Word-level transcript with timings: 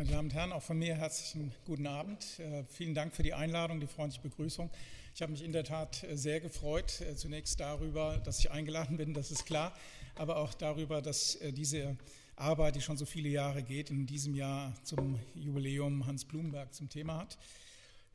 Meine 0.00 0.12
Damen 0.12 0.28
und 0.28 0.34
Herren, 0.34 0.52
auch 0.52 0.62
von 0.62 0.78
mir 0.78 0.96
herzlichen 0.96 1.52
guten 1.66 1.86
Abend. 1.86 2.38
Äh, 2.38 2.64
vielen 2.64 2.94
Dank 2.94 3.14
für 3.14 3.22
die 3.22 3.34
Einladung, 3.34 3.80
die 3.80 3.86
freundliche 3.86 4.22
Begrüßung. 4.22 4.70
Ich 5.14 5.20
habe 5.20 5.30
mich 5.30 5.44
in 5.44 5.52
der 5.52 5.62
Tat 5.62 6.04
äh, 6.04 6.16
sehr 6.16 6.40
gefreut, 6.40 7.02
äh, 7.02 7.16
zunächst 7.16 7.60
darüber, 7.60 8.16
dass 8.24 8.38
ich 8.38 8.50
eingeladen 8.50 8.96
bin, 8.96 9.12
das 9.12 9.30
ist 9.30 9.44
klar, 9.44 9.76
aber 10.14 10.38
auch 10.38 10.54
darüber, 10.54 11.02
dass 11.02 11.38
diese 11.52 11.98
Arbeit, 12.34 12.76
die 12.76 12.80
schon 12.80 12.96
so 12.96 13.04
viele 13.04 13.28
Jahre 13.28 13.62
geht, 13.62 13.90
in 13.90 14.06
diesem 14.06 14.34
Jahr 14.34 14.72
zum 14.84 15.20
Jubiläum 15.34 16.06
Hans 16.06 16.24
Blumenberg 16.24 16.72
zum 16.72 16.88
Thema 16.88 17.18
hat. 17.18 17.36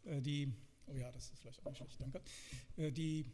Die, 0.06 0.52
oh 0.88 0.96
ja, 0.96 1.12
das 1.12 1.30
ist 1.30 1.40
vielleicht 1.40 1.60
auch 1.64 1.70
nicht 1.70 1.78
schlecht, 1.78 2.02
danke. 2.02 2.20
Die 2.94 3.26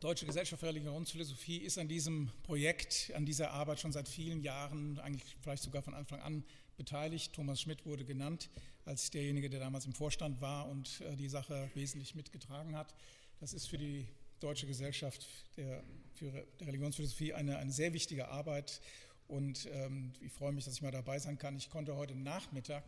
Deutsche 0.00 0.26
Gesellschaft 0.26 0.60
für 0.60 0.66
Religionsphilosophie 0.66 1.56
ist 1.56 1.78
an 1.78 1.88
diesem 1.88 2.30
Projekt, 2.42 3.12
an 3.14 3.24
dieser 3.24 3.52
Arbeit 3.52 3.80
schon 3.80 3.92
seit 3.92 4.10
vielen 4.10 4.42
Jahren, 4.42 4.98
eigentlich 4.98 5.36
vielleicht 5.40 5.62
sogar 5.62 5.80
von 5.80 5.94
Anfang 5.94 6.20
an 6.20 6.44
beteiligt. 6.76 7.32
Thomas 7.32 7.60
Schmidt 7.60 7.84
wurde 7.86 8.04
genannt 8.04 8.50
als 8.84 9.10
derjenige, 9.10 9.50
der 9.50 9.60
damals 9.60 9.86
im 9.86 9.92
Vorstand 9.92 10.40
war 10.40 10.68
und 10.68 11.00
äh, 11.00 11.16
die 11.16 11.28
Sache 11.28 11.70
wesentlich 11.74 12.14
mitgetragen 12.14 12.76
hat. 12.76 12.94
Das 13.40 13.52
ist 13.52 13.66
für 13.66 13.78
die 13.78 14.06
Deutsche 14.40 14.66
Gesellschaft 14.66 15.26
der, 15.56 15.82
für 16.14 16.30
der 16.60 16.66
Religionsphilosophie 16.66 17.32
eine, 17.32 17.58
eine 17.58 17.72
sehr 17.72 17.92
wichtige 17.92 18.28
Arbeit 18.28 18.80
und 19.28 19.68
ähm, 19.72 20.12
ich 20.20 20.32
freue 20.32 20.52
mich, 20.52 20.64
dass 20.64 20.74
ich 20.74 20.82
mal 20.82 20.92
dabei 20.92 21.18
sein 21.18 21.38
kann. 21.38 21.56
Ich 21.56 21.70
konnte 21.70 21.96
heute 21.96 22.14
Nachmittag 22.14 22.84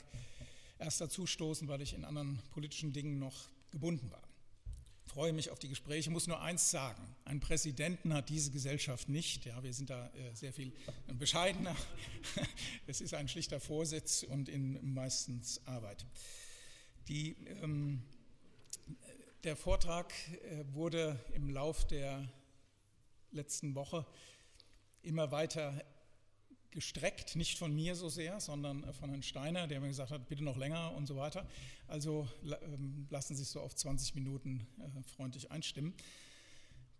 erst 0.79 1.01
dazu 1.01 1.27
stoßen, 1.27 1.67
weil 1.69 1.81
ich 1.81 1.95
in 1.95 2.05
anderen 2.05 2.39
politischen 2.53 2.93
Dingen 2.93 3.19
noch 3.19 3.49
gebunden 3.71 4.11
war 4.11 4.28
freue 5.19 5.33
mich 5.33 5.51
auf 5.51 5.59
die 5.59 5.69
Gespräche. 5.69 5.99
Ich 5.99 6.11
muss 6.11 6.29
nur 6.29 6.41
eins 6.41 6.71
sagen: 6.71 7.03
Einen 7.25 7.41
Präsidenten 7.41 8.15
hat 8.15 8.29
diese 8.29 8.53
Gesellschaft 8.53 9.09
nicht. 9.09 9.47
Ja, 9.47 9.61
wir 9.65 9.75
sind 9.75 9.91
da 9.91 10.07
äh, 10.11 10.33
sehr 10.33 10.53
viel 10.53 10.73
bescheidener. 11.13 11.75
Es 12.87 13.01
ist 13.01 13.15
ein 13.15 13.27
schlichter 13.27 13.59
Vorsitz 13.59 14.23
und 14.23 14.49
in 14.49 14.95
meistens 14.95 15.61
Arbeit. 15.67 16.07
Die, 17.09 17.35
ähm, 17.65 18.01
der 19.43 19.57
Vortrag 19.57 20.15
äh, 20.45 20.65
wurde 20.73 21.19
im 21.33 21.51
Lauf 21.51 21.85
der 21.89 22.33
letzten 23.33 23.75
Woche 23.75 24.07
immer 25.03 25.33
weiter 25.33 25.85
gestreckt, 26.71 27.37
nicht 27.37 27.59
von 27.59 27.75
mir 27.75 27.95
so 27.95 28.09
sehr, 28.09 28.41
sondern 28.41 28.85
äh, 28.85 28.93
von 28.93 29.11
Herrn 29.11 29.23
Steiner, 29.23 29.67
der 29.67 29.81
mir 29.81 29.89
gesagt 29.89 30.11
hat, 30.11 30.29
bitte 30.29 30.45
noch 30.45 30.57
länger 30.57 30.95
und 30.95 31.07
so 31.07 31.17
weiter. 31.17 31.47
Also 31.87 32.29
ähm, 32.45 33.07
lassen 33.11 33.35
Sie 33.35 33.43
sich 33.43 33.53
so 33.53 33.61
auf 33.61 33.75
20 33.75 34.15
Minuten 34.15 34.67
äh, 34.79 35.03
freundlich 35.17 35.51
einstimmen. 35.51 35.95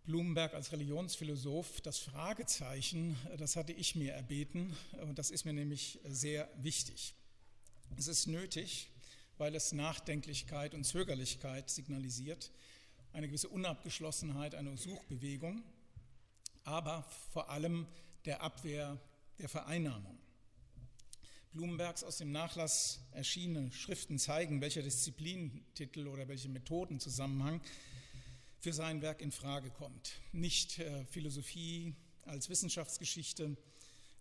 Blumenberg 0.05 0.55
als 0.55 0.71
Religionsphilosoph, 0.71 1.81
das 1.81 1.99
Fragezeichen, 1.99 3.15
äh, 3.31 3.37
das 3.37 3.55
hatte 3.55 3.73
ich 3.73 3.95
mir 3.95 4.13
erbeten 4.13 4.75
und 5.01 5.19
das 5.19 5.29
ist 5.29 5.45
mir 5.45 5.53
nämlich 5.53 5.99
sehr 6.03 6.49
wichtig. 6.57 7.13
Es 7.97 8.07
ist 8.07 8.27
nötig, 8.27 8.89
weil 9.37 9.55
es 9.55 9.71
Nachdenklichkeit 9.71 10.73
und 10.73 10.83
Zögerlichkeit 10.83 11.69
signalisiert, 11.69 12.51
eine 13.13 13.27
gewisse 13.27 13.49
Unabgeschlossenheit, 13.49 14.55
eine 14.55 14.77
Suchbewegung, 14.77 15.63
aber 16.63 17.03
vor 17.31 17.49
allem 17.49 17.87
der 18.25 18.41
Abwehr 18.41 18.99
der 19.39 19.49
Vereinnahmung. 19.49 20.17
Blumenbergs 21.53 22.03
aus 22.03 22.17
dem 22.17 22.31
Nachlass 22.31 22.99
erschienene 23.11 23.71
Schriften 23.71 24.19
zeigen, 24.19 24.61
welcher 24.61 24.83
Disziplintitel 24.83 26.07
oder 26.07 26.27
welche 26.27 26.49
Methodenzusammenhang 26.49 27.61
für 28.59 28.73
sein 28.73 29.01
Werk 29.01 29.21
in 29.21 29.31
Frage 29.31 29.71
kommt. 29.71 30.11
Nicht 30.31 30.79
äh, 30.79 31.05
Philosophie 31.05 31.95
als 32.23 32.49
Wissenschaftsgeschichte, 32.49 33.57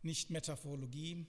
nicht 0.03 0.31
Metaphorologie, 0.31 1.27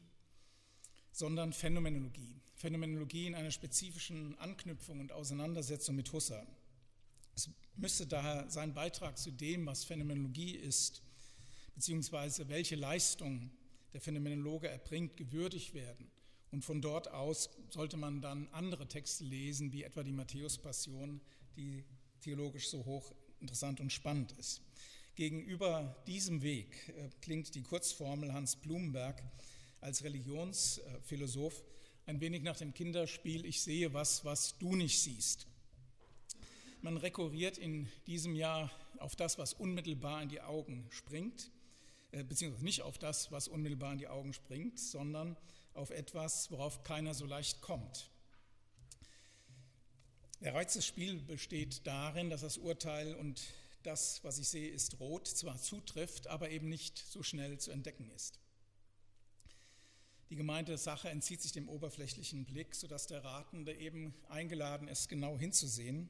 sondern 1.11 1.51
Phänomenologie. 1.51 2.39
Phänomenologie 2.55 3.27
in 3.27 3.35
einer 3.35 3.51
spezifischen 3.51 4.37
Anknüpfung 4.37 4.99
und 4.99 5.11
Auseinandersetzung 5.11 5.95
mit 5.95 6.13
Husserl. 6.13 6.47
Es 7.35 7.49
müsste 7.75 8.05
daher 8.05 8.49
sein 8.49 8.73
Beitrag 8.73 9.17
zu 9.17 9.31
dem, 9.31 9.65
was 9.65 9.83
Phänomenologie 9.83 10.55
ist, 10.55 11.01
beziehungsweise 11.75 12.47
welche 12.47 12.75
Leistung 12.75 13.51
der 13.93 14.01
Phänomenologe 14.01 14.67
erbringt, 14.67 15.17
gewürdigt 15.17 15.73
werden. 15.73 16.09
Und 16.51 16.65
von 16.65 16.81
dort 16.81 17.09
aus 17.09 17.49
sollte 17.69 17.97
man 17.97 18.21
dann 18.21 18.47
andere 18.51 18.87
Texte 18.87 19.23
lesen, 19.23 19.71
wie 19.71 19.83
etwa 19.83 20.03
die 20.03 20.11
Matthäus-Passion, 20.11 21.21
die 21.55 21.83
theologisch 22.21 22.69
so 22.69 22.85
hoch 22.85 23.13
interessant 23.39 23.79
und 23.79 23.93
spannend 23.93 24.31
ist. 24.33 24.61
Gegenüber 25.15 26.01
diesem 26.07 26.41
Weg 26.41 26.89
äh, 26.89 27.09
klingt 27.21 27.53
die 27.55 27.61
Kurzformel 27.61 28.33
Hans 28.33 28.55
Blumenberg 28.55 29.21
als 29.81 30.03
Religionsphilosoph 30.03 31.63
ein 32.05 32.19
wenig 32.21 32.41
nach 32.41 32.57
dem 32.57 32.73
Kinderspiel 32.73 33.45
Ich 33.45 33.61
sehe 33.61 33.93
was, 33.93 34.25
was 34.25 34.57
du 34.57 34.75
nicht 34.75 34.99
siehst. 34.99 35.45
Man 36.81 36.97
rekurriert 36.97 37.57
in 37.57 37.87
diesem 38.07 38.35
Jahr 38.35 38.71
auf 38.97 39.15
das, 39.15 39.37
was 39.37 39.53
unmittelbar 39.53 40.23
in 40.23 40.29
die 40.29 40.41
Augen 40.41 40.87
springt 40.89 41.43
äh, 41.43 41.58
beziehungsweise 42.11 42.65
nicht 42.65 42.81
auf 42.81 42.97
das, 42.97 43.31
was 43.31 43.47
unmittelbar 43.47 43.93
in 43.93 43.99
die 43.99 44.07
Augen 44.07 44.33
springt, 44.33 44.79
sondern 44.79 45.37
auf 45.73 45.91
etwas, 45.91 46.51
worauf 46.51 46.83
keiner 46.83 47.13
so 47.13 47.25
leicht 47.25 47.61
kommt. 47.61 48.09
Der 50.41 50.53
Reiz 50.53 50.73
des 50.73 50.85
Spiels 50.85 51.21
besteht 51.23 51.85
darin, 51.85 52.29
dass 52.29 52.41
das 52.41 52.57
Urteil 52.57 53.13
und 53.15 53.41
das, 53.83 54.23
was 54.23 54.39
ich 54.39 54.47
sehe, 54.47 54.69
ist 54.69 54.99
rot, 54.99 55.27
zwar 55.27 55.61
zutrifft, 55.61 56.27
aber 56.27 56.49
eben 56.49 56.69
nicht 56.69 56.97
so 56.97 57.23
schnell 57.23 57.57
zu 57.59 57.71
entdecken 57.71 58.09
ist. 58.11 58.39
Die 60.29 60.35
gemeinte 60.35 60.77
Sache 60.77 61.09
entzieht 61.09 61.41
sich 61.41 61.53
dem 61.53 61.67
oberflächlichen 61.67 62.45
Blick, 62.45 62.75
sodass 62.75 63.07
der 63.07 63.23
Ratende 63.23 63.73
eben 63.73 64.13
eingeladen 64.29 64.87
ist, 64.87 65.09
genau 65.09 65.39
hinzusehen 65.39 66.09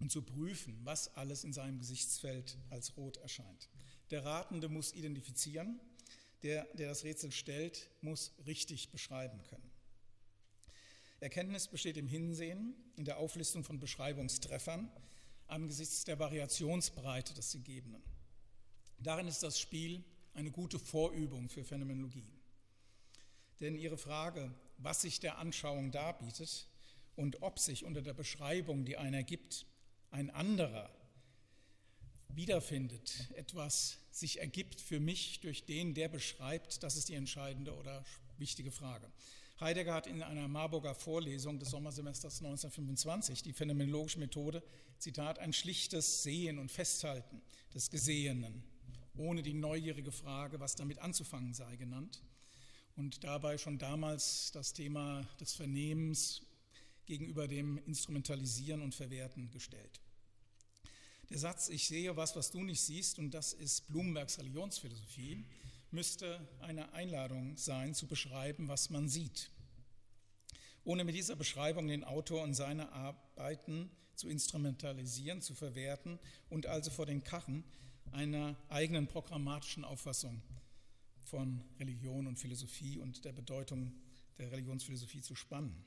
und 0.00 0.10
zu 0.10 0.22
prüfen, 0.22 0.80
was 0.82 1.14
alles 1.14 1.44
in 1.44 1.52
seinem 1.52 1.78
Gesichtsfeld 1.78 2.58
als 2.70 2.96
rot 2.96 3.16
erscheint. 3.18 3.68
Der 4.10 4.24
Ratende 4.24 4.68
muss 4.68 4.92
identifizieren, 4.92 5.80
der, 6.42 6.64
der 6.74 6.88
das 6.88 7.04
Rätsel 7.04 7.32
stellt, 7.32 7.88
muss 8.02 8.32
richtig 8.46 8.90
beschreiben 8.90 9.42
können. 9.44 9.70
Erkenntnis 11.20 11.68
besteht 11.68 11.96
im 11.96 12.06
Hinsehen, 12.06 12.74
in 12.96 13.04
der 13.04 13.16
Auflistung 13.16 13.64
von 13.64 13.80
Beschreibungstreffern 13.80 14.90
angesichts 15.46 16.04
der 16.04 16.18
Variationsbreite 16.18 17.34
des 17.34 17.52
Gegebenen. 17.52 18.02
Darin 18.98 19.26
ist 19.26 19.42
das 19.42 19.58
Spiel 19.58 20.04
eine 20.34 20.50
gute 20.50 20.78
Vorübung 20.78 21.48
für 21.48 21.64
Phänomenologie. 21.64 22.32
Denn 23.60 23.74
Ihre 23.76 23.96
Frage, 23.96 24.52
was 24.78 25.02
sich 25.02 25.20
der 25.20 25.38
Anschauung 25.38 25.92
darbietet 25.92 26.68
und 27.16 27.42
ob 27.42 27.58
sich 27.58 27.84
unter 27.84 28.02
der 28.02 28.14
Beschreibung, 28.14 28.84
die 28.84 28.96
einer 28.96 29.22
gibt, 29.22 29.66
ein 30.10 30.30
anderer 30.30 30.90
wiederfindet, 32.36 33.28
etwas 33.34 33.98
sich 34.10 34.40
ergibt 34.40 34.80
für 34.80 35.00
mich 35.00 35.40
durch 35.40 35.64
den, 35.64 35.94
der 35.94 36.08
beschreibt, 36.08 36.82
das 36.82 36.96
ist 36.96 37.08
die 37.08 37.14
entscheidende 37.14 37.74
oder 37.74 38.04
wichtige 38.38 38.70
Frage. 38.70 39.10
Heidegger 39.60 39.94
hat 39.94 40.06
in 40.06 40.22
einer 40.22 40.48
Marburger 40.48 40.94
Vorlesung 40.94 41.58
des 41.58 41.70
Sommersemesters 41.70 42.38
1925 42.42 43.42
die 43.42 43.52
phänomenologische 43.52 44.18
Methode, 44.18 44.62
Zitat, 44.98 45.38
ein 45.38 45.52
schlichtes 45.52 46.22
Sehen 46.22 46.58
und 46.58 46.72
Festhalten 46.72 47.40
des 47.72 47.90
Gesehenen, 47.90 48.64
ohne 49.16 49.42
die 49.42 49.54
neugierige 49.54 50.10
Frage, 50.10 50.58
was 50.58 50.74
damit 50.74 50.98
anzufangen 50.98 51.54
sei, 51.54 51.76
genannt. 51.76 52.22
Und 52.96 53.22
dabei 53.24 53.58
schon 53.58 53.78
damals 53.78 54.50
das 54.52 54.72
Thema 54.72 55.26
des 55.40 55.54
Vernehmens 55.54 56.42
gegenüber 57.06 57.46
dem 57.46 57.78
Instrumentalisieren 57.78 58.82
und 58.82 58.94
Verwerten 58.94 59.50
gestellt. 59.50 60.00
Der 61.30 61.38
Satz, 61.38 61.68
ich 61.68 61.86
sehe 61.88 62.16
was, 62.16 62.36
was 62.36 62.50
du 62.50 62.62
nicht 62.62 62.82
siehst, 62.82 63.18
und 63.18 63.32
das 63.32 63.54
ist 63.54 63.88
Blumenbergs 63.88 64.38
Religionsphilosophie, 64.38 65.44
müsste 65.90 66.46
eine 66.60 66.92
Einladung 66.92 67.56
sein, 67.56 67.94
zu 67.94 68.06
beschreiben, 68.06 68.68
was 68.68 68.90
man 68.90 69.08
sieht. 69.08 69.50
Ohne 70.84 71.04
mit 71.04 71.14
dieser 71.14 71.36
Beschreibung 71.36 71.88
den 71.88 72.04
Autor 72.04 72.42
und 72.42 72.54
seine 72.54 72.92
Arbeiten 72.92 73.90
zu 74.16 74.28
instrumentalisieren, 74.28 75.40
zu 75.40 75.54
verwerten 75.54 76.18
und 76.50 76.66
also 76.66 76.90
vor 76.90 77.06
den 77.06 77.24
Kachen 77.24 77.64
einer 78.12 78.56
eigenen 78.68 79.06
programmatischen 79.06 79.84
Auffassung 79.84 80.42
von 81.24 81.64
Religion 81.80 82.26
und 82.26 82.38
Philosophie 82.38 82.98
und 82.98 83.24
der 83.24 83.32
Bedeutung 83.32 83.94
der 84.38 84.52
Religionsphilosophie 84.52 85.22
zu 85.22 85.34
spannen. 85.34 85.84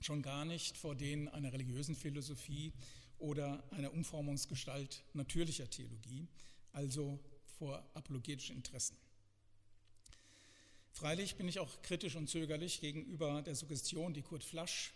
Schon 0.00 0.22
gar 0.22 0.44
nicht 0.44 0.76
vor 0.76 0.94
denen 0.94 1.28
einer 1.28 1.52
religiösen 1.52 1.96
Philosophie 1.96 2.72
oder 3.18 3.62
einer 3.70 3.92
Umformungsgestalt 3.92 5.02
natürlicher 5.14 5.68
Theologie, 5.68 6.26
also 6.72 7.18
vor 7.58 7.82
apologetischen 7.94 8.56
Interessen. 8.56 8.96
Freilich 10.92 11.36
bin 11.36 11.48
ich 11.48 11.58
auch 11.58 11.82
kritisch 11.82 12.16
und 12.16 12.28
zögerlich 12.28 12.80
gegenüber 12.80 13.42
der 13.42 13.54
Suggestion, 13.54 14.14
die 14.14 14.22
Kurt 14.22 14.44
Flasch 14.44 14.94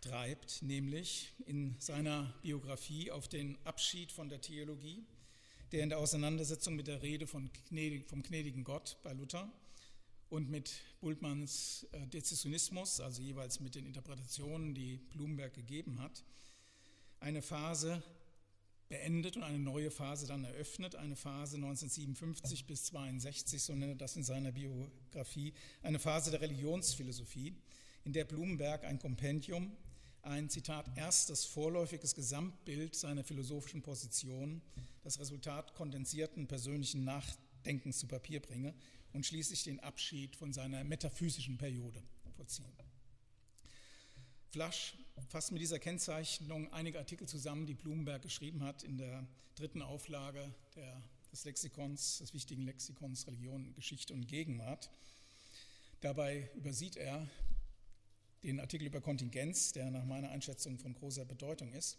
treibt, 0.00 0.62
nämlich 0.62 1.32
in 1.46 1.74
seiner 1.80 2.32
Biografie 2.42 3.10
auf 3.10 3.26
den 3.28 3.58
Abschied 3.64 4.12
von 4.12 4.28
der 4.28 4.40
Theologie, 4.40 5.04
der 5.72 5.82
in 5.82 5.88
der 5.88 5.98
Auseinandersetzung 5.98 6.76
mit 6.76 6.86
der 6.86 7.02
Rede 7.02 7.26
vom 7.26 7.50
gnädigen 7.68 8.64
Gott 8.64 8.96
bei 9.02 9.12
Luther 9.12 9.50
und 10.30 10.50
mit 10.50 10.82
Bultmanns 11.00 11.86
äh, 11.92 12.06
Dezessionismus, 12.06 13.00
also 13.00 13.22
jeweils 13.22 13.60
mit 13.60 13.74
den 13.74 13.86
Interpretationen, 13.86 14.74
die 14.74 14.98
Blumenberg 14.98 15.54
gegeben 15.54 16.00
hat, 16.00 16.22
eine 17.20 17.42
Phase 17.42 18.02
beendet 18.88 19.36
und 19.36 19.42
eine 19.42 19.58
neue 19.58 19.90
Phase 19.90 20.26
dann 20.26 20.44
eröffnet, 20.44 20.94
eine 20.94 21.16
Phase 21.16 21.56
1957 21.56 22.66
bis 22.66 22.84
62, 22.84 23.62
so 23.62 23.74
nennt 23.74 23.92
er 23.92 23.96
das 23.96 24.16
in 24.16 24.22
seiner 24.22 24.52
Biografie, 24.52 25.52
eine 25.82 25.98
Phase 25.98 26.30
der 26.30 26.40
Religionsphilosophie, 26.40 27.54
in 28.04 28.12
der 28.12 28.24
Blumenberg 28.24 28.84
ein 28.84 28.98
Kompendium, 28.98 29.76
ein 30.22 30.48
Zitat 30.48 30.96
erstes 30.96 31.44
vorläufiges 31.44 32.14
Gesamtbild 32.14 32.94
seiner 32.94 33.24
philosophischen 33.24 33.82
Position, 33.82 34.62
das 35.02 35.20
Resultat 35.20 35.74
kondensierten 35.74 36.46
persönlichen 36.46 37.04
Nachdenkens 37.04 37.98
zu 37.98 38.06
Papier 38.06 38.40
bringe 38.40 38.74
und 39.12 39.26
schließlich 39.26 39.64
den 39.64 39.80
Abschied 39.80 40.34
von 40.34 40.52
seiner 40.52 40.82
metaphysischen 40.84 41.58
Periode 41.58 42.02
vollziehen. 42.36 42.72
Flasch 44.50 44.96
fasst 45.28 45.52
mit 45.52 45.60
dieser 45.60 45.78
Kennzeichnung 45.78 46.72
einige 46.72 46.98
Artikel 46.98 47.28
zusammen, 47.28 47.66
die 47.66 47.74
Blumenberg 47.74 48.22
geschrieben 48.22 48.62
hat 48.62 48.82
in 48.82 48.98
der 48.98 49.26
dritten 49.56 49.82
Auflage 49.82 50.54
der, 50.76 51.02
des 51.32 51.44
Lexikons, 51.44 52.18
des 52.18 52.34
wichtigen 52.34 52.62
Lexikons 52.62 53.26
Religion, 53.26 53.74
Geschichte 53.74 54.14
und 54.14 54.26
Gegenwart. 54.28 54.90
Dabei 56.00 56.50
übersieht 56.54 56.96
er 56.96 57.28
den 58.42 58.60
Artikel 58.60 58.86
über 58.86 59.00
Kontingenz, 59.00 59.72
der 59.72 59.90
nach 59.90 60.04
meiner 60.04 60.30
Einschätzung 60.30 60.78
von 60.78 60.94
großer 60.94 61.24
Bedeutung 61.24 61.72
ist. 61.72 61.98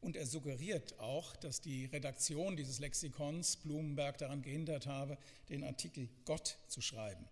Und 0.00 0.16
er 0.16 0.26
suggeriert 0.26 0.98
auch, 1.00 1.34
dass 1.36 1.60
die 1.60 1.86
Redaktion 1.86 2.56
dieses 2.56 2.78
Lexikons 2.78 3.56
Blumenberg 3.56 4.18
daran 4.18 4.42
gehindert 4.42 4.86
habe, 4.86 5.18
den 5.48 5.64
Artikel 5.64 6.08
Gott 6.24 6.58
zu 6.68 6.80
schreiben. 6.80 7.26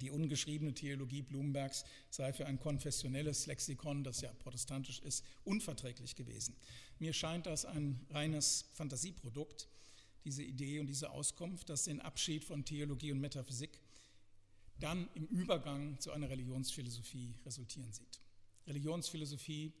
Die 0.00 0.10
ungeschriebene 0.10 0.74
Theologie 0.74 1.22
Blumenbergs 1.22 1.84
sei 2.10 2.32
für 2.32 2.46
ein 2.46 2.58
konfessionelles 2.58 3.46
Lexikon, 3.46 4.02
das 4.02 4.20
ja 4.20 4.32
protestantisch 4.32 5.00
ist, 5.00 5.24
unverträglich 5.44 6.16
gewesen. 6.16 6.56
Mir 6.98 7.12
scheint 7.12 7.46
das 7.46 7.64
ein 7.64 8.00
reines 8.10 8.66
Fantasieprodukt, 8.72 9.68
diese 10.24 10.42
Idee 10.42 10.80
und 10.80 10.86
diese 10.86 11.10
Auskunft, 11.10 11.68
das 11.68 11.84
den 11.84 12.00
Abschied 12.00 12.44
von 12.44 12.64
Theologie 12.64 13.12
und 13.12 13.20
Metaphysik 13.20 13.80
dann 14.78 15.08
im 15.14 15.26
Übergang 15.26 15.98
zu 16.00 16.10
einer 16.12 16.30
Religionsphilosophie 16.30 17.34
resultieren 17.44 17.92
sieht. 17.92 18.20
Religionsphilosophie 18.66 19.72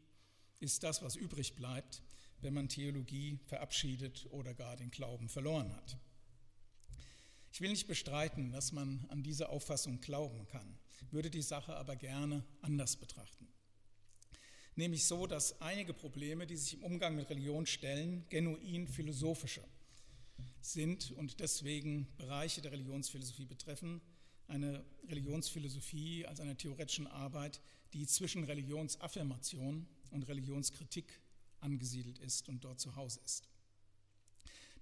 ist 0.60 0.82
das, 0.82 1.02
was 1.02 1.16
übrig 1.16 1.54
bleibt, 1.54 2.02
wenn 2.42 2.54
man 2.54 2.68
Theologie 2.68 3.38
verabschiedet 3.46 4.26
oder 4.30 4.54
gar 4.54 4.76
den 4.76 4.90
Glauben 4.90 5.28
verloren 5.28 5.74
hat. 5.74 5.96
Ich 7.60 7.62
will 7.62 7.72
nicht 7.72 7.88
bestreiten, 7.88 8.52
dass 8.52 8.72
man 8.72 9.04
an 9.10 9.22
diese 9.22 9.50
Auffassung 9.50 10.00
glauben 10.00 10.46
kann, 10.46 10.78
würde 11.10 11.28
die 11.28 11.42
Sache 11.42 11.76
aber 11.76 11.94
gerne 11.94 12.42
anders 12.62 12.96
betrachten. 12.96 13.46
Nämlich 14.76 15.04
so, 15.04 15.26
dass 15.26 15.60
einige 15.60 15.92
Probleme, 15.92 16.46
die 16.46 16.56
sich 16.56 16.72
im 16.72 16.82
Umgang 16.84 17.16
mit 17.16 17.28
Religion 17.28 17.66
stellen, 17.66 18.24
genuin 18.30 18.88
philosophische 18.88 19.62
sind 20.62 21.10
und 21.10 21.40
deswegen 21.40 22.08
Bereiche 22.16 22.62
der 22.62 22.72
Religionsphilosophie 22.72 23.44
betreffen, 23.44 24.00
eine 24.48 24.82
Religionsphilosophie 25.06 26.24
als 26.24 26.40
eine 26.40 26.56
theoretischen 26.56 27.08
Arbeit, 27.08 27.60
die 27.92 28.06
zwischen 28.06 28.44
Religionsaffirmation 28.44 29.86
und 30.12 30.26
Religionskritik 30.28 31.20
angesiedelt 31.60 32.20
ist 32.20 32.48
und 32.48 32.64
dort 32.64 32.80
zu 32.80 32.96
Hause 32.96 33.20
ist. 33.26 33.49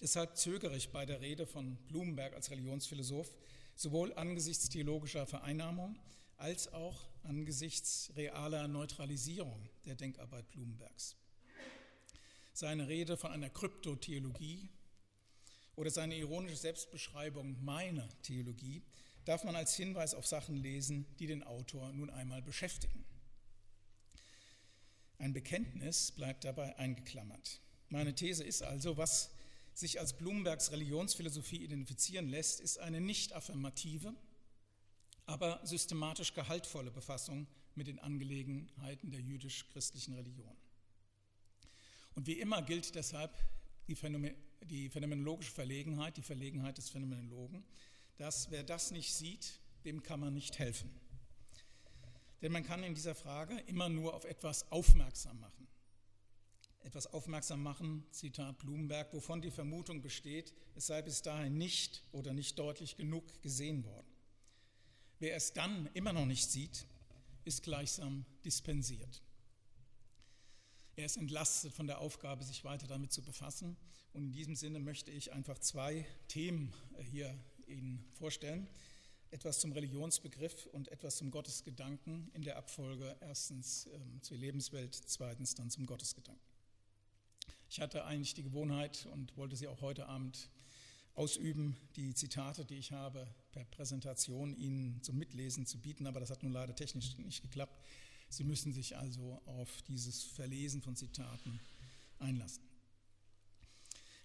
Deshalb 0.00 0.36
zögere 0.36 0.76
ich 0.76 0.90
bei 0.90 1.04
der 1.06 1.20
Rede 1.20 1.46
von 1.46 1.76
Blumenberg 1.88 2.34
als 2.34 2.50
Religionsphilosoph 2.50 3.34
sowohl 3.74 4.12
angesichts 4.14 4.68
theologischer 4.68 5.26
Vereinnahmung 5.26 5.98
als 6.36 6.72
auch 6.72 7.08
angesichts 7.24 8.12
realer 8.16 8.68
Neutralisierung 8.68 9.68
der 9.84 9.96
Denkarbeit 9.96 10.50
Blumenbergs. 10.52 11.16
Seine 12.52 12.88
Rede 12.88 13.16
von 13.16 13.32
einer 13.32 13.50
Kryptotheologie 13.50 14.68
oder 15.74 15.90
seine 15.90 16.16
ironische 16.16 16.56
Selbstbeschreibung 16.56 17.62
meiner 17.64 18.08
Theologie 18.22 18.82
darf 19.24 19.44
man 19.44 19.56
als 19.56 19.74
Hinweis 19.74 20.14
auf 20.14 20.26
Sachen 20.26 20.56
lesen, 20.56 21.06
die 21.18 21.26
den 21.26 21.42
Autor 21.42 21.92
nun 21.92 22.10
einmal 22.10 22.42
beschäftigen. 22.42 23.04
Ein 25.18 25.32
Bekenntnis 25.32 26.12
bleibt 26.12 26.44
dabei 26.44 26.76
eingeklammert. 26.76 27.60
Meine 27.88 28.14
These 28.14 28.44
ist 28.44 28.62
also, 28.62 28.96
was 28.96 29.30
sich 29.78 30.00
als 30.00 30.16
Blumenbergs 30.16 30.72
Religionsphilosophie 30.72 31.62
identifizieren 31.62 32.28
lässt, 32.28 32.60
ist 32.60 32.78
eine 32.80 33.00
nicht 33.00 33.32
affirmative, 33.32 34.12
aber 35.26 35.60
systematisch 35.64 36.34
gehaltvolle 36.34 36.90
Befassung 36.90 37.46
mit 37.76 37.86
den 37.86 38.00
Angelegenheiten 38.00 39.12
der 39.12 39.20
jüdisch-christlichen 39.20 40.14
Religion. 40.14 40.56
Und 42.16 42.26
wie 42.26 42.40
immer 42.40 42.62
gilt 42.62 42.96
deshalb 42.96 43.32
die, 43.86 43.94
Phänomen 43.94 44.34
die 44.62 44.90
phänomenologische 44.90 45.52
Verlegenheit, 45.52 46.16
die 46.16 46.22
Verlegenheit 46.22 46.76
des 46.76 46.88
Phänomenologen, 46.90 47.64
dass 48.16 48.50
wer 48.50 48.64
das 48.64 48.90
nicht 48.90 49.14
sieht, 49.14 49.60
dem 49.84 50.02
kann 50.02 50.19
man 50.19 50.34
nicht 50.34 50.58
helfen. 50.58 50.90
Denn 52.42 52.50
man 52.50 52.64
kann 52.64 52.82
in 52.82 52.96
dieser 52.96 53.14
Frage 53.14 53.56
immer 53.66 53.88
nur 53.88 54.14
auf 54.14 54.25
etwas 54.25 54.72
aufmerksam 54.72 55.38
machen. 55.38 55.67
Etwas 56.88 57.06
aufmerksam 57.08 57.62
machen, 57.62 58.02
Zitat 58.12 58.56
Blumenberg, 58.56 59.12
wovon 59.12 59.43
die 59.43 59.50
Vermutung 59.50 60.00
besteht, 60.00 60.55
es 60.75 60.87
sei 60.87 61.02
bis 61.02 61.20
dahin 61.20 61.58
nicht 61.58 62.02
oder 62.12 62.32
nicht 62.32 62.58
deutlich 62.58 62.96
genug 62.96 63.43
gesehen 63.43 63.85
worden. 63.85 64.06
Wer 65.19 65.37
es 65.37 65.52
dann 65.52 65.90
immer 65.93 66.14
noch 66.14 66.25
nicht 66.25 66.50
sieht, 66.50 66.87
ist 67.44 67.62
gleichsam 67.62 68.25
dispensiert. 68.43 69.20
Er 70.96 71.05
ist 71.05 71.19
entlastet 71.19 71.75
von 71.75 71.87
der 71.87 71.99
Aufgabe, 71.99 72.43
sich 72.43 72.64
weiter 72.64 72.87
damit 72.87 73.12
zu 73.12 73.20
befassen. 73.20 73.76
Und 74.14 74.23
in 74.23 74.32
diesem 74.32 74.56
Sinne 74.56 74.81
möchte 74.81 75.11
ich 75.11 75.31
einfach 75.35 75.58
zwei 75.58 76.06
Themen 76.26 76.73
hier 77.11 77.38
Ihnen 77.67 78.02
vorstellen. 78.14 78.67
Etwas 79.31 79.61
zum 79.61 79.73
Religionsbegriff 79.73 80.64
und 80.73 80.88
etwas 80.88 81.17
zum 81.17 81.31
Gottesgedanken 81.31 82.31
in 82.32 82.44
der 82.44 82.56
Abfolge 82.56 83.14
erstens 83.20 83.90
ähm, 83.93 84.23
zur 84.23 84.38
Lebenswelt, 84.38 84.94
zweitens 84.94 85.55
dann 85.55 85.69
zum 85.69 85.85
Gottesgedanken. 85.85 86.47
Ich 87.70 87.80
hatte 87.80 88.04
eigentlich 88.06 88.34
die 88.34 88.42
Gewohnheit 88.42 89.06
und 89.12 89.36
wollte 89.36 89.54
sie 89.54 89.68
auch 89.68 89.82
heute 89.82 90.06
Abend 90.06 90.48
ausüben, 91.14 91.76
die 91.96 92.14
Zitate, 92.14 92.64
die 92.64 92.76
ich 92.76 92.92
habe, 92.92 93.26
per 93.52 93.64
Präsentation 93.64 94.54
Ihnen 94.54 95.02
zum 95.02 95.18
Mitlesen 95.18 95.66
zu 95.66 95.78
bieten, 95.78 96.06
aber 96.06 96.20
das 96.20 96.30
hat 96.30 96.42
nun 96.42 96.52
leider 96.52 96.74
technisch 96.74 97.18
nicht 97.18 97.42
geklappt. 97.42 97.78
Sie 98.30 98.44
müssen 98.44 98.72
sich 98.72 98.96
also 98.96 99.42
auf 99.44 99.82
dieses 99.82 100.22
Verlesen 100.22 100.80
von 100.80 100.96
Zitaten 100.96 101.60
einlassen. 102.18 102.62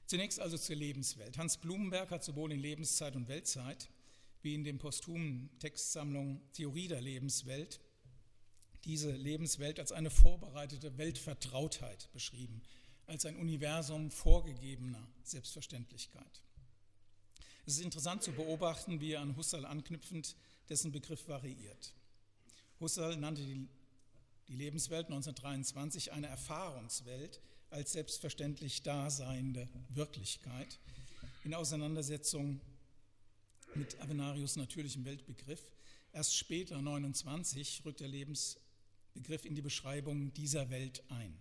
Zunächst 0.06 0.40
also 0.40 0.58
zur 0.58 0.76
Lebenswelt. 0.76 1.38
Hans 1.38 1.58
Blumenberg 1.58 2.12
hat 2.12 2.24
sowohl 2.24 2.52
in 2.52 2.60
Lebenszeit 2.60 3.16
und 3.16 3.28
Weltzeit 3.28 3.90
wie 4.42 4.54
in 4.54 4.64
den 4.64 4.78
posthumen 4.78 5.50
Textsammlung 5.60 6.42
Theorie 6.54 6.88
der 6.88 7.02
Lebenswelt 7.02 7.82
diese 8.84 9.12
Lebenswelt 9.12 9.80
als 9.80 9.92
eine 9.92 10.10
vorbereitete 10.10 10.98
Weltvertrautheit 10.98 12.10
beschrieben, 12.12 12.62
als 13.08 13.26
ein 13.26 13.36
Universum 13.38 14.12
vorgegebener 14.12 15.06
Selbstverständlichkeit. 15.24 16.44
Es 17.66 17.76
ist 17.76 17.84
interessant 17.84 18.24
zu 18.24 18.32
beobachten, 18.32 19.00
wie 19.00 19.14
er 19.14 19.22
an 19.22 19.38
Husserl 19.38 19.66
anknüpfend 19.66 20.36
dessen 20.70 20.92
Begriff 20.92 21.28
variiert. 21.28 21.94
Husserl 22.80 23.16
nannte 23.18 23.42
die, 23.42 23.68
die 24.48 24.56
Lebenswelt 24.56 25.06
1923 25.06 26.12
eine 26.12 26.28
Erfahrungswelt, 26.28 27.40
als 27.70 27.94
selbstverständlich 27.94 28.84
daseinende 28.84 29.68
Wirklichkeit 29.90 30.80
in 31.44 31.54
Auseinandersetzung 31.54 32.62
mit 33.74 34.00
Avenarius 34.00 34.56
natürlichem 34.56 35.06
Weltbegriff. 35.06 35.62
Erst 36.12 36.36
später, 36.36 36.82
29, 36.82 37.82
rückt 37.86 38.02
der 38.02 38.08
Lebensbegriff 38.08 39.46
in 39.46 39.56
die 39.56 39.62
Beschreibung 39.62 40.34
dieser 40.34 40.70
Welt 40.70 41.04
ein. 41.10 41.36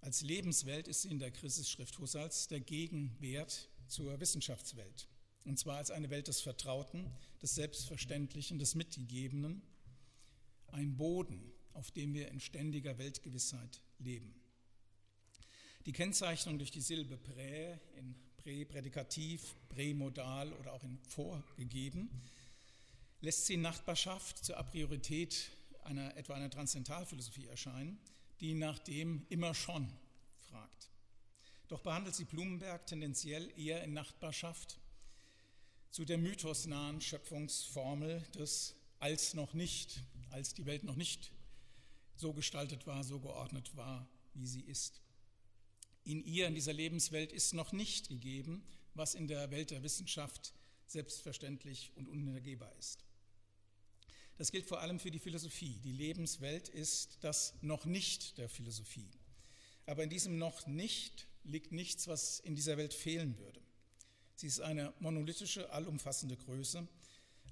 Als 0.00 0.22
Lebenswelt 0.22 0.88
ist 0.88 1.02
sie 1.02 1.10
in 1.10 1.18
der 1.18 1.30
Christusschrift 1.30 1.98
Husserls 1.98 2.48
der 2.48 2.60
Gegenwert 2.60 3.68
zur 3.86 4.18
Wissenschaftswelt. 4.20 5.08
Und 5.44 5.58
zwar 5.58 5.76
als 5.76 5.90
eine 5.90 6.10
Welt 6.10 6.28
des 6.28 6.40
Vertrauten, 6.40 7.10
des 7.42 7.54
Selbstverständlichen, 7.54 8.58
des 8.58 8.74
Mitgegebenen, 8.74 9.62
ein 10.68 10.96
Boden, 10.96 11.52
auf 11.74 11.90
dem 11.90 12.14
wir 12.14 12.28
in 12.28 12.40
ständiger 12.40 12.98
Weltgewissheit 12.98 13.82
leben. 13.98 14.34
Die 15.86 15.92
Kennzeichnung 15.92 16.58
durch 16.58 16.70
die 16.70 16.80
Silbe 16.80 17.16
prä 17.16 17.78
in 17.96 18.14
Präprädikativ, 18.36 19.54
Prämodal 19.68 20.52
oder 20.54 20.72
auch 20.72 20.84
in 20.84 20.98
vorgegeben 21.08 22.10
lässt 23.20 23.46
sie 23.46 23.54
in 23.54 23.60
Nachbarschaft 23.60 24.44
zur 24.44 24.56
Apriorität 24.56 25.50
einer, 25.84 26.16
etwa 26.16 26.34
einer 26.34 26.50
Transzendentalphilosophie 26.50 27.46
erscheinen, 27.46 27.98
die 28.40 28.54
nach 28.54 28.78
dem 28.78 29.26
immer 29.28 29.54
schon 29.54 29.88
fragt. 30.48 30.90
Doch 31.68 31.80
behandelt 31.80 32.14
sie 32.14 32.24
Blumenberg 32.24 32.86
tendenziell 32.86 33.52
eher 33.58 33.84
in 33.84 33.92
Nachbarschaft 33.92 34.78
zu 35.90 36.04
der 36.04 36.18
mythosnahen 36.18 37.00
Schöpfungsformel 37.00 38.22
des 38.34 38.74
als 38.98 39.34
noch 39.34 39.54
nicht, 39.54 40.02
als 40.30 40.54
die 40.54 40.66
Welt 40.66 40.84
noch 40.84 40.96
nicht 40.96 41.32
so 42.16 42.32
gestaltet 42.32 42.86
war, 42.86 43.02
so 43.02 43.18
geordnet 43.18 43.76
war, 43.76 44.06
wie 44.34 44.46
sie 44.46 44.60
ist. 44.60 45.00
In 46.04 46.22
ihr, 46.22 46.46
in 46.46 46.54
dieser 46.54 46.72
Lebenswelt, 46.72 47.32
ist 47.32 47.54
noch 47.54 47.72
nicht 47.72 48.08
gegeben, 48.08 48.62
was 48.94 49.14
in 49.14 49.26
der 49.26 49.50
Welt 49.50 49.70
der 49.70 49.82
Wissenschaft 49.82 50.52
selbstverständlich 50.86 51.92
und 51.94 52.08
unhintergehbar 52.08 52.72
ist. 52.78 53.04
Das 54.40 54.52
gilt 54.52 54.64
vor 54.64 54.80
allem 54.80 54.98
für 54.98 55.10
die 55.10 55.18
Philosophie. 55.18 55.78
Die 55.84 55.92
Lebenswelt 55.92 56.70
ist 56.70 57.18
das 57.20 57.52
noch 57.60 57.84
nicht 57.84 58.38
der 58.38 58.48
Philosophie. 58.48 59.10
Aber 59.84 60.02
in 60.02 60.08
diesem 60.08 60.38
noch 60.38 60.66
nicht 60.66 61.26
liegt 61.44 61.72
nichts, 61.72 62.08
was 62.08 62.40
in 62.40 62.54
dieser 62.54 62.78
Welt 62.78 62.94
fehlen 62.94 63.36
würde. 63.36 63.60
Sie 64.36 64.46
ist 64.46 64.60
eine 64.60 64.94
monolithische, 64.98 65.70
allumfassende 65.70 66.38
Größe, 66.38 66.88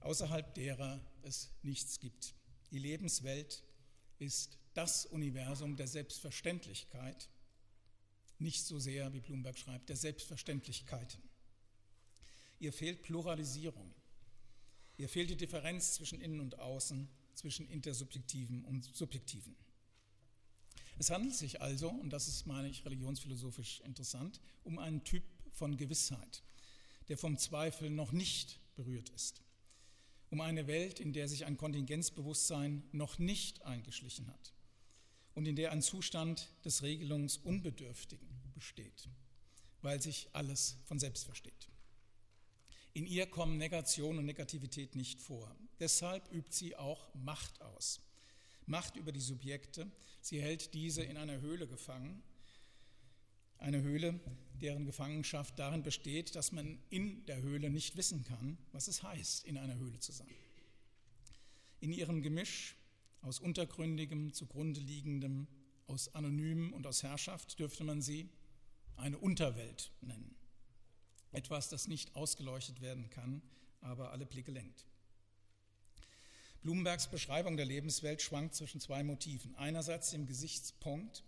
außerhalb 0.01 0.55
derer 0.55 0.99
es 1.21 1.51
nichts 1.61 2.01
gibt. 2.01 2.33
Die 2.71 2.79
Lebenswelt 2.79 3.63
ist 4.19 4.57
das 4.73 5.05
Universum 5.05 5.77
der 5.77 5.89
Selbstverständlichkeit, 5.89 7.29
nicht 8.39 8.65
so 8.65 8.79
sehr, 8.79 9.13
wie 9.13 9.21
Bloomberg 9.21 9.59
schreibt, 9.59 9.91
der 9.91 9.97
Selbstverständlichkeiten. 9.97 11.21
Ihr 12.61 12.73
fehlt 12.73 13.03
Pluralisierung. 13.03 13.95
Ihr 14.99 15.09
fehlt 15.09 15.31
die 15.31 15.37
Differenz 15.37 15.95
zwischen 15.95 16.21
Innen 16.21 16.41
und 16.41 16.59
Außen, 16.59 17.09
zwischen 17.35 17.69
Intersubjektiven 17.69 18.65
und 18.65 18.85
Subjektiven. 18.85 19.55
Es 20.99 21.11
handelt 21.11 21.37
sich 21.37 21.63
also, 21.63 21.89
und 21.89 22.11
das 22.11 22.27
ist, 22.27 22.47
meine 22.47 22.69
ich, 22.69 22.85
religionsphilosophisch 22.85 23.81
interessant, 23.81 24.41
um 24.65 24.81
einen 24.81 25.05
Typ 25.05 25.23
von 25.53 25.77
Gewissheit, 25.77 26.43
der 27.07 27.17
vom 27.17 27.39
Zweifel 27.39 27.91
noch 27.91 28.11
nicht 28.11 28.59
berührt 28.75 29.09
ist. 29.11 29.41
Um 30.31 30.41
eine 30.41 30.67
Welt, 30.67 30.99
in 30.99 31.13
der 31.13 31.29
sich 31.29 31.47
ein 31.47 31.57
Kontingenzbewusstsein 31.57 32.83
noch 32.91 33.19
nicht 33.19 33.65
eingeschlichen 33.65 34.27
hat 34.27 34.53
und 35.35 35.47
in 35.47 35.55
der 35.55 35.71
ein 35.71 35.81
Zustand 35.81 36.49
des 36.65 36.83
Regelungsunbedürftigen 36.83 38.29
besteht, 38.53 39.09
weil 39.81 40.03
sich 40.03 40.29
alles 40.33 40.77
von 40.85 40.99
selbst 40.99 41.25
versteht. 41.25 41.69
In 42.95 43.07
ihr 43.07 43.27
kommen 43.27 43.59
Negation 43.59 44.19
und 44.19 44.25
Negativität 44.25 44.97
nicht 44.97 45.21
vor. 45.21 45.55
Deshalb 45.81 46.33
übt 46.33 46.53
sie 46.53 46.77
auch 46.77 47.15
Macht 47.15 47.61
aus. 47.63 48.01
Macht 48.67 48.97
über 48.97 49.13
die 49.13 49.21
Subjekte. 49.21 49.91
Sie 50.21 50.43
hält 50.43 50.75
diese 50.75 51.03
in 51.03 51.17
einer 51.17 51.41
Höhle 51.41 51.67
gefangen. 51.67 52.23
Eine 53.59 53.83
Höhle, 53.83 54.21
deren 54.61 54.85
Gefangenschaft 54.85 55.59
darin 55.59 55.83
besteht, 55.83 56.35
dass 56.35 56.53
man 56.53 56.79
in 56.91 57.25
der 57.27 57.43
Höhle 57.43 57.71
nicht 57.71 57.97
wissen 57.97 58.25
kann, 58.25 58.59
was 58.73 58.89
es 58.89 59.03
heißt, 59.03 59.45
in 59.45 59.57
einer 59.59 59.77
Höhle 59.77 59.99
zu 59.99 60.13
sein. 60.13 60.29
In 61.81 61.93
ihrem 61.93 62.23
Gemisch 62.23 62.77
aus 63.23 63.41
untergründigem, 63.41 64.33
zugrunde 64.33 64.81
liegendem, 64.81 65.47
aus 65.87 66.15
anonymem 66.15 66.73
und 66.73 66.87
aus 66.87 67.03
Herrschaft 67.03 67.59
dürfte 67.59 67.85
man 67.85 68.03
sie 68.03 68.29
eine 68.97 69.19
Unterwelt 69.19 69.91
nennen. 70.01 70.38
Etwas, 71.33 71.69
das 71.69 71.89
nicht 71.89 72.17
ausgeleuchtet 72.17 72.81
werden 72.81 73.11
kann, 73.11 73.43
aber 73.81 74.13
alle 74.13 74.27
Blicke 74.27 74.51
lenkt. 74.51 74.87
Blumenbergs 76.63 77.09
Beschreibung 77.09 77.57
der 77.57 77.67
Lebenswelt 77.67 78.21
schwankt 78.21 78.55
zwischen 78.55 78.81
zwei 78.81 79.03
Motiven. 79.05 79.55
Einerseits 79.57 80.11
dem 80.11 80.27
Gesichtspunkt, 80.27 81.23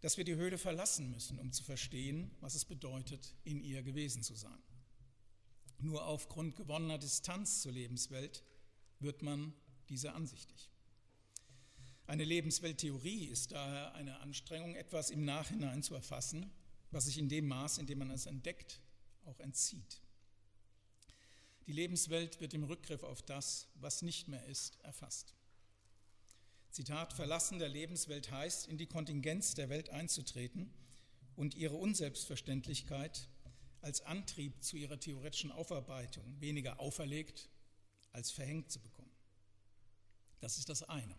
dass 0.00 0.16
wir 0.16 0.24
die 0.24 0.34
Höhle 0.34 0.58
verlassen 0.58 1.10
müssen, 1.10 1.38
um 1.38 1.52
zu 1.52 1.62
verstehen, 1.62 2.30
was 2.40 2.54
es 2.54 2.64
bedeutet, 2.64 3.34
in 3.44 3.62
ihr 3.62 3.82
gewesen 3.82 4.22
zu 4.22 4.34
sein. 4.34 4.62
Nur 5.78 6.06
aufgrund 6.06 6.56
gewonnener 6.56 6.98
Distanz 6.98 7.60
zur 7.62 7.72
Lebenswelt 7.72 8.44
wird 9.00 9.22
man 9.22 9.52
diese 9.88 10.12
ansichtig. 10.14 10.70
Eine 12.06 12.24
Lebenswelttheorie 12.24 13.26
ist 13.26 13.52
daher 13.52 13.94
eine 13.94 14.20
Anstrengung, 14.20 14.74
etwas 14.74 15.10
im 15.10 15.24
Nachhinein 15.24 15.82
zu 15.82 15.94
erfassen, 15.94 16.50
was 16.90 17.06
sich 17.06 17.18
in 17.18 17.28
dem 17.28 17.46
Maß, 17.46 17.78
in 17.78 17.86
dem 17.86 17.98
man 17.98 18.10
es 18.10 18.26
entdeckt, 18.26 18.80
auch 19.26 19.40
entzieht. 19.40 20.00
Die 21.66 21.72
Lebenswelt 21.72 22.40
wird 22.40 22.54
im 22.54 22.64
Rückgriff 22.64 23.02
auf 23.02 23.22
das, 23.22 23.68
was 23.74 24.02
nicht 24.02 24.28
mehr 24.28 24.44
ist, 24.46 24.80
erfasst. 24.80 25.34
Zitat, 26.70 27.12
Verlassen 27.12 27.58
der 27.58 27.68
Lebenswelt 27.68 28.30
heißt, 28.30 28.66
in 28.66 28.78
die 28.78 28.86
Kontingenz 28.86 29.54
der 29.54 29.68
Welt 29.68 29.90
einzutreten 29.90 30.72
und 31.36 31.54
ihre 31.54 31.76
Unselbstverständlichkeit 31.76 33.28
als 33.80 34.00
Antrieb 34.02 34.62
zu 34.62 34.76
ihrer 34.76 34.98
theoretischen 34.98 35.52
Aufarbeitung 35.52 36.40
weniger 36.40 36.80
auferlegt 36.80 37.48
als 38.12 38.30
verhängt 38.30 38.70
zu 38.70 38.80
bekommen. 38.80 39.10
Das 40.40 40.58
ist 40.58 40.68
das 40.68 40.82
eine. 40.82 41.14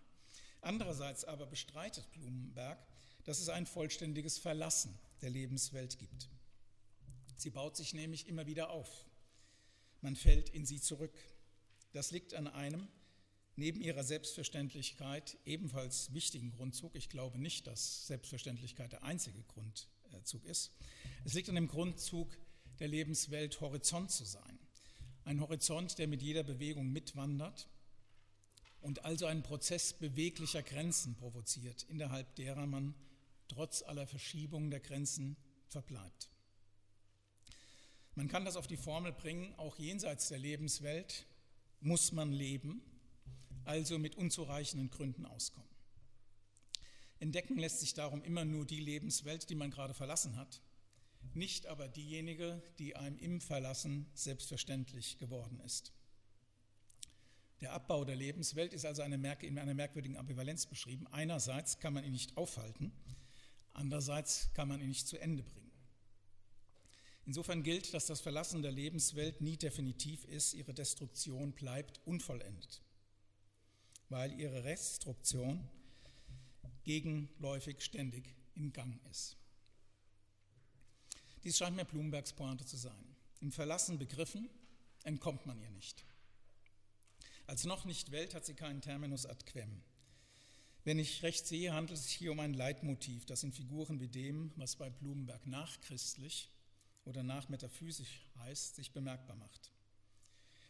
Andererseits 0.62 1.26
aber 1.26 1.46
bestreitet 1.46 2.10
Blumenberg, 2.12 2.80
dass 3.26 3.40
es 3.40 3.50
ein 3.50 3.66
vollständiges 3.66 4.38
Verlassen 4.38 4.98
der 5.22 5.30
Lebenswelt 5.30 5.98
gibt. 6.00 6.30
Sie 7.44 7.50
baut 7.50 7.76
sich 7.76 7.94
nämlich 7.94 8.30
immer 8.30 8.46
wieder 8.48 8.70
auf. 8.70 9.06
Man 10.00 10.16
fällt 10.16 10.48
in 10.52 10.66
sie 10.66 10.80
zurück. 10.80 11.14
Das 11.92 12.12
liegt 12.12 12.34
an 12.36 12.48
einem 12.48 12.88
neben 13.58 13.82
ihrer 13.82 14.06
Selbstverständlichkeit 14.06 15.38
ebenfalls 15.44 16.14
wichtigen 16.14 16.52
Grundzug. 16.52 16.96
Ich 16.96 17.10
glaube 17.10 17.38
nicht, 17.38 17.68
dass 17.68 18.08
Selbstverständlichkeit 18.08 18.94
der 18.94 19.04
einzige 19.04 19.44
Grundzug 19.44 20.46
ist. 20.46 20.72
Es 21.26 21.34
liegt 21.34 21.50
an 21.50 21.56
dem 21.56 21.68
Grundzug 21.68 22.38
der 22.80 22.88
Lebenswelt, 22.88 23.60
Horizont 23.60 24.10
zu 24.10 24.24
sein. 24.24 24.58
Ein 25.26 25.42
Horizont, 25.42 25.98
der 25.98 26.08
mit 26.08 26.22
jeder 26.22 26.44
Bewegung 26.44 26.94
mitwandert 26.94 27.68
und 28.80 29.04
also 29.04 29.26
einen 29.26 29.44
Prozess 29.44 29.92
beweglicher 29.92 30.64
Grenzen 30.64 31.16
provoziert, 31.16 31.84
innerhalb 31.90 32.36
derer 32.38 32.68
man 32.68 32.96
trotz 33.50 33.82
aller 33.82 34.08
Verschiebungen 34.08 34.72
der 34.72 34.80
Grenzen 34.80 35.36
verbleibt. 35.68 36.30
Man 38.16 38.28
kann 38.28 38.46
das 38.46 38.56
auf 38.56 38.68
die 38.68 38.78
Formel 38.78 39.12
bringen, 39.12 39.54
auch 39.58 39.78
jenseits 39.80 40.28
der 40.28 40.38
Lebenswelt 40.40 41.26
muss 41.80 42.12
man 42.12 42.32
leben, 42.32 42.82
also 43.66 43.98
mit 43.98 44.16
unzureichenden 44.16 44.90
Gründen 44.90 45.26
auskommen. 45.26 45.70
Entdecken 47.20 47.58
lässt 47.58 47.80
sich 47.80 47.94
darum 47.94 48.22
immer 48.24 48.46
nur 48.46 48.66
die 48.66 48.80
Lebenswelt, 48.80 49.50
die 49.50 49.56
man 49.56 49.72
gerade 49.72 49.94
verlassen 49.94 50.36
hat, 50.36 50.62
nicht 51.34 51.66
aber 51.68 51.88
diejenige, 51.88 52.62
die 52.80 52.96
einem 52.96 53.18
im 53.18 53.42
Verlassen 53.42 54.06
selbstverständlich 54.14 55.18
geworden 55.18 55.60
ist. 55.62 55.94
Der 57.62 57.72
Abbau 57.72 58.04
der 58.04 58.18
Lebenswelt 58.18 58.74
ist 58.74 58.86
also 58.86 59.02
eine 59.02 59.16
in 59.42 59.58
einer 59.58 59.74
merkwürdigen 59.74 60.18
Ambivalenz 60.18 60.66
beschrieben. 60.66 61.08
Einerseits 61.08 61.80
kann 61.80 61.94
man 61.94 62.04
ihn 62.04 62.12
nicht 62.12 62.36
aufhalten, 62.36 62.92
andererseits 63.72 64.54
kann 64.54 64.68
man 64.68 64.82
ihn 64.82 64.90
nicht 64.90 65.08
zu 65.08 65.18
Ende 65.18 65.44
bringen. 65.44 65.63
Insofern 67.26 67.64
gilt, 67.64 67.94
dass 67.94 68.06
das 68.06 68.20
Verlassen 68.20 68.62
der 68.62 68.72
Lebenswelt 68.72 69.40
nie 69.40 69.56
definitiv 69.56 70.26
ist, 70.26 70.54
ihre 70.54 70.74
Destruktion 70.74 71.54
bleibt 71.54 72.02
unvollendet, 72.06 72.82
weil 74.10 74.38
ihre 74.40 74.66
Restruktion 74.66 75.70
gegenläufig 76.84 77.82
ständig 77.82 78.36
in 78.56 78.74
Gang 78.74 79.00
ist. 79.10 79.38
Dies 81.44 81.58
scheint 81.58 81.76
mir 81.76 81.86
Blumenbergs 81.86 82.34
Pointe 82.34 82.66
zu 82.66 82.78
sein. 82.78 83.16
Im 83.40 83.52
Verlassen 83.52 84.00
begriffen 84.00 84.50
entkommt 85.04 85.46
man 85.46 85.60
ihr 85.62 85.72
nicht. 85.72 86.06
Als 87.48 87.66
noch 87.66 87.86
nicht 87.86 88.12
Welt 88.12 88.34
hat 88.34 88.46
sie 88.46 88.54
keinen 88.54 88.82
Terminus 88.82 89.26
ad 89.26 89.46
quem. 89.46 89.82
Wenn 90.86 91.00
ich 91.00 91.24
recht 91.24 91.48
sehe, 91.48 91.74
handelt 91.74 92.00
es 92.00 92.06
sich 92.06 92.16
hier 92.16 92.32
um 92.34 92.40
ein 92.40 92.54
Leitmotiv, 92.54 93.26
das 93.26 93.44
in 93.44 93.54
Figuren 93.54 94.02
wie 94.02 94.08
dem, 94.10 94.52
was 94.58 94.76
bei 94.76 94.90
Blumenberg 94.90 95.46
nachchristlich 95.46 96.50
oder 97.06 97.24
nachmetaphysisch 97.24 98.30
heißt, 98.40 98.76
sich 98.76 98.92
bemerkbar 98.92 99.36
macht. 99.36 99.72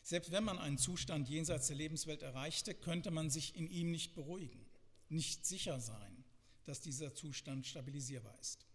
Selbst 0.03 0.31
wenn 0.31 0.43
man 0.43 0.57
einen 0.57 0.77
Zustand 0.77 1.29
jenseits 1.29 1.67
der 1.67 1.77
Lebenswelt 1.77 2.21
erreichte, 2.21 2.73
könnte 2.73 3.11
man 3.11 3.29
sich 3.29 3.55
in 3.55 3.69
ihm 3.69 3.91
nicht 3.91 4.15
beruhigen, 4.15 4.65
nicht 5.09 5.45
sicher 5.45 5.79
sein, 5.79 6.23
dass 6.65 6.81
dieser 6.81 7.13
Zustand 7.13 7.65
stabilisierbar 7.65 8.37
ist. 8.39 8.65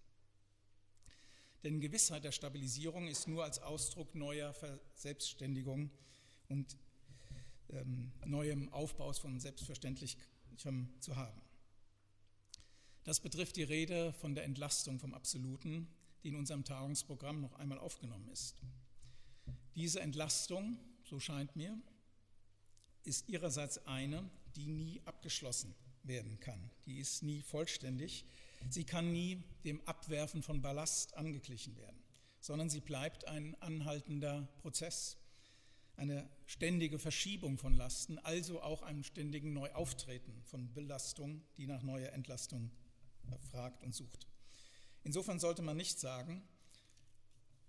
Denn 1.65 1.81
Gewissheit 1.81 2.25
der 2.25 2.33
Stabilisierung 2.33 3.09
ist 3.09 3.27
nur 3.27 3.45
als 3.45 3.59
Ausdruck 3.59 4.15
neuer 4.15 4.55
Verselbstständigung 4.55 5.91
und 6.49 6.77
ähm, 7.71 8.13
neuem 8.25 8.73
Aufbaus 8.73 9.19
von 9.19 9.39
Selbstverständlichem 9.41 10.89
zu 11.01 11.17
haben. 11.17 11.43
Das 13.05 13.21
betrifft 13.21 13.57
die 13.57 13.65
Rede 13.65 14.13
von 14.13 14.35
der 14.35 14.45
Entlastung 14.45 14.99
vom 14.99 15.15
Absoluten, 15.15 15.89
die 16.23 16.29
in 16.29 16.37
unserem 16.37 16.65
Tagungsprogramm 16.65 17.41
noch 17.41 17.55
einmal 17.55 17.79
aufgenommen 17.79 18.29
ist. 18.29 18.57
Diese 19.75 20.01
Entlastung, 20.01 20.79
so 21.05 21.21
scheint 21.21 21.55
mir, 21.57 21.77
ist 23.05 23.29
ihrerseits 23.29 23.87
eine, 23.87 24.29
die 24.57 24.67
nie 24.67 25.01
abgeschlossen 25.05 25.75
werden 26.03 26.41
kann. 26.41 26.71
Die 26.87 26.99
ist 26.99 27.23
nie 27.23 27.43
vollständig. 27.43 28.25
Sie 28.71 28.85
kann 28.85 29.13
nie 29.13 29.43
dem 29.65 29.81
Abwerfen 29.87 30.43
von 30.43 30.61
Ballast 30.61 31.17
angeglichen 31.17 31.77
werden, 31.77 32.03
sondern 32.41 32.69
sie 32.69 32.81
bleibt 32.81 33.29
ein 33.29 33.55
anhaltender 33.63 34.49
Prozess, 34.59 35.17
eine 35.97 36.29
ständige 36.47 36.99
Verschiebung 36.99 37.59
von 37.59 37.75
Lasten, 37.75 38.19
also 38.19 38.63
auch 38.63 38.83
einem 38.83 39.05
ständigen 39.05 39.53
Neuauftreten 39.53 40.43
von 40.45 40.73
Belastung, 40.73 41.43
die 41.57 41.67
nach 41.67 41.83
neuer 41.83 42.13
Entlastung 42.13 42.71
fragt 43.51 43.83
und 43.83 43.95
sucht. 43.95 44.27
Insofern 45.09 45.39
sollte 45.39 45.63
man 45.63 45.79
nicht 45.79 45.99
sagen, 45.99 46.43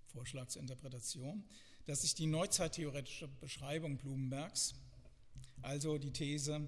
Vorschlag 0.08 0.50
zur 0.50 0.62
Interpretation, 0.62 1.46
dass 1.86 2.01
sich 2.01 2.13
die 2.13 2.25
neuzeittheoretische 2.25 3.29
Beschreibung 3.29 3.98
Blumenbergs, 3.98 4.75
also 5.62 5.98
die 5.98 6.12
These 6.12 6.67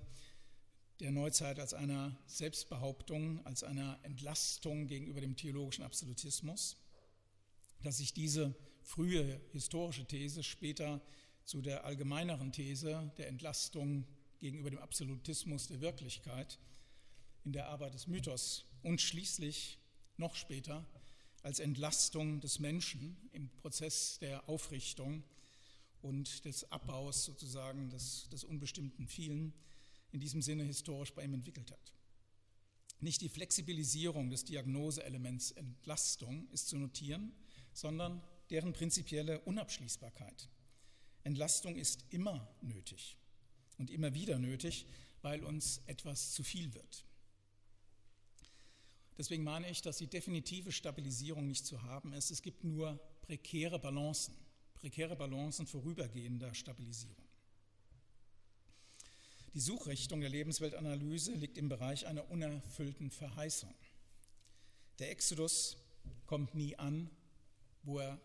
der 1.02 1.12
Neuzeit 1.12 1.60
als 1.60 1.74
einer 1.74 2.18
Selbstbehauptung, 2.26 3.46
als 3.46 3.66
einer 3.66 4.00
Entlastung 4.04 4.88
gegenüber 4.88 5.20
dem 5.20 5.36
theologischen 5.36 5.84
Absolutismus, 5.84 6.78
dass 7.84 7.98
sich 7.98 8.14
diese 8.14 8.56
frühe 8.82 9.42
historische 9.52 10.06
These 10.06 10.42
später 10.42 11.02
zu 11.44 11.62
der 11.62 11.84
allgemeineren 11.84 12.54
These 12.54 13.12
der 13.18 13.28
Entlastung 13.28 14.08
gegenüber 14.40 14.70
dem 14.70 14.80
Absolutismus 14.80 15.68
der 15.68 15.82
Wirklichkeit 15.82 16.60
in 17.44 17.52
der 17.52 17.68
Arbeit 17.68 17.94
des 17.94 18.08
Mythos 18.08 18.64
und 18.84 19.02
schließlich 19.02 19.81
noch 20.22 20.36
später 20.36 20.86
als 21.44 21.60
Entlastung 21.60 22.40
des 22.40 22.60
Menschen 22.60 23.18
im 23.34 23.50
Prozess 23.50 24.20
der 24.20 24.48
Aufrichtung 24.48 25.24
und 26.02 26.46
des 26.46 26.72
Abbaus 26.72 27.26
sozusagen 27.26 27.90
des, 27.90 28.30
des 28.30 28.44
unbestimmten 28.44 29.08
Vielen 29.08 29.54
in 30.12 30.20
diesem 30.20 30.42
Sinne 30.42 30.64
historisch 30.64 31.14
bei 31.14 31.24
ihm 31.24 31.34
entwickelt 31.34 31.72
hat. 31.72 31.94
Nicht 33.00 33.22
die 33.22 33.30
Flexibilisierung 33.30 34.30
des 34.30 34.46
Diagnoseelements 34.46 35.52
Entlastung 35.52 36.48
ist 36.52 36.68
zu 36.68 36.78
notieren, 36.78 37.34
sondern 37.74 38.22
deren 38.52 38.74
prinzipielle 38.74 39.40
Unabschließbarkeit. 39.42 40.50
Entlastung 41.24 41.78
ist 41.78 42.06
immer 42.12 42.48
nötig 42.62 43.18
und 43.80 43.90
immer 43.90 44.14
wieder 44.14 44.38
nötig, 44.38 44.86
weil 45.24 45.44
uns 45.44 45.82
etwas 45.88 46.32
zu 46.34 46.44
viel 46.44 46.74
wird. 46.76 47.06
Deswegen 49.22 49.44
meine 49.44 49.70
ich, 49.70 49.84
dass 49.84 49.98
die 49.98 50.08
definitive 50.08 50.72
Stabilisierung 50.72 51.46
nicht 51.46 51.68
zu 51.68 51.84
haben 51.84 52.12
ist. 52.12 52.32
Es 52.32 52.42
gibt 52.42 52.64
nur 52.64 53.00
prekäre 53.22 53.78
Balancen, 53.78 54.34
prekäre 54.74 55.16
Balancen 55.16 55.68
vorübergehender 55.68 56.56
Stabilisierung. 56.56 57.24
Die 59.54 59.60
Suchrichtung 59.60 60.22
der 60.22 60.32
Lebensweltanalyse 60.32 61.34
liegt 61.34 61.60
im 61.60 61.70
Bereich 61.70 62.08
einer 62.08 62.32
unerfüllten 62.32 63.12
Verheißung. 63.12 63.76
Der 64.98 65.12
Exodus 65.12 65.78
kommt 66.26 66.56
nie 66.56 66.76
an, 66.80 67.08
wo 67.84 68.00
er 68.00 68.20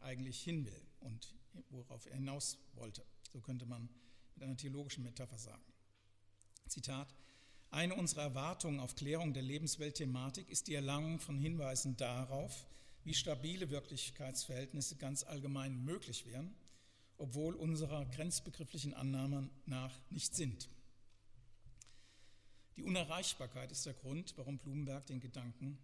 eigentlich 0.00 0.42
hin 0.42 0.66
will 0.66 0.82
und 0.98 1.32
worauf 1.68 2.06
er 2.06 2.16
hinaus 2.16 2.58
wollte. 2.72 3.04
So 3.32 3.40
könnte 3.40 3.66
man 3.66 3.88
mit 4.34 4.42
einer 4.42 4.56
theologischen 4.56 5.04
Metapher 5.04 5.38
sagen. 5.38 5.62
Zitat, 6.66 7.14
eine 7.70 7.94
unserer 7.94 8.22
Erwartungen 8.22 8.80
auf 8.80 8.96
Klärung 8.96 9.32
der 9.32 9.42
Lebensweltthematik 9.42 10.50
ist 10.50 10.66
die 10.66 10.74
Erlangung 10.74 11.20
von 11.20 11.38
Hinweisen 11.38 11.96
darauf, 11.96 12.66
wie 13.04 13.14
stabile 13.14 13.70
Wirklichkeitsverhältnisse 13.70 14.96
ganz 14.96 15.22
allgemein 15.22 15.84
möglich 15.84 16.26
wären, 16.26 16.54
obwohl 17.16 17.54
unserer 17.54 18.06
grenzbegrifflichen 18.06 18.92
Annahmen 18.92 19.50
nach 19.66 19.94
nicht 20.10 20.34
sind. 20.34 20.68
Die 22.76 22.82
Unerreichbarkeit 22.82 23.70
ist 23.70 23.86
der 23.86 23.94
Grund, 23.94 24.34
warum 24.36 24.58
Blumenberg 24.58 25.06
den 25.06 25.20
Gedanken 25.20 25.78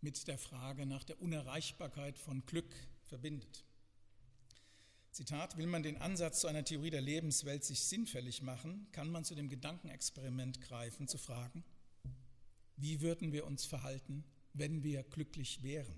mit 0.00 0.26
der 0.26 0.38
Frage 0.38 0.86
nach 0.86 1.04
der 1.04 1.20
Unerreichbarkeit 1.20 2.18
von 2.18 2.46
Glück 2.46 2.72
verbindet. 3.04 3.64
Zitat, 5.14 5.56
will 5.56 5.68
man 5.68 5.84
den 5.84 5.96
Ansatz 5.98 6.40
zu 6.40 6.48
einer 6.48 6.64
Theorie 6.64 6.90
der 6.90 7.00
Lebenswelt 7.00 7.62
sich 7.62 7.84
sinnfällig 7.84 8.42
machen, 8.42 8.88
kann 8.90 9.12
man 9.12 9.24
zu 9.24 9.36
dem 9.36 9.48
Gedankenexperiment 9.48 10.60
greifen, 10.60 11.06
zu 11.06 11.18
fragen, 11.18 11.62
wie 12.76 13.00
würden 13.00 13.32
wir 13.32 13.46
uns 13.46 13.64
verhalten, 13.64 14.24
wenn 14.54 14.82
wir 14.82 15.04
glücklich 15.04 15.62
wären? 15.62 15.94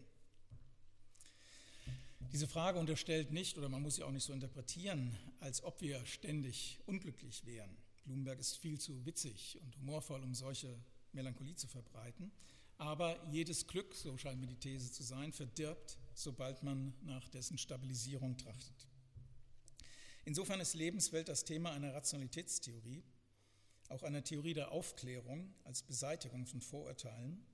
Diese 2.31 2.47
Frage 2.47 2.79
unterstellt 2.79 3.33
nicht, 3.33 3.57
oder 3.57 3.71
man 3.71 3.81
muss 3.81 3.95
sie 3.95 4.03
auch 4.03 4.11
nicht 4.11 4.25
so 4.25 4.35
interpretieren, 4.35 5.17
als 5.41 5.65
ob 5.65 5.81
wir 5.81 6.05
ständig 6.05 6.79
unglücklich 6.85 7.47
wären. 7.47 7.75
Blumenberg 8.05 8.39
ist 8.39 8.59
viel 8.59 8.79
zu 8.79 9.07
witzig 9.07 9.59
und 9.63 9.79
humorvoll, 9.79 10.23
um 10.23 10.35
solche 10.35 10.79
Melancholie 11.13 11.57
zu 11.57 11.69
verbreiten. 11.69 12.31
Aber 12.77 13.19
jedes 13.31 13.67
Glück, 13.67 13.95
so 13.95 14.19
scheint 14.19 14.43
mir 14.43 14.47
die 14.47 14.57
These 14.57 14.93
zu 14.93 15.03
sein, 15.03 15.33
verdirbt, 15.33 15.97
sobald 16.13 16.63
man 16.63 16.93
nach 17.01 17.27
dessen 17.31 17.57
Stabilisierung 17.57 18.37
trachtet. 18.37 18.87
Insofern 20.27 20.59
ist 20.59 20.75
Lebenswelt 20.75 21.29
das 21.29 21.45
Thema 21.45 21.71
einer 21.71 21.95
Rationalitätstheorie, 21.95 23.05
auch 23.89 24.03
einer 24.03 24.25
Theorie 24.25 24.55
der 24.55 24.73
Aufklärung 24.73 25.55
als 25.63 25.85
Beseitigung 25.85 26.47
von 26.47 26.61
Vorurteilen, 26.61 27.47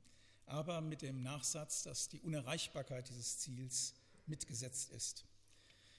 aber 0.47 0.81
mit 0.81 1.03
dem 1.03 1.23
Nachsatz, 1.23 1.83
dass 1.83 2.09
die 2.09 2.23
Unerreichbarkeit 2.23 3.11
dieses 3.11 3.39
Ziels 3.41 3.93
mitgesetzt 4.25 4.91
ist. 4.91 5.27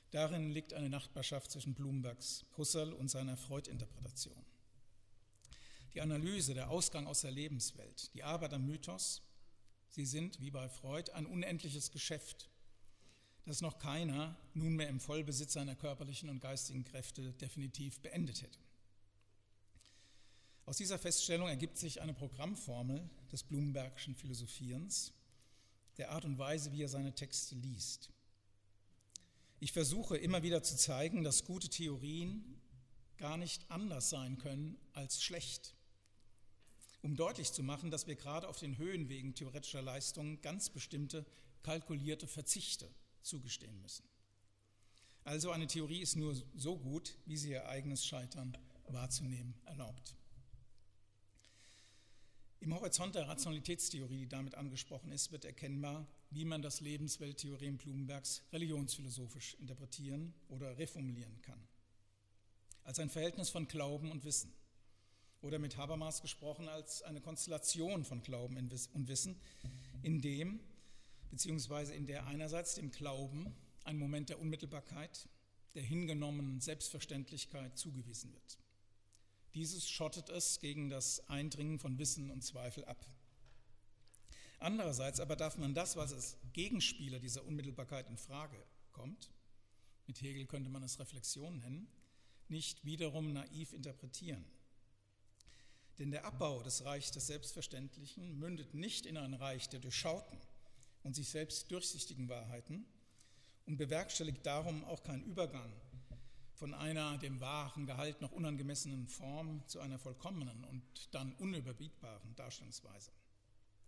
Darin 0.09 0.49
liegt 0.49 0.73
eine 0.73 0.89
Nachbarschaft 0.89 1.51
zwischen 1.51 1.75
Bloombergs 1.75 2.43
Husserl 2.57 2.91
und 2.93 3.07
seiner 3.07 3.37
Freud-Interpretation. 3.37 4.43
Die 5.93 6.01
Analyse, 6.01 6.55
der 6.55 6.71
Ausgang 6.71 7.05
aus 7.05 7.21
der 7.21 7.31
Lebenswelt, 7.31 8.11
die 8.15 8.23
Arbeit 8.23 8.51
am 8.53 8.65
Mythos, 8.65 9.21
sie 9.89 10.07
sind, 10.07 10.41
wie 10.41 10.49
bei 10.49 10.67
Freud, 10.69 11.11
ein 11.11 11.27
unendliches 11.27 11.91
Geschäft, 11.91 12.49
dass 13.45 13.61
noch 13.61 13.77
keiner 13.77 14.37
nunmehr 14.53 14.87
im 14.87 14.99
Vollbesitz 14.99 15.53
seiner 15.53 15.75
körperlichen 15.75 16.29
und 16.29 16.39
geistigen 16.39 16.83
Kräfte 16.83 17.33
definitiv 17.33 17.99
beendet 17.99 18.41
hätte. 18.41 18.59
Aus 20.65 20.77
dieser 20.77 20.97
Feststellung 20.97 21.49
ergibt 21.49 21.77
sich 21.77 22.01
eine 22.01 22.13
Programmformel 22.13 23.09
des 23.31 23.43
Blumenbergschen 23.43 24.15
Philosophierens, 24.15 25.11
der 25.97 26.11
Art 26.11 26.23
und 26.23 26.37
Weise, 26.37 26.71
wie 26.71 26.83
er 26.83 26.87
seine 26.87 27.13
Texte 27.13 27.55
liest. 27.55 28.09
Ich 29.59 29.73
versuche 29.73 30.17
immer 30.17 30.41
wieder 30.41 30.63
zu 30.63 30.77
zeigen, 30.77 31.23
dass 31.23 31.43
gute 31.43 31.69
Theorien 31.69 32.61
gar 33.17 33.37
nicht 33.37 33.69
anders 33.69 34.09
sein 34.09 34.37
können 34.37 34.77
als 34.93 35.21
schlecht, 35.21 35.75
um 37.01 37.15
deutlich 37.15 37.51
zu 37.51 37.61
machen, 37.61 37.91
dass 37.91 38.07
wir 38.07 38.15
gerade 38.15 38.47
auf 38.47 38.57
den 38.57 38.77
Höhenwegen 38.77 39.35
theoretischer 39.35 39.81
Leistungen 39.81 40.41
ganz 40.41 40.69
bestimmte 40.69 41.25
kalkulierte 41.61 42.27
Verzichte 42.27 42.89
zugestehen 43.23 43.81
müssen. 43.81 44.05
Also 45.23 45.51
eine 45.51 45.67
Theorie 45.67 46.01
ist 46.01 46.15
nur 46.15 46.35
so 46.55 46.77
gut, 46.77 47.17
wie 47.25 47.37
sie 47.37 47.51
ihr 47.51 47.67
eigenes 47.67 48.05
Scheitern 48.05 48.57
wahrzunehmen 48.87 49.53
erlaubt. 49.65 50.15
Im 52.59 52.73
Horizont 52.73 53.15
der 53.15 53.27
Rationalitätstheorie, 53.27 54.19
die 54.19 54.27
damit 54.29 54.55
angesprochen 54.55 55.11
ist, 55.11 55.31
wird 55.31 55.43
erkennbar, 55.43 56.07
wie 56.29 56.45
man 56.45 56.61
das 56.61 56.79
Lebenswelttheorem 56.79 57.77
Blumenbergs 57.77 58.41
religionsphilosophisch 58.53 59.55
interpretieren 59.55 60.33
oder 60.47 60.77
reformulieren 60.77 61.41
kann. 61.41 61.59
Als 62.83 62.99
ein 62.99 63.09
Verhältnis 63.09 63.49
von 63.49 63.67
Glauben 63.67 64.11
und 64.11 64.23
Wissen. 64.23 64.53
Oder 65.41 65.59
mit 65.59 65.75
Habermas 65.75 66.21
gesprochen 66.21 66.69
als 66.69 67.01
eine 67.01 67.19
Konstellation 67.19 68.05
von 68.05 68.23
Glauben 68.23 68.57
und 68.57 69.07
Wissen, 69.09 69.35
in 70.01 70.21
dem 70.21 70.61
beziehungsweise 71.33 71.95
in 71.95 72.05
der 72.05 72.27
einerseits 72.27 72.75
dem 72.75 72.91
Glauben 72.91 73.55
ein 73.85 73.97
Moment 73.97 74.29
der 74.29 74.39
Unmittelbarkeit, 74.39 75.27
der 75.73 75.81
hingenommenen 75.81 76.61
Selbstverständlichkeit 76.61 77.75
zugewiesen 77.75 78.31
wird. 78.31 78.59
Dieses 79.55 79.89
schottet 79.89 80.29
es 80.29 80.59
gegen 80.59 80.89
das 80.89 81.27
Eindringen 81.29 81.79
von 81.79 81.97
Wissen 81.97 82.29
und 82.29 82.43
Zweifel 82.43 82.85
ab. 82.85 83.03
Andererseits 84.59 85.19
aber 85.19 85.35
darf 85.35 85.57
man 85.57 85.73
das, 85.73 85.95
was 85.95 86.13
als 86.13 86.37
Gegenspieler 86.53 87.17
dieser 87.17 87.43
Unmittelbarkeit 87.45 88.07
in 88.09 88.17
Frage 88.17 88.63
kommt, 88.91 89.31
mit 90.05 90.21
Hegel 90.21 90.45
könnte 90.45 90.69
man 90.69 90.83
es 90.83 90.99
Reflexion 90.99 91.57
nennen, 91.57 91.87
nicht 92.47 92.85
wiederum 92.85 93.33
naiv 93.33 93.73
interpretieren. 93.73 94.45
Denn 95.97 96.11
der 96.11 96.25
Abbau 96.25 96.61
des 96.61 96.85
Reichs 96.85 97.09
des 97.09 97.25
Selbstverständlichen 97.25 98.37
mündet 98.37 98.75
nicht 98.75 99.07
in 99.07 99.17
ein 99.17 99.33
Reich 99.33 99.67
der 99.69 99.79
Durchschauten, 99.79 100.37
und 101.03 101.15
sich 101.15 101.29
selbst 101.29 101.71
durchsichtigen 101.71 102.29
Wahrheiten 102.29 102.85
und 103.65 103.77
bewerkstelligt 103.77 104.45
darum 104.45 104.83
auch 104.85 105.03
keinen 105.03 105.23
Übergang 105.23 105.71
von 106.55 106.73
einer 106.73 107.17
dem 107.17 107.41
wahren 107.41 107.85
Gehalt 107.85 108.21
noch 108.21 108.31
unangemessenen 108.31 109.07
Form 109.07 109.67
zu 109.67 109.79
einer 109.79 109.99
vollkommenen 109.99 110.63
und 110.63 110.83
dann 111.11 111.33
unüberbietbaren 111.35 112.35
Darstellungsweise. 112.35 113.11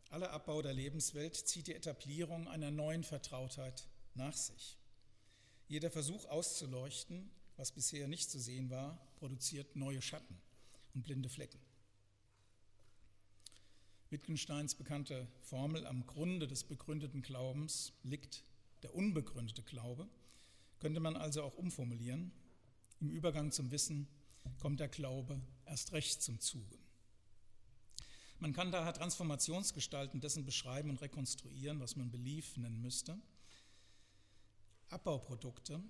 Aller 0.10 0.32
Abbau 0.32 0.62
der 0.62 0.74
Lebenswelt 0.74 1.36
zieht 1.36 1.68
die 1.68 1.76
Etablierung 1.76 2.48
einer 2.48 2.72
neuen 2.72 3.04
Vertrautheit 3.04 3.88
nach 4.14 4.36
sich. 4.36 4.78
Jeder 5.68 5.90
Versuch 5.90 6.26
auszuleuchten, 6.26 7.30
was 7.56 7.72
bisher 7.72 8.08
nicht 8.08 8.30
zu 8.30 8.40
sehen 8.40 8.70
war, 8.70 9.00
produziert 9.16 9.76
neue 9.76 10.02
Schatten 10.02 10.38
und 10.94 11.04
blinde 11.04 11.30
Flecken. 11.30 11.60
Wittgensteins 14.10 14.76
bekannte 14.76 15.28
Formel, 15.42 15.86
am 15.88 16.06
Grunde 16.06 16.48
des 16.48 16.64
begründeten 16.64 17.22
Glaubens 17.22 17.94
liegt 18.04 18.44
der 18.84 18.94
unbegründete 18.94 19.64
Glaube, 19.64 20.08
könnte 20.80 21.00
man 21.00 21.16
also 21.16 21.42
auch 21.42 21.58
umformulieren. 21.58 22.32
Im 23.00 23.10
Übergang 23.10 23.52
zum 23.52 23.72
Wissen 23.72 24.08
kommt 24.60 24.80
der 24.80 24.90
Glaube 24.90 25.42
erst 25.66 25.92
recht 25.92 26.22
zum 26.22 26.40
Zuge. 26.40 26.78
Man 28.40 28.54
kann 28.54 28.72
daher 28.72 28.94
Transformationsgestalten 28.94 30.20
dessen 30.20 30.46
beschreiben 30.46 30.90
und 30.90 31.02
rekonstruieren, 31.02 31.80
was 31.80 31.96
man 31.96 32.12
Belief 32.12 32.58
nennen 32.58 32.82
müsste. 32.82 33.18
Abbauprodukte, 34.90 35.82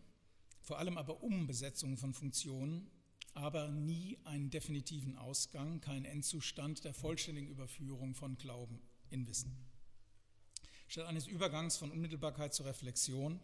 vor 0.61 0.79
allem 0.79 0.97
aber 0.97 1.21
Umbesetzungen 1.21 1.97
von 1.97 2.13
Funktionen, 2.13 2.89
aber 3.35 3.67
nie 3.67 4.17
einen 4.23 4.49
definitiven 4.49 5.17
Ausgang, 5.17 5.81
keinen 5.81 6.05
Endzustand 6.05 6.85
der 6.85 6.93
vollständigen 6.93 7.49
Überführung 7.49 8.15
von 8.15 8.37
Glauben 8.37 8.81
in 9.09 9.27
Wissen. 9.27 9.55
Statt 10.87 11.05
eines 11.05 11.27
Übergangs 11.27 11.75
von 11.75 11.91
Unmittelbarkeit 11.91 12.53
zur 12.53 12.65
Reflexion, 12.65 13.41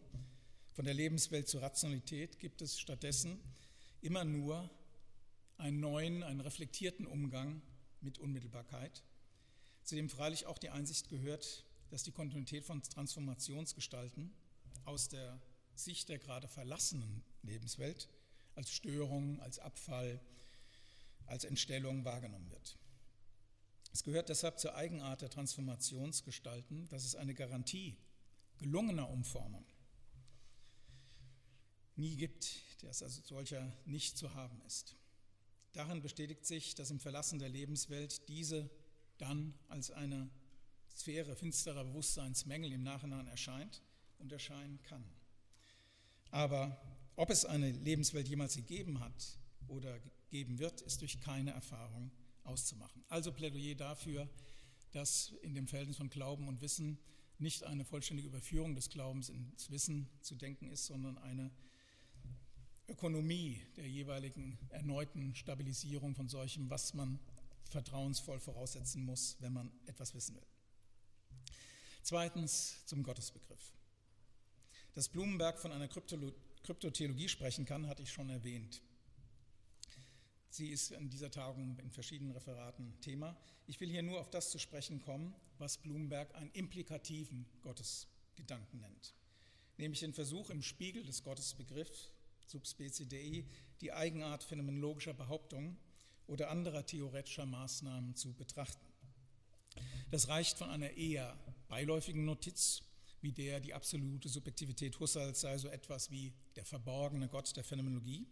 von 0.72 0.86
der 0.86 0.94
Lebenswelt 0.94 1.46
zur 1.46 1.60
Rationalität, 1.60 2.38
gibt 2.38 2.62
es 2.62 2.80
stattdessen 2.80 3.38
immer 4.00 4.24
nur 4.24 4.70
einen 5.58 5.80
neuen, 5.80 6.22
einen 6.22 6.40
reflektierten 6.40 7.06
Umgang 7.06 7.60
mit 8.00 8.18
Unmittelbarkeit, 8.18 9.04
zu 9.84 9.94
dem 9.94 10.08
freilich 10.08 10.46
auch 10.46 10.58
die 10.58 10.70
Einsicht 10.70 11.10
gehört, 11.10 11.66
dass 11.90 12.02
die 12.02 12.12
Kontinuität 12.12 12.64
von 12.64 12.82
Transformationsgestalten 12.82 14.32
aus 14.86 15.10
der 15.10 15.38
Sicht 15.74 16.08
der 16.08 16.18
gerade 16.18 16.48
verlassenen 16.48 17.22
Lebenswelt 17.42 18.08
als 18.54 18.72
Störung, 18.72 19.40
als 19.40 19.58
Abfall, 19.58 20.20
als 21.26 21.44
Entstellung 21.44 22.04
wahrgenommen 22.04 22.50
wird. 22.50 22.76
Es 23.92 24.02
gehört 24.02 24.28
deshalb 24.28 24.58
zur 24.58 24.74
Eigenart 24.74 25.22
der 25.22 25.30
Transformationsgestalten, 25.30 26.88
dass 26.88 27.04
es 27.04 27.14
eine 27.14 27.34
Garantie 27.34 27.96
gelungener 28.58 29.08
Umformung 29.10 29.66
nie 31.96 32.16
gibt, 32.16 32.60
der 32.82 32.90
es 32.90 33.02
als 33.02 33.16
solcher 33.26 33.72
nicht 33.84 34.16
zu 34.16 34.34
haben 34.34 34.60
ist. 34.62 34.96
Darin 35.72 36.02
bestätigt 36.02 36.44
sich, 36.46 36.74
dass 36.74 36.90
im 36.90 37.00
Verlassen 37.00 37.38
der 37.38 37.48
Lebenswelt 37.48 38.28
diese 38.28 38.70
dann 39.18 39.54
als 39.68 39.90
eine 39.90 40.28
Sphäre 40.90 41.36
finsterer 41.36 41.84
Bewusstseinsmängel 41.84 42.72
im 42.72 42.82
Nachhinein 42.82 43.26
erscheint 43.26 43.82
und 44.18 44.32
erscheinen 44.32 44.82
kann. 44.82 45.04
Aber 46.30 46.80
ob 47.16 47.30
es 47.30 47.44
eine 47.44 47.70
Lebenswelt 47.70 48.28
jemals 48.28 48.56
gegeben 48.56 49.00
hat 49.00 49.38
oder 49.68 49.98
geben 50.30 50.58
wird, 50.58 50.80
ist 50.82 51.00
durch 51.00 51.20
keine 51.20 51.52
Erfahrung 51.52 52.10
auszumachen. 52.44 53.04
Also 53.08 53.32
Plädoyer 53.32 53.74
dafür, 53.74 54.28
dass 54.92 55.32
in 55.42 55.54
dem 55.54 55.66
Verhältnis 55.68 55.96
von 55.96 56.10
Glauben 56.10 56.48
und 56.48 56.60
Wissen 56.60 56.98
nicht 57.38 57.64
eine 57.64 57.84
vollständige 57.84 58.28
Überführung 58.28 58.74
des 58.74 58.88
Glaubens 58.88 59.28
ins 59.28 59.70
Wissen 59.70 60.08
zu 60.20 60.34
denken 60.36 60.70
ist, 60.70 60.86
sondern 60.86 61.18
eine 61.18 61.50
Ökonomie 62.88 63.60
der 63.76 63.88
jeweiligen 63.88 64.58
erneuten 64.70 65.34
Stabilisierung 65.34 66.14
von 66.14 66.28
solchem, 66.28 66.68
was 66.70 66.94
man 66.94 67.18
vertrauensvoll 67.70 68.38
voraussetzen 68.38 69.04
muss, 69.04 69.36
wenn 69.40 69.52
man 69.52 69.72
etwas 69.86 70.14
wissen 70.14 70.36
will. 70.36 70.46
Zweitens 72.02 72.84
zum 72.86 73.02
Gottesbegriff. 73.02 73.72
Dass 74.94 75.08
Blumenberg 75.08 75.58
von 75.58 75.72
einer 75.72 75.88
Kryptotheologie 76.62 77.28
sprechen 77.28 77.64
kann, 77.64 77.86
hatte 77.86 78.02
ich 78.02 78.12
schon 78.12 78.30
erwähnt. 78.30 78.82
Sie 80.50 80.68
ist 80.68 80.90
in 80.92 81.08
dieser 81.08 81.30
Tagung 81.30 81.78
in 81.78 81.90
verschiedenen 81.90 82.32
Referaten 82.32 83.00
Thema. 83.00 83.36
Ich 83.66 83.80
will 83.80 83.88
hier 83.88 84.02
nur 84.02 84.20
auf 84.20 84.28
das 84.28 84.50
zu 84.50 84.58
sprechen 84.58 85.00
kommen, 85.00 85.34
was 85.58 85.78
Blumenberg 85.78 86.34
einen 86.34 86.50
implikativen 86.52 87.46
Gottesgedanken 87.62 88.80
nennt, 88.80 89.14
nämlich 89.78 90.00
den 90.00 90.12
Versuch 90.12 90.50
im 90.50 90.62
Spiegel 90.62 91.04
des 91.04 91.22
Gottesbegriffs 91.22 92.10
subspecie 92.46 93.06
Dei 93.06 93.44
die 93.80 93.92
Eigenart 93.92 94.44
phänomenologischer 94.44 95.14
Behauptungen 95.14 95.78
oder 96.26 96.50
anderer 96.50 96.84
theoretischer 96.84 97.46
Maßnahmen 97.46 98.14
zu 98.14 98.32
betrachten. 98.34 98.86
Das 100.10 100.28
reicht 100.28 100.58
von 100.58 100.68
einer 100.68 100.90
eher 100.90 101.36
beiläufigen 101.68 102.24
Notiz, 102.24 102.82
wie 103.22 103.32
der 103.32 103.60
die 103.60 103.72
absolute 103.72 104.28
Subjektivität 104.28 104.98
Husserls 104.98 105.40
sei 105.40 105.56
so 105.56 105.68
etwas 105.68 106.10
wie 106.10 106.32
der 106.56 106.64
verborgene 106.64 107.28
Gott 107.28 107.56
der 107.56 107.64
Phänomenologie, 107.64 108.26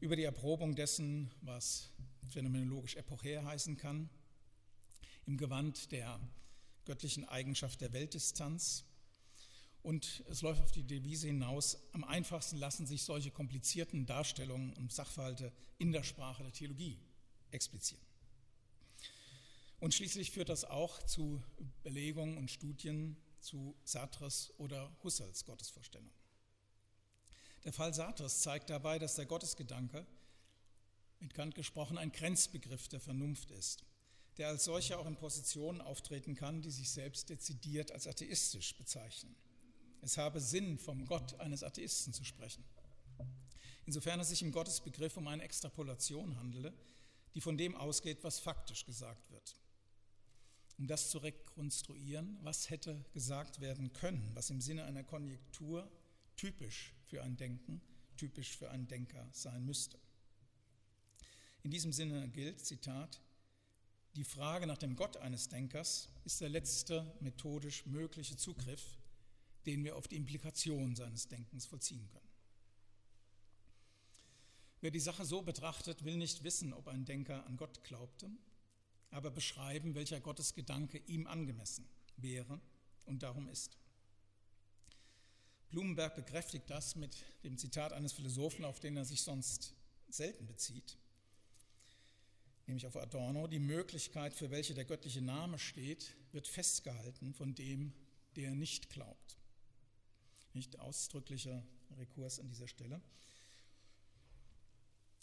über 0.00 0.16
die 0.16 0.24
Erprobung 0.24 0.74
dessen, 0.74 1.30
was 1.40 1.90
phänomenologisch 2.28 2.96
epochär 2.96 3.44
heißen 3.44 3.76
kann, 3.76 4.10
im 5.26 5.38
Gewand 5.38 5.92
der 5.92 6.20
göttlichen 6.84 7.24
Eigenschaft 7.24 7.80
der 7.80 7.92
Weltdistanz. 7.92 8.84
Und 9.82 10.24
es 10.28 10.42
läuft 10.42 10.60
auf 10.60 10.72
die 10.72 10.82
Devise 10.82 11.28
hinaus, 11.28 11.78
am 11.92 12.02
einfachsten 12.02 12.56
lassen 12.56 12.86
sich 12.86 13.02
solche 13.02 13.30
komplizierten 13.30 14.06
Darstellungen 14.06 14.72
und 14.74 14.92
Sachverhalte 14.92 15.52
in 15.78 15.92
der 15.92 16.02
Sprache 16.02 16.42
der 16.42 16.52
Theologie 16.52 16.98
explizieren. 17.52 18.02
Und 19.80 19.94
schließlich 19.94 20.32
führt 20.32 20.48
das 20.48 20.64
auch 20.64 21.00
zu 21.04 21.40
Belegungen 21.84 22.36
und 22.36 22.50
Studien 22.50 23.16
zu 23.40 23.76
Sartres 23.84 24.52
oder 24.58 24.96
Husserls 25.02 25.44
Gottesvorstellung. 25.44 26.10
Der 27.64 27.72
Fall 27.72 27.92
Sartres 27.94 28.40
zeigt 28.40 28.70
dabei, 28.70 28.98
dass 28.98 29.16
der 29.16 29.26
Gottesgedanke, 29.26 30.06
mit 31.20 31.34
Kant 31.34 31.54
gesprochen, 31.54 31.98
ein 31.98 32.12
Grenzbegriff 32.12 32.88
der 32.88 33.00
Vernunft 33.00 33.50
ist, 33.50 33.84
der 34.36 34.48
als 34.48 34.64
solcher 34.64 34.98
auch 34.98 35.06
in 35.06 35.16
Positionen 35.16 35.80
auftreten 35.80 36.34
kann, 36.34 36.62
die 36.62 36.70
sich 36.70 36.90
selbst 36.90 37.28
dezidiert 37.28 37.90
als 37.90 38.06
atheistisch 38.06 38.76
bezeichnen. 38.76 39.34
Es 40.00 40.16
habe 40.16 40.40
Sinn, 40.40 40.78
vom 40.78 41.06
Gott 41.06 41.40
eines 41.40 41.64
Atheisten 41.64 42.12
zu 42.12 42.24
sprechen. 42.24 42.64
Insofern 43.84 44.20
es 44.20 44.28
sich 44.28 44.42
im 44.42 44.52
Gottesbegriff 44.52 45.16
um 45.16 45.26
eine 45.26 45.42
Extrapolation 45.42 46.36
handele, 46.38 46.72
die 47.34 47.40
von 47.40 47.58
dem 47.58 47.74
ausgeht, 47.74 48.22
was 48.22 48.38
faktisch 48.38 48.84
gesagt 48.84 49.30
wird 49.30 49.56
um 50.78 50.86
das 50.86 51.10
zu 51.10 51.18
rekonstruieren, 51.18 52.38
was 52.42 52.70
hätte 52.70 53.04
gesagt 53.12 53.60
werden 53.60 53.92
können, 53.92 54.30
was 54.34 54.50
im 54.50 54.60
Sinne 54.60 54.84
einer 54.84 55.04
Konjunktur 55.04 55.90
typisch 56.36 56.94
für 57.04 57.22
ein 57.22 57.36
Denken, 57.36 57.80
typisch 58.16 58.56
für 58.56 58.70
einen 58.70 58.86
Denker 58.86 59.28
sein 59.32 59.64
müsste. 59.66 59.98
In 61.64 61.72
diesem 61.72 61.92
Sinne 61.92 62.28
gilt, 62.28 62.64
Zitat, 62.64 63.20
die 64.14 64.24
Frage 64.24 64.66
nach 64.66 64.78
dem 64.78 64.96
Gott 64.96 65.16
eines 65.16 65.48
Denkers 65.48 66.08
ist 66.24 66.40
der 66.40 66.48
letzte 66.48 67.12
methodisch 67.20 67.84
mögliche 67.86 68.36
Zugriff, 68.36 68.98
den 69.66 69.84
wir 69.84 69.96
auf 69.96 70.08
die 70.08 70.16
Implikation 70.16 70.94
seines 70.94 71.28
Denkens 71.28 71.66
vollziehen 71.66 72.08
können. 72.08 72.28
Wer 74.80 74.92
die 74.92 75.00
Sache 75.00 75.24
so 75.24 75.42
betrachtet, 75.42 76.04
will 76.04 76.16
nicht 76.16 76.44
wissen, 76.44 76.72
ob 76.72 76.86
ein 76.86 77.04
Denker 77.04 77.44
an 77.46 77.56
Gott 77.56 77.82
glaubte, 77.82 78.30
aber 79.10 79.30
beschreiben, 79.30 79.94
welcher 79.94 80.20
Gottesgedanke 80.20 80.98
ihm 81.06 81.26
angemessen 81.26 81.88
wäre 82.16 82.60
und 83.06 83.22
darum 83.22 83.48
ist. 83.48 83.78
Blumenberg 85.70 86.14
bekräftigt 86.16 86.68
das 86.68 86.96
mit 86.96 87.24
dem 87.44 87.58
Zitat 87.58 87.92
eines 87.92 88.12
Philosophen, 88.12 88.64
auf 88.64 88.80
den 88.80 88.96
er 88.96 89.04
sich 89.04 89.22
sonst 89.22 89.74
selten 90.08 90.46
bezieht, 90.46 90.96
nämlich 92.66 92.86
auf 92.86 92.96
Adorno. 92.96 93.46
Die 93.46 93.58
Möglichkeit, 93.58 94.34
für 94.34 94.50
welche 94.50 94.74
der 94.74 94.86
göttliche 94.86 95.20
Name 95.20 95.58
steht, 95.58 96.14
wird 96.32 96.48
festgehalten 96.48 97.34
von 97.34 97.54
dem, 97.54 97.92
der 98.36 98.54
nicht 98.54 98.88
glaubt. 98.90 99.36
Nicht 100.54 100.78
ausdrücklicher 100.78 101.62
Rekurs 101.98 102.40
an 102.40 102.48
dieser 102.48 102.68
Stelle. 102.68 103.00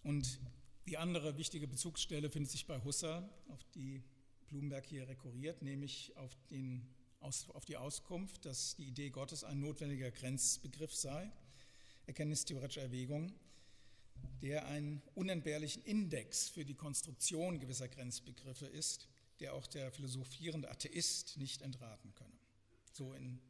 Und 0.03 0.39
die 0.87 0.97
andere 0.97 1.37
wichtige 1.37 1.67
Bezugsstelle 1.67 2.29
findet 2.29 2.51
sich 2.51 2.67
bei 2.67 2.83
Husserl, 2.83 3.27
auf 3.49 3.63
die 3.73 4.03
Blumenberg 4.47 4.85
hier 4.85 5.07
rekurriert, 5.07 5.61
nämlich 5.61 6.15
auf, 6.17 6.35
den, 6.49 6.87
auf 7.19 7.65
die 7.65 7.77
Auskunft, 7.77 8.45
dass 8.45 8.75
die 8.75 8.85
Idee 8.85 9.09
Gottes 9.09 9.43
ein 9.43 9.59
notwendiger 9.59 10.11
Grenzbegriff 10.11 10.93
sei, 10.93 11.31
erkenntnistheoretische 12.05 12.81
Erwägung, 12.81 13.33
der 14.41 14.67
einen 14.67 15.01
unentbehrlichen 15.15 15.83
Index 15.83 16.49
für 16.49 16.65
die 16.65 16.75
Konstruktion 16.75 17.59
gewisser 17.59 17.87
Grenzbegriffe 17.87 18.67
ist, 18.67 19.07
der 19.39 19.53
auch 19.53 19.65
der 19.67 19.91
philosophierende 19.91 20.69
Atheist 20.69 21.37
nicht 21.37 21.61
entraten 21.63 22.13
könne. 22.13 22.37
So 22.93 23.13
in 23.13 23.41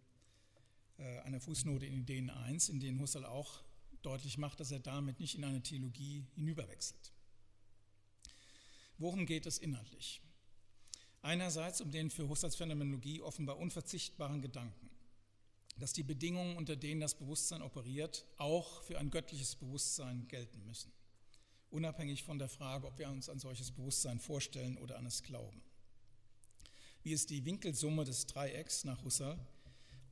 äh, 0.97 1.19
einer 1.19 1.41
Fußnote 1.41 1.85
in 1.85 1.93
Ideen 1.93 2.29
1, 2.29 2.69
in 2.69 2.79
denen 2.79 2.99
Husserl 2.99 3.25
auch 3.25 3.61
deutlich 4.01 4.37
macht, 4.37 4.59
dass 4.59 4.71
er 4.71 4.79
damit 4.79 5.19
nicht 5.19 5.35
in 5.35 5.43
eine 5.43 5.61
Theologie 5.61 6.25
hinüberwechselt. 6.35 7.14
Worum 8.97 9.25
geht 9.25 9.45
es 9.45 9.57
inhaltlich? 9.57 10.21
Einerseits 11.21 11.81
um 11.81 11.91
den 11.91 12.09
für 12.09 12.29
Husserls 12.29 12.55
Phänomenologie 12.55 13.21
offenbar 13.21 13.57
unverzichtbaren 13.57 14.41
Gedanken, 14.41 14.89
dass 15.77 15.91
die 15.91 16.03
Bedingungen, 16.03 16.55
unter 16.55 16.77
denen 16.77 17.01
das 17.01 17.15
Bewusstsein 17.15 17.61
operiert, 17.61 18.25
auch 18.37 18.83
für 18.83 18.97
ein 18.99 19.11
göttliches 19.11 19.55
Bewusstsein 19.55 20.27
gelten 20.29 20.63
müssen, 20.65 20.93
unabhängig 21.71 22.23
von 22.23 22.39
der 22.39 22.47
Frage, 22.47 22.87
ob 22.87 22.97
wir 22.97 23.09
uns 23.09 23.27
ein 23.27 23.39
solches 23.39 23.71
Bewusstsein 23.71 24.19
vorstellen 24.19 24.77
oder 24.77 24.97
an 24.97 25.05
es 25.05 25.23
glauben. 25.23 25.61
Wie 27.03 27.11
es 27.11 27.25
die 27.25 27.43
Winkelsumme 27.43 28.05
des 28.05 28.27
Dreiecks 28.27 28.85
nach 28.85 29.03
Husserl 29.03 29.37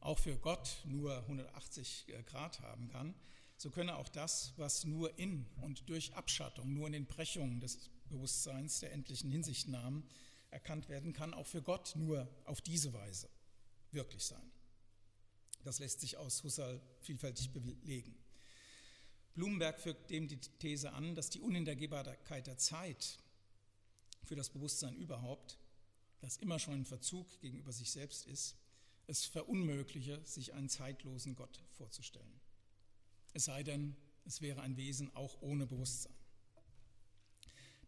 auch 0.02 0.20
für 0.20 0.38
Gott 0.38 0.82
nur 0.84 1.16
180 1.20 2.08
Grad 2.26 2.60
haben 2.60 2.90
kann, 2.90 3.16
so 3.56 3.70
könne 3.70 3.96
auch 3.96 4.10
das, 4.10 4.54
was 4.58 4.84
nur 4.84 5.18
in 5.18 5.46
und 5.62 5.88
durch 5.90 6.14
Abschattung, 6.16 6.74
nur 6.74 6.88
in 6.88 6.94
den 6.94 7.06
Brechungen 7.06 7.62
des 7.62 7.90
Bewusstseins 8.14 8.80
der 8.80 8.92
endlichen 8.92 9.32
Hinsichtnahmen 9.32 10.08
erkannt 10.52 10.88
werden 10.88 11.14
kann, 11.14 11.34
auch 11.34 11.48
für 11.48 11.62
Gott 11.62 11.94
nur 11.96 12.30
auf 12.46 12.62
diese 12.62 12.94
Weise 12.94 13.28
wirklich 13.92 14.24
sein. 14.26 14.52
Das 15.64 15.80
lässt 15.80 16.02
sich 16.02 16.18
aus 16.18 16.44
Husserl 16.44 16.82
vielfältig 17.02 17.52
belegen. 17.52 18.16
Blumenberg 19.34 19.80
führt 19.80 20.10
dem 20.10 20.28
die 20.28 20.38
These 20.38 20.94
an, 20.94 21.16
dass 21.16 21.30
die 21.30 21.42
Unhintergehbarkeit 21.42 22.48
der 22.48 22.58
Zeit 22.58 23.20
für 24.24 24.36
das 24.36 24.50
Bewusstsein 24.50 24.96
überhaupt, 24.96 25.58
das 26.20 26.38
immer 26.38 26.60
schon 26.60 26.82
ein 26.82 26.86
Verzug 26.86 27.40
gegenüber 27.42 27.72
sich 27.72 27.92
selbst 27.92 28.28
ist, 28.28 28.56
es 29.08 29.26
verunmögliche, 29.26 30.24
sich 30.24 30.54
einen 30.54 30.70
zeitlosen 30.70 31.36
Gott 31.36 31.62
vorzustellen. 31.72 32.40
Es 33.34 33.46
sei 33.46 33.64
denn, 33.64 33.96
es 34.26 34.42
wäre 34.42 34.62
ein 34.62 34.78
Wesen 34.78 35.14
auch 35.16 35.42
ohne 35.42 35.66
Bewusstsein. 35.66 36.14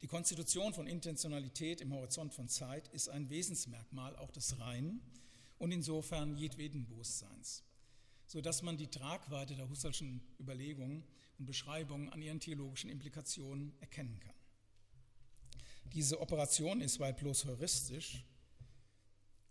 Die 0.01 0.07
Konstitution 0.07 0.73
von 0.73 0.87
Intentionalität 0.87 1.81
im 1.81 1.93
Horizont 1.93 2.33
von 2.33 2.49
Zeit 2.49 2.87
ist 2.89 3.09
ein 3.09 3.29
Wesensmerkmal 3.29 4.15
auch 4.17 4.31
des 4.31 4.59
Reinen 4.59 5.01
und 5.57 5.71
insofern 5.71 6.37
jedweden 6.37 6.85
Bewusstseins, 6.85 7.63
sodass 8.27 8.61
man 8.61 8.77
die 8.77 8.87
Tragweite 8.87 9.55
der 9.55 9.69
Husserlschen 9.69 10.21
Überlegungen 10.39 11.03
und 11.39 11.45
Beschreibungen 11.45 12.09
an 12.09 12.21
ihren 12.21 12.39
theologischen 12.39 12.89
Implikationen 12.89 13.73
erkennen 13.79 14.19
kann. 14.19 14.35
Diese 15.93 16.19
Operation 16.19 16.81
ist 16.81 16.99
weit 16.99 17.17
bloß 17.17 17.45
heuristisch 17.45 18.25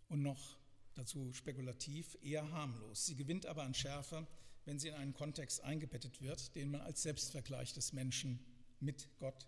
und 0.08 0.22
noch 0.22 0.58
dazu 0.94 1.32
spekulativ 1.32 2.18
eher 2.22 2.50
harmlos. 2.50 3.06
Sie 3.06 3.16
gewinnt 3.16 3.46
aber 3.46 3.62
an 3.62 3.74
Schärfe, 3.74 4.26
wenn 4.64 4.78
sie 4.78 4.88
in 4.88 4.94
einen 4.94 5.14
Kontext 5.14 5.62
eingebettet 5.62 6.20
wird, 6.20 6.54
den 6.54 6.70
man 6.70 6.82
als 6.82 7.02
Selbstvergleich 7.02 7.72
des 7.72 7.92
Menschen 7.92 8.44
mit 8.80 9.08
Gott 9.18 9.46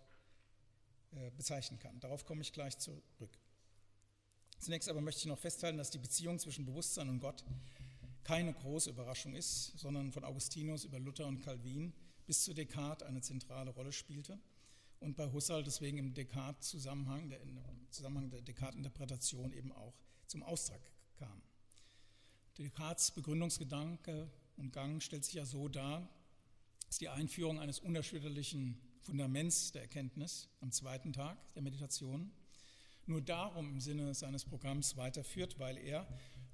bezeichnen 1.35 1.79
kann. 1.79 1.99
Darauf 1.99 2.25
komme 2.25 2.41
ich 2.41 2.53
gleich 2.53 2.77
zurück. 2.77 3.39
Zunächst 4.59 4.89
aber 4.89 5.01
möchte 5.01 5.19
ich 5.19 5.25
noch 5.27 5.37
festhalten, 5.37 5.77
dass 5.77 5.91
die 5.91 5.99
Beziehung 5.99 6.39
zwischen 6.39 6.65
Bewusstsein 6.65 7.09
und 7.09 7.19
Gott 7.19 7.43
keine 8.23 8.53
große 8.53 8.89
Überraschung 8.89 9.35
ist, 9.35 9.77
sondern 9.77 10.11
von 10.11 10.23
Augustinus 10.23 10.83
über 10.83 10.99
Luther 10.99 11.27
und 11.27 11.39
Calvin 11.39 11.93
bis 12.25 12.43
zu 12.43 12.53
Descartes 12.53 13.07
eine 13.07 13.21
zentrale 13.21 13.71
Rolle 13.71 13.93
spielte 13.93 14.39
und 14.99 15.15
bei 15.15 15.31
Husserl 15.31 15.63
deswegen 15.63 15.97
im 15.97 16.13
Descartes-Zusammenhang, 16.13 17.29
der, 17.29 17.39
Zusammenhang 17.89 18.29
der 18.29 18.41
Descartes-Interpretation 18.41 19.53
eben 19.53 19.71
auch 19.71 19.93
zum 20.27 20.43
Ausdruck 20.43 20.81
kam. 21.15 21.41
Descartes 22.57 23.11
Begründungsgedanke 23.11 24.29
und 24.57 24.73
Gang 24.73 25.01
stellt 25.01 25.23
sich 25.23 25.35
ja 25.35 25.45
so 25.45 25.69
dar, 25.69 26.09
dass 26.87 26.97
die 26.97 27.09
Einführung 27.09 27.59
eines 27.59 27.79
unerschütterlichen 27.79 28.81
Fundaments 29.07 29.71
der 29.71 29.83
Erkenntnis 29.83 30.49
am 30.59 30.69
zweiten 30.69 31.13
Tag 31.13 31.37
der 31.53 31.61
Meditation 31.61 32.29
nur 33.05 33.21
darum 33.21 33.69
im 33.69 33.79
Sinne 33.79 34.13
seines 34.13 34.43
Programms 34.43 34.97
weiterführt, 34.97 35.57
weil 35.59 35.77
er 35.77 36.05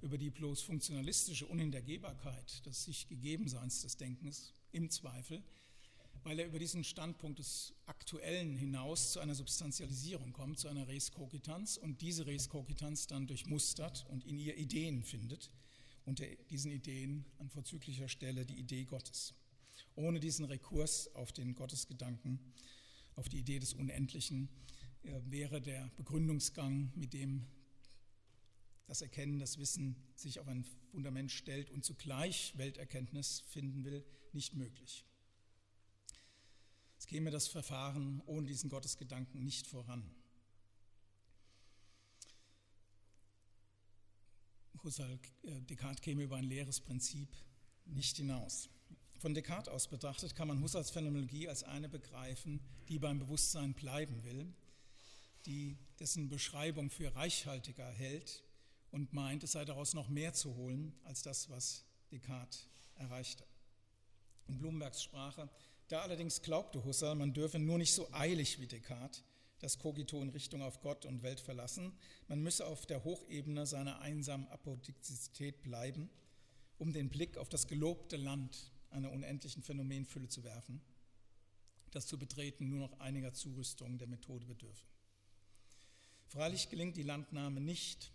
über 0.04 0.20
die 0.20 0.30
bloß 0.30 0.62
funktionalistische 0.62 1.48
Unhintergehbarkeit 1.48 2.64
des 2.68 2.84
sich 2.84 3.08
Gegebenseins 3.08 3.82
des 3.82 3.98
Denkens 3.98 4.54
im 4.72 4.92
Zweifel, 4.92 5.42
weil 6.22 6.38
er 6.38 6.46
über 6.46 6.60
diesen 6.60 6.84
Standpunkt 6.84 7.40
des 7.40 7.74
Aktuellen 7.88 8.56
hinaus 8.56 9.14
zu 9.14 9.20
einer 9.20 9.34
Substantialisierung 9.34 10.32
kommt, 10.32 10.60
zu 10.60 10.68
einer 10.68 10.88
Res 10.88 11.12
Cogitanz 11.12 11.78
und 11.78 12.02
diese 12.02 12.28
Res 12.28 12.50
Cogitanz 12.50 13.08
dann 13.08 13.26
durchmustert 13.26 14.06
und 14.10 14.26
in 14.26 14.38
ihr 14.38 14.58
Ideen 14.58 15.02
findet, 15.02 15.50
unter 16.06 16.28
diesen 16.52 16.72
Ideen 16.72 17.26
an 17.40 17.50
vorzüglicher 17.50 18.10
Stelle 18.10 18.46
die 18.46 18.60
Idee 18.60 18.86
Gottes. 18.86 19.34
Ohne 19.96 20.20
diesen 20.20 20.46
Rekurs 20.46 21.14
auf 21.16 21.32
den 21.32 21.56
Gottesgedanken, 21.56 22.40
auf 23.16 23.30
die 23.30 23.40
Idee 23.40 23.60
des 23.60 23.74
Unendlichen, 23.74 24.50
äh, 25.04 25.22
wäre 25.26 25.62
der 25.62 25.92
Begründungsgang, 25.98 26.92
mit 26.96 27.14
dem 27.14 27.46
das 28.88 29.02
Erkennen, 29.02 29.40
das 29.40 29.58
Wissen 29.58 29.96
sich 30.16 30.40
auf 30.40 30.48
ein 30.48 30.66
Fundament 30.92 31.32
stellt 31.32 31.70
und 31.72 31.86
zugleich 31.86 32.54
Welterkenntnis 32.58 33.44
finden 33.48 33.84
will, 33.84 34.06
nicht 34.34 34.56
möglich. 34.56 35.06
Es 36.98 37.08
käme 37.08 37.32
das 37.32 37.48
Verfahren 37.48 38.22
ohne 38.26 38.48
diesen 38.48 38.70
Gottesgedanken 38.70 39.44
nicht 39.44 39.68
voran. 39.68 40.10
Husserl, 44.84 45.18
äh, 45.44 45.62
Descartes 45.62 46.02
käme 46.02 46.24
über 46.24 46.36
ein 46.36 46.44
leeres 46.44 46.82
Prinzip 46.82 47.30
nicht 47.86 48.18
hinaus. 48.18 48.70
Von 49.24 49.34
Descartes 49.34 49.74
aus 49.74 49.88
betrachtet 49.88 50.36
kann 50.36 50.50
man 50.50 50.62
Husserls 50.62 50.90
Phänomenologie 50.90 51.48
als 51.48 51.64
eine 51.64 51.88
begreifen, 51.88 52.60
die 52.90 53.00
beim 53.00 53.20
Bewusstsein 53.20 53.74
bleiben 53.74 54.22
will, 54.26 54.54
die 55.46 55.78
dessen 55.98 56.28
Beschreibung 56.28 56.90
für 56.90 57.16
reichhaltiger 57.16 57.90
hält 57.90 58.44
und 58.92 59.14
meint, 59.14 59.42
es 59.46 59.54
sei 59.54 59.64
daraus 59.64 59.94
noch 59.94 60.10
mehr 60.10 60.34
zu 60.34 60.58
holen 60.58 60.94
als 61.06 61.22
das, 61.22 61.50
was 61.50 61.86
Descartes 62.12 62.68
erreichte. 62.96 63.46
In 64.50 64.58
Blumenbergs 64.58 65.02
Sprache, 65.02 65.50
da 65.88 66.02
allerdings 66.02 66.42
glaubte 66.42 66.84
Husserl, 66.84 67.16
man 67.16 67.32
dürfe 67.32 67.60
nur 67.60 67.78
nicht 67.78 67.94
so 67.94 68.10
eilig 68.12 68.60
wie 68.60 68.68
Descartes 68.68 69.24
das 69.60 69.80
Kogito 69.80 70.22
in 70.22 70.32
Richtung 70.32 70.62
auf 70.62 70.82
Gott 70.82 71.06
und 71.06 71.24
Welt 71.24 71.40
verlassen, 71.40 71.94
man 72.28 72.44
müsse 72.44 72.68
auf 72.68 72.86
der 72.86 73.06
Hochebene 73.06 73.68
seiner 73.68 74.02
einsamen 74.02 74.50
Apodoxizität 74.50 75.62
bleiben, 75.62 76.10
um 76.78 76.92
den 76.92 77.10
Blick 77.10 77.38
auf 77.38 77.48
das 77.48 77.68
gelobte 77.68 78.18
Land 78.18 78.73
einer 78.94 79.12
unendlichen 79.12 79.64
Phänomenfülle 79.64 80.28
zu 80.28 80.44
werfen, 80.44 80.82
das 81.92 82.08
zu 82.08 82.18
betreten 82.18 82.70
nur 82.70 82.80
noch 82.80 83.00
einiger 83.00 83.34
Zurüstung 83.34 83.98
der 83.98 84.08
Methode 84.08 84.46
bedürfe. 84.46 84.86
Freilich 86.28 86.70
gelingt 86.70 86.98
die 86.98 87.04
Landnahme 87.04 87.62
nicht, 87.62 88.12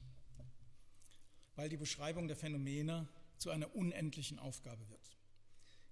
weil 1.55 1.69
die 1.69 1.77
Beschreibung 1.77 2.27
der 2.27 2.37
Phänomene 2.37 3.09
zu 3.37 3.51
einer 3.51 3.75
unendlichen 3.75 4.39
Aufgabe 4.39 4.89
wird, 4.89 5.17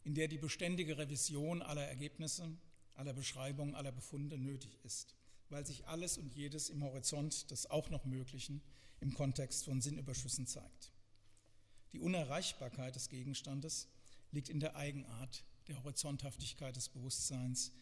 in 0.05 0.15
der 0.15 0.29
die 0.29 0.39
beständige 0.39 0.99
Revision 0.99 1.63
aller 1.63 1.87
Ergebnisse, 1.87 2.57
aller 2.95 3.13
Beschreibungen, 3.13 3.75
aller 3.75 3.93
Befunde 3.93 4.39
nötig 4.39 4.79
ist, 4.83 5.15
weil 5.49 5.65
sich 5.65 5.87
alles 5.87 6.19
und 6.19 6.35
jedes 6.35 6.71
im 6.71 6.83
Horizont 6.83 7.51
des 7.51 7.71
auch 7.71 7.91
noch 7.91 8.05
Möglichen 8.05 8.63
im 9.01 9.15
Kontext 9.15 9.65
von 9.65 9.81
Sinnüberschüssen 9.81 10.47
zeigt. 10.47 10.93
Die 11.93 12.01
Unerreichbarkeit 12.01 12.97
des 12.97 13.09
Gegenstandes 13.09 13.89
liegt 14.33 14.49
in 14.49 14.61
der 14.61 14.77
Eigenart 14.77 15.45
der 15.69 15.83
Horizonthaftigkeit 15.83 16.77
des 16.77 16.89
Bewusstseins 16.89 17.73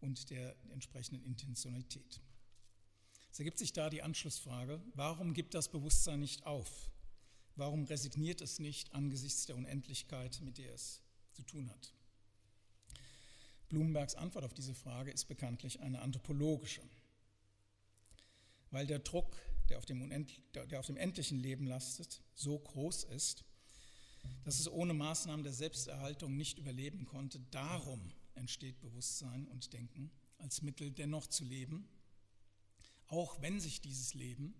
und 0.00 0.30
der 0.30 0.54
entsprechenden 0.70 1.24
Intentionalität. 1.24 2.20
Es 3.30 3.38
ergibt 3.38 3.58
sich 3.58 3.72
da 3.72 3.90
die 3.90 4.02
Anschlussfrage, 4.02 4.80
warum 4.94 5.34
gibt 5.34 5.54
das 5.54 5.68
Bewusstsein 5.68 6.20
nicht 6.20 6.46
auf? 6.46 6.90
Warum 7.56 7.84
resigniert 7.84 8.40
es 8.40 8.58
nicht 8.58 8.92
angesichts 8.94 9.46
der 9.46 9.56
Unendlichkeit, 9.56 10.40
mit 10.42 10.58
der 10.58 10.72
es 10.72 11.00
zu 11.32 11.42
tun 11.42 11.70
hat? 11.70 11.94
Blumenbergs 13.68 14.14
Antwort 14.14 14.44
auf 14.44 14.54
diese 14.54 14.74
Frage 14.74 15.10
ist 15.10 15.24
bekanntlich 15.26 15.80
eine 15.80 16.00
anthropologische. 16.00 16.82
Weil 18.70 18.86
der 18.86 19.00
Druck, 19.00 19.36
der 19.68 19.78
auf 19.78 19.86
dem, 19.86 20.26
der 20.54 20.78
auf 20.78 20.86
dem 20.86 20.96
endlichen 20.96 21.38
Leben 21.38 21.66
lastet, 21.66 22.22
so 22.34 22.58
groß 22.58 23.04
ist, 23.04 23.44
dass 24.44 24.60
es 24.60 24.70
ohne 24.70 24.94
Maßnahmen 24.94 25.42
der 25.42 25.52
Selbsterhaltung 25.52 26.36
nicht 26.36 26.58
überleben 26.58 27.06
konnte. 27.06 27.40
Darum 27.50 28.00
entsteht 28.34 28.80
Bewusstsein 28.80 29.46
und 29.48 29.72
Denken 29.72 30.10
als 30.38 30.62
Mittel 30.62 30.90
dennoch 30.90 31.26
zu 31.26 31.44
leben, 31.44 31.88
auch 33.08 33.40
wenn 33.40 33.60
sich 33.60 33.80
dieses 33.80 34.14
Leben, 34.14 34.54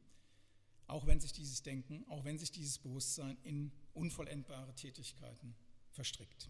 auch 0.86 1.06
wenn 1.06 1.20
sich 1.20 1.32
dieses 1.32 1.62
Denken, 1.62 2.04
auch 2.08 2.24
wenn 2.24 2.38
sich 2.38 2.50
dieses 2.50 2.78
Bewusstsein 2.78 3.36
in 3.42 3.72
unvollendbare 3.94 4.74
Tätigkeiten 4.74 5.54
verstrickt. 5.90 6.48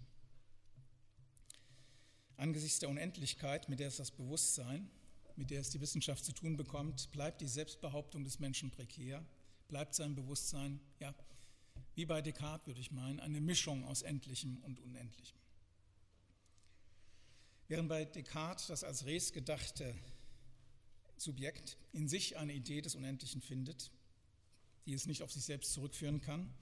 Angesichts 2.37 2.81
der 2.81 2.89
Unendlichkeit, 2.89 3.69
mit 3.69 3.79
der 3.79 3.89
es 3.89 3.97
das 3.97 4.11
Bewusstsein, 4.11 4.91
mit 5.37 5.51
der 5.51 5.61
es 5.61 5.71
die 5.71 5.81
Wissenschaft 5.81 6.25
zu 6.25 6.33
tun 6.33 6.57
bekommt, 6.57 7.11
bleibt 7.13 7.41
die 7.41 7.49
Selbstbehauptung 7.49 8.25
des 8.25 8.39
Menschen 8.41 8.71
prekär, 8.71 9.25
bleibt 9.69 9.95
sein 9.95 10.15
Bewusstsein 10.15 10.81
ja, 11.01 11.15
wie 11.95 12.07
bei 12.07 12.23
Descartes 12.23 12.67
würde 12.67 12.81
ich 12.81 12.91
meinen, 12.91 13.21
eine 13.21 13.41
Mischung 13.41 13.85
aus 13.85 14.03
Endlichem 14.03 14.59
und 14.63 14.81
Unendlichem. 14.81 15.39
Während 17.69 17.89
bei 17.89 18.05
Descartes 18.05 18.67
das 18.67 18.85
als 18.85 19.07
Res 19.07 19.33
gedachte 19.33 19.95
Subjekt 21.17 21.79
in 21.93 22.09
sich 22.09 22.37
eine 22.37 22.53
Idee 22.53 22.81
des 22.81 22.95
Unendlichen 22.95 23.41
findet, 23.41 23.91
die 24.87 24.93
es 24.93 25.07
nicht 25.07 25.23
auf 25.23 25.33
sich 25.33 25.45
selbst 25.45 25.73
zurückführen 25.73 26.21
kann, 26.21 26.53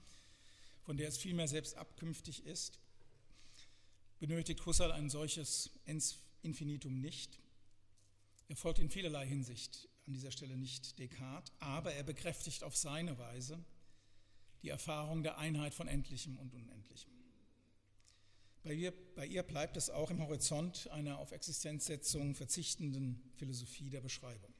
von 0.83 0.97
der 0.97 1.07
es 1.07 1.17
vielmehr 1.17 1.47
selbst 1.47 1.75
abkünftig 1.75 2.45
ist, 2.45 2.79
benötigt 4.19 4.65
Husserl 4.65 4.91
ein 4.91 5.09
solches 5.09 5.71
Infinitum 6.41 7.01
nicht. 7.01 7.39
Er 8.47 8.55
folgt 8.55 8.79
in 8.79 8.89
vielerlei 8.89 9.25
Hinsicht 9.25 9.89
an 10.05 10.13
dieser 10.13 10.31
Stelle 10.31 10.55
nicht 10.55 10.99
Descartes, 10.99 11.53
aber 11.59 11.93
er 11.93 12.03
bekräftigt 12.03 12.63
auf 12.63 12.75
seine 12.75 13.17
Weise 13.17 13.63
die 14.63 14.69
Erfahrung 14.69 15.23
der 15.23 15.37
Einheit 15.37 15.73
von 15.73 15.87
Endlichem 15.87 16.37
und 16.37 16.53
Unendlichem. 16.53 17.11
Bei 18.63 18.73
ihr, 18.73 18.93
bei 19.15 19.27
ihr 19.27 19.43
bleibt 19.43 19.75
es 19.75 19.89
auch 19.89 20.09
im 20.09 20.21
Horizont 20.21 20.89
einer 20.89 21.19
auf 21.19 21.33
Existenzsetzung 21.33 22.33
verzichtenden 22.33 23.21
Philosophie 23.35 23.89
der 23.89 23.99
Beschreibung. 23.99 24.53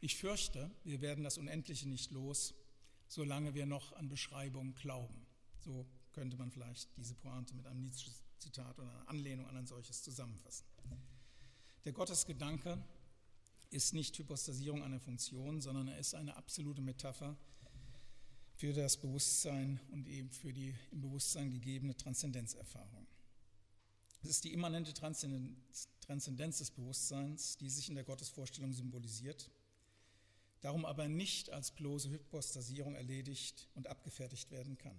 Ich 0.00 0.16
fürchte, 0.16 0.70
wir 0.82 1.02
werden 1.02 1.22
das 1.22 1.36
Unendliche 1.36 1.88
nicht 1.88 2.10
los, 2.10 2.54
solange 3.06 3.54
wir 3.54 3.66
noch 3.66 3.92
an 3.92 4.08
Beschreibung 4.08 4.74
glauben. 4.74 5.26
So 5.60 5.86
könnte 6.12 6.38
man 6.38 6.50
vielleicht 6.50 6.88
diese 6.96 7.14
Pointe 7.14 7.54
mit 7.54 7.66
einem 7.66 7.82
Nietzsche-Zitat 7.82 8.78
oder 8.78 8.90
einer 8.90 9.08
Anlehnung 9.10 9.46
an 9.46 9.58
ein 9.58 9.66
solches 9.66 10.02
zusammenfassen. 10.02 10.66
Der 11.84 11.92
Gottesgedanke 11.92 12.82
ist 13.68 13.92
nicht 13.92 14.16
Hypostasierung 14.18 14.82
einer 14.82 15.00
Funktion, 15.00 15.60
sondern 15.60 15.88
er 15.88 15.98
ist 15.98 16.14
eine 16.14 16.36
absolute 16.36 16.80
Metapher 16.80 17.36
für 18.54 18.72
das 18.72 18.96
Bewusstsein 18.96 19.80
und 19.90 20.08
eben 20.08 20.30
für 20.30 20.52
die 20.52 20.74
im 20.90 21.00
Bewusstsein 21.00 21.50
gegebene 21.50 21.96
Transzendenzerfahrung. 21.96 23.06
Es 24.22 24.30
ist 24.30 24.44
die 24.44 24.52
immanente 24.52 24.94
Transzendenz 24.94 26.58
des 26.58 26.70
Bewusstseins, 26.70 27.56
die 27.56 27.68
sich 27.68 27.88
in 27.88 27.96
der 27.96 28.04
Gottesvorstellung 28.04 28.72
symbolisiert, 28.72 29.50
darum 30.60 30.84
aber 30.84 31.08
nicht 31.08 31.50
als 31.50 31.72
bloße 31.72 32.08
Hypostasierung 32.08 32.94
erledigt 32.94 33.68
und 33.74 33.88
abgefertigt 33.88 34.52
werden 34.52 34.78
kann. 34.78 34.96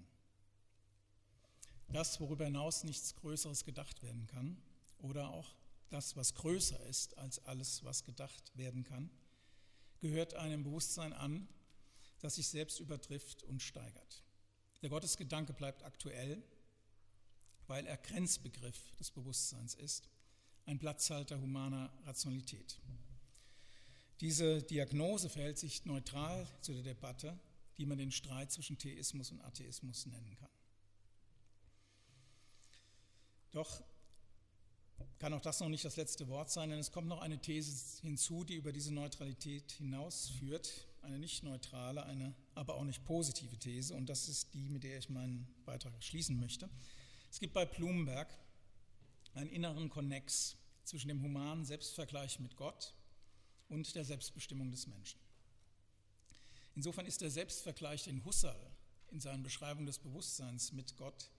Das, 1.88 2.20
worüber 2.20 2.46
hinaus 2.46 2.84
nichts 2.84 3.16
Größeres 3.16 3.64
gedacht 3.64 4.04
werden 4.04 4.28
kann, 4.28 4.62
oder 4.98 5.30
auch 5.30 5.56
das, 5.90 6.16
was 6.18 6.34
größer 6.34 6.80
ist 6.88 7.18
als 7.18 7.46
alles, 7.46 7.84
was 7.84 8.04
gedacht 8.04 8.52
werden 8.58 8.84
kann, 8.84 9.10
gehört 10.02 10.34
einem 10.34 10.64
Bewusstsein 10.64 11.14
an, 11.14 11.48
das 12.24 12.36
sich 12.36 12.48
selbst 12.48 12.80
übertrifft 12.80 13.44
und 13.44 13.62
steigert. 13.62 14.24
Der 14.82 14.90
Gottesgedanke 14.90 15.52
bleibt 15.52 15.84
aktuell, 15.84 16.42
weil 17.68 17.86
er 17.86 17.98
Grenzbegriff 17.98 18.96
des 18.96 19.12
Bewusstseins 19.12 19.76
ist, 19.76 20.10
ein 20.66 20.80
Platzhalter 20.80 21.40
humaner 21.42 21.92
Rationalität. 22.06 22.80
Diese 24.22 24.64
Diagnose 24.64 25.30
verhält 25.30 25.58
sich 25.58 25.84
neutral 25.84 26.48
zu 26.62 26.74
der 26.74 26.84
Debatte, 26.84 27.38
die 27.78 27.86
man 27.86 27.98
den 27.98 28.12
Streit 28.12 28.54
zwischen 28.54 28.78
Theismus 28.78 29.32
und 29.32 29.42
Atheismus 29.42 30.06
nennen 30.06 30.38
kann. 30.38 30.50
Doch 33.52 33.84
kann 35.20 35.34
auch 35.34 35.42
das 35.42 35.60
noch 35.60 35.68
nicht 35.68 35.84
das 35.84 35.98
letzte 35.98 36.30
Wort 36.30 36.52
sein, 36.52 36.70
denn 36.70 36.80
es 36.80 36.92
kommt 36.94 37.10
noch 37.10 37.22
eine 37.22 37.40
These 37.40 38.02
hinzu, 38.02 38.46
die 38.46 38.56
über 38.56 38.72
diese 38.72 38.94
Neutralität 38.94 39.74
hinausführt, 39.74 40.88
eine 41.04 41.20
nicht 41.20 41.44
neutrale, 41.44 42.06
eine 42.06 42.34
aber 42.56 42.76
auch 42.76 42.84
nicht 42.84 43.04
positive 43.06 43.58
These, 43.58 43.94
und 43.96 44.08
das 44.08 44.28
ist 44.28 44.54
die, 44.54 44.70
mit 44.70 44.84
der 44.84 44.98
ich 44.98 45.10
meinen 45.10 45.48
Beitrag 45.66 45.94
schließen 46.04 46.40
möchte. 46.40 46.70
Es 47.32 47.40
gibt 47.40 47.54
bei 47.54 47.66
Blumenberg 47.66 48.28
einen 49.34 49.50
inneren 49.50 49.90
Konnex 49.90 50.56
zwischen 50.84 51.08
dem 51.08 51.22
humanen 51.22 51.66
Selbstvergleich 51.66 52.40
mit 52.40 52.56
Gott 52.56 52.94
und 53.70 53.96
der 53.96 54.06
Selbstbestimmung 54.06 54.72
des 54.72 54.88
Menschen. 54.88 55.20
Insofern 56.76 57.06
ist 57.06 57.22
der 57.22 57.32
Selbstvergleich, 57.32 58.04
den 58.04 58.24
Husserl 58.26 58.72
in 59.12 59.20
seinen 59.20 59.44
Beschreibungen 59.44 59.86
des 59.86 60.00
Bewusstseins 60.00 60.72
mit 60.72 60.96
Gott 60.98 61.30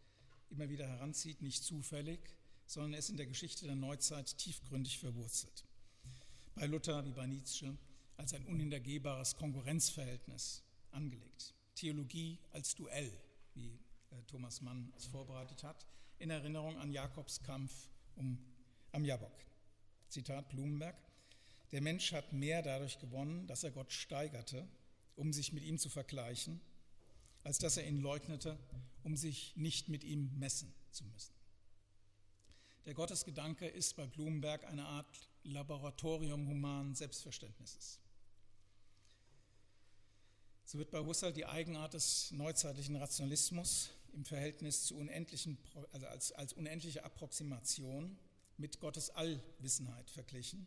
immer 0.50 0.68
wieder 0.68 0.86
heranzieht, 0.86 1.42
nicht 1.42 1.64
zufällig, 1.64 2.20
sondern 2.66 2.94
er 2.94 3.00
ist 3.00 3.10
in 3.10 3.16
der 3.16 3.26
Geschichte 3.26 3.66
der 3.66 3.74
Neuzeit 3.74 4.38
tiefgründig 4.38 4.98
verwurzelt. 4.98 5.64
Bei 6.54 6.66
Luther 6.66 7.04
wie 7.04 7.12
bei 7.12 7.26
Nietzsche 7.26 7.76
als 8.16 8.34
ein 8.34 8.44
unhintergehbares 8.46 9.36
Konkurrenzverhältnis 9.36 10.62
angelegt. 10.90 11.54
Theologie 11.74 12.38
als 12.52 12.74
Duell, 12.74 13.12
wie 13.54 13.78
äh, 14.10 14.22
Thomas 14.26 14.60
Mann 14.60 14.92
es 14.96 15.06
vorbereitet 15.06 15.62
hat, 15.62 15.86
in 16.18 16.30
Erinnerung 16.30 16.78
an 16.78 16.92
Jakobs 16.92 17.42
Kampf 17.42 17.90
um, 18.16 18.38
am 18.92 19.04
Jabok. 19.04 19.44
Zitat 20.08 20.48
Blumenberg: 20.48 20.96
Der 21.72 21.80
Mensch 21.80 22.12
hat 22.12 22.32
mehr 22.32 22.62
dadurch 22.62 22.98
gewonnen, 22.98 23.46
dass 23.46 23.64
er 23.64 23.72
Gott 23.72 23.92
steigerte, 23.92 24.68
um 25.16 25.32
sich 25.32 25.52
mit 25.52 25.64
ihm 25.64 25.78
zu 25.78 25.88
vergleichen, 25.88 26.60
als 27.42 27.58
dass 27.58 27.76
er 27.76 27.86
ihn 27.86 28.00
leugnete, 28.00 28.58
um 29.02 29.16
sich 29.16 29.54
nicht 29.56 29.88
mit 29.88 30.04
ihm 30.04 30.30
messen 30.38 30.72
zu 30.90 31.04
müssen. 31.04 31.34
Der 32.86 32.94
Gottesgedanke 32.94 33.66
ist 33.66 33.96
bei 33.96 34.06
Blumenberg 34.06 34.64
eine 34.64 34.84
Art 34.84 35.28
Laboratorium 35.42 36.46
humanen 36.46 36.94
Selbstverständnisses. 36.94 37.98
So 40.64 40.78
wird 40.78 40.90
bei 40.90 41.00
Husserl 41.00 41.32
die 41.32 41.44
Eigenart 41.44 41.92
des 41.92 42.30
neuzeitlichen 42.32 42.96
Rationalismus 42.96 43.90
im 44.14 44.24
Verhältnis 44.24 44.86
zu 44.86 44.96
unendlichen, 44.96 45.58
also 45.92 46.06
als, 46.06 46.32
als 46.32 46.52
unendliche 46.54 47.04
Approximation 47.04 48.16
mit 48.56 48.80
Gottes 48.80 49.10
Allwissenheit 49.10 50.08
verglichen 50.10 50.66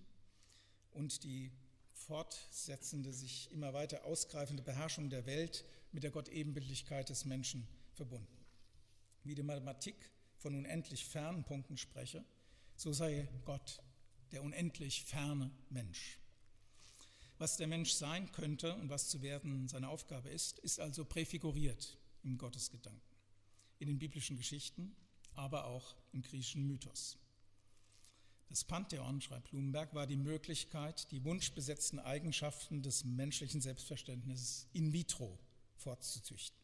und 0.92 1.24
die 1.24 1.52
fortsetzende, 1.94 3.12
sich 3.12 3.52
immer 3.52 3.74
weiter 3.74 4.06
ausgreifende 4.06 4.62
Beherrschung 4.62 5.10
der 5.10 5.26
Welt 5.26 5.66
mit 5.92 6.04
der 6.04 6.12
Gottebenbildlichkeit 6.12 7.10
des 7.10 7.26
Menschen 7.26 7.68
verbunden. 7.94 8.46
Wie 9.24 9.34
die 9.34 9.44
Mathematik 9.44 9.96
von 10.38 10.54
unendlich 10.54 11.06
fernen 11.06 11.44
Punkten 11.44 11.78
spreche, 11.78 12.24
so 12.76 12.94
sei 12.94 13.28
Gott 13.46 13.82
der 14.32 14.44
unendlich 14.44 15.06
ferne 15.06 15.52
Mensch. 15.70 16.20
Was 17.38 17.58
der 17.58 17.68
Mensch 17.68 17.92
sein 17.92 18.32
könnte 18.32 18.76
und 18.76 18.90
was 18.90 19.10
zu 19.10 19.22
werden 19.22 19.68
seine 19.68 19.90
Aufgabe 19.90 20.30
ist, 20.30 20.60
ist 20.60 20.80
also 20.80 21.06
präfiguriert 21.06 21.98
im 22.24 22.38
Gottesgedanken, 22.38 23.02
in 23.80 23.88
den 23.88 24.00
biblischen 24.00 24.38
Geschichten, 24.38 24.96
aber 25.36 25.66
auch 25.66 25.96
im 26.14 26.24
griechischen 26.24 26.66
Mythos. 26.66 27.18
Das 28.50 28.64
Pantheon, 28.64 29.22
schreibt 29.22 29.52
Blumenberg, 29.52 29.94
war 29.94 30.08
die 30.08 30.16
Möglichkeit, 30.16 31.12
die 31.12 31.24
wunschbesetzten 31.24 32.00
Eigenschaften 32.00 32.82
des 32.82 33.04
menschlichen 33.04 33.62
Selbstverständnisses 33.62 34.68
in 34.74 34.94
vitro 34.94 35.38
fortzuzüchten. 35.76 36.58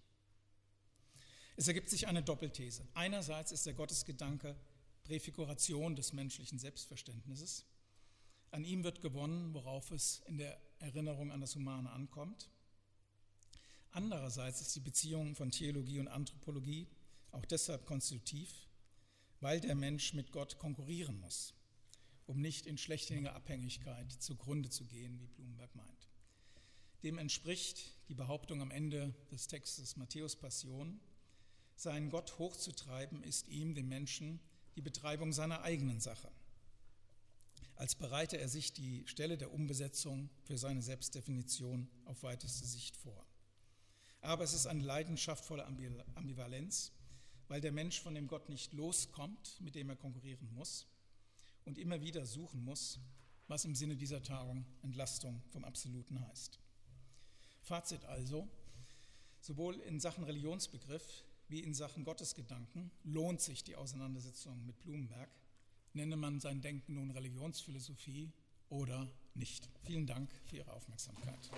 Es 1.56 1.68
ergibt 1.68 1.90
sich 1.90 2.08
eine 2.08 2.24
Doppelthese. 2.24 2.88
Einerseits 2.94 3.52
ist 3.52 3.66
der 3.66 3.74
Gottesgedanke 3.74 4.56
Präfiguration 5.04 5.96
des 5.96 6.14
menschlichen 6.14 6.58
Selbstverständnisses. 6.58 7.66
An 8.54 8.66
ihm 8.66 8.84
wird 8.84 9.02
gewonnen, 9.02 9.52
worauf 9.56 9.90
es 9.90 10.22
in 10.28 10.38
der 10.38 10.62
Erinnerung 10.78 11.32
an 11.32 11.42
das 11.42 11.56
Humane 11.56 11.90
ankommt. 11.90 12.52
Andererseits 13.90 14.62
ist 14.62 14.76
die 14.76 14.80
Beziehung 14.80 15.36
von 15.36 15.50
Theologie 15.50 16.00
und 16.00 16.08
Anthropologie 16.08 16.88
auch 17.32 17.46
deshalb 17.46 17.88
konstitutiv, 17.88 18.70
weil 19.40 19.60
der 19.60 19.74
Mensch 19.74 20.14
mit 20.14 20.32
Gott 20.32 20.60
konkurrieren 20.60 21.20
muss, 21.20 21.56
um 22.28 22.42
nicht 22.42 22.68
in 22.68 22.78
schlechtiger 22.78 23.34
Abhängigkeit 23.34 24.12
zugrunde 24.12 24.70
zu 24.70 24.86
gehen, 24.86 25.20
wie 25.20 25.26
Blumenberg 25.26 25.74
meint. 25.74 26.08
Dem 27.02 27.18
entspricht 27.18 27.96
die 28.08 28.14
Behauptung 28.14 28.62
am 28.62 28.70
Ende 28.70 29.16
des 29.32 29.48
Textes 29.48 29.98
Matthäus 29.98 30.36
Passion, 30.36 31.00
seinen 31.76 32.12
Gott 32.12 32.38
hochzutreiben, 32.38 33.24
ist 33.24 33.48
ihm, 33.48 33.74
dem 33.74 33.90
Menschen, 33.90 34.40
die 34.76 34.82
Betreibung 34.84 35.34
seiner 35.34 35.64
eigenen 35.64 36.00
Sache. 36.00 36.32
Als 37.84 37.96
bereite 37.96 38.38
er 38.38 38.48
sich 38.48 38.72
die 38.72 39.06
Stelle 39.08 39.38
der 39.38 39.52
Umbesetzung 39.52 40.30
für 40.46 40.58
seine 40.58 40.82
Selbstdefinition 40.82 41.90
auf 42.06 42.24
weiteste 42.24 42.66
Sicht 42.66 42.96
vor. 42.96 43.26
Aber 44.22 44.46
es 44.46 44.54
ist 44.54 44.68
eine 44.68 44.82
leidenschaftvolle 44.82 45.66
Ambivalenz, 45.66 46.94
weil 47.50 47.60
der 47.60 47.74
Mensch 47.74 48.00
von 48.00 48.16
dem 48.16 48.28
Gott 48.28 48.48
nicht 48.48 48.72
loskommt, 48.72 49.60
mit 49.60 49.76
dem 49.76 49.90
er 49.90 49.98
konkurrieren 49.98 50.50
muss 50.54 50.88
und 51.66 51.78
immer 51.78 52.00
wieder 52.00 52.26
suchen 52.26 52.64
muss, 52.64 53.02
was 53.50 53.66
im 53.66 53.76
Sinne 53.76 53.98
dieser 53.98 54.24
Tagung 54.24 54.66
Entlastung 54.82 55.44
vom 55.50 55.66
Absoluten 55.66 56.26
heißt. 56.30 56.62
Fazit 57.64 58.06
also, 58.06 58.48
sowohl 59.42 59.82
in 59.82 60.00
Sachen 60.00 60.24
Religionsbegriff 60.24 61.26
wie 61.50 61.60
in 61.60 61.74
Sachen 61.74 62.06
Gottesgedanken 62.06 62.92
lohnt 63.04 63.42
sich 63.42 63.62
die 63.62 63.76
Auseinandersetzung 63.76 64.66
mit 64.66 64.80
Blumenberg, 64.80 65.30
nenne 65.94 66.16
man 66.16 66.40
sein 66.40 66.62
Denken 66.62 66.96
nun 66.96 67.12
Religionsphilosophie 67.12 68.32
oder 68.70 69.10
nicht. 69.34 69.70
Vielen 69.84 70.08
Dank 70.08 70.32
für 70.46 70.58
Ihre 70.58 70.72
Aufmerksamkeit. 70.74 71.50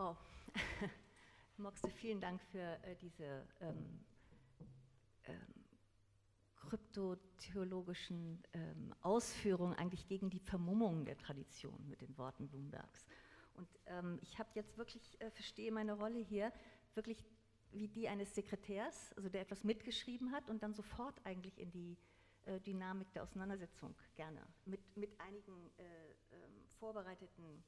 Wow. 0.00 0.16
Moxte, 1.58 1.90
vielen 1.90 2.22
Dank 2.22 2.40
für 2.40 2.58
äh, 2.58 2.96
diese 3.02 3.46
ähm, 3.60 4.00
ähm, 5.24 5.36
kryptotheologischen 6.56 8.42
ähm, 8.54 8.94
Ausführungen 9.02 9.74
eigentlich 9.74 10.06
gegen 10.08 10.30
die 10.30 10.38
Vermummung 10.38 11.04
der 11.04 11.18
Tradition 11.18 11.86
mit 11.86 12.00
den 12.00 12.16
Worten 12.16 12.48
Bloombergs. 12.48 13.04
Und 13.52 13.68
ähm, 13.84 14.18
ich 14.22 14.38
habe 14.38 14.48
jetzt 14.54 14.78
wirklich, 14.78 15.20
äh, 15.20 15.30
verstehe 15.32 15.70
meine 15.70 15.92
Rolle 15.92 16.18
hier, 16.18 16.50
wirklich 16.94 17.22
wie 17.70 17.88
die 17.88 18.08
eines 18.08 18.34
Sekretärs, 18.34 19.12
also 19.18 19.28
der 19.28 19.42
etwas 19.42 19.64
mitgeschrieben 19.64 20.32
hat 20.32 20.48
und 20.48 20.62
dann 20.62 20.72
sofort 20.72 21.20
eigentlich 21.26 21.58
in 21.58 21.70
die 21.72 21.98
äh, 22.46 22.58
Dynamik 22.60 23.12
der 23.12 23.22
Auseinandersetzung 23.22 23.94
gerne 24.14 24.40
mit, 24.64 24.80
mit 24.96 25.20
einigen 25.20 25.70
äh, 25.76 25.82
ähm, 26.32 26.64
vorbereiteten 26.78 27.62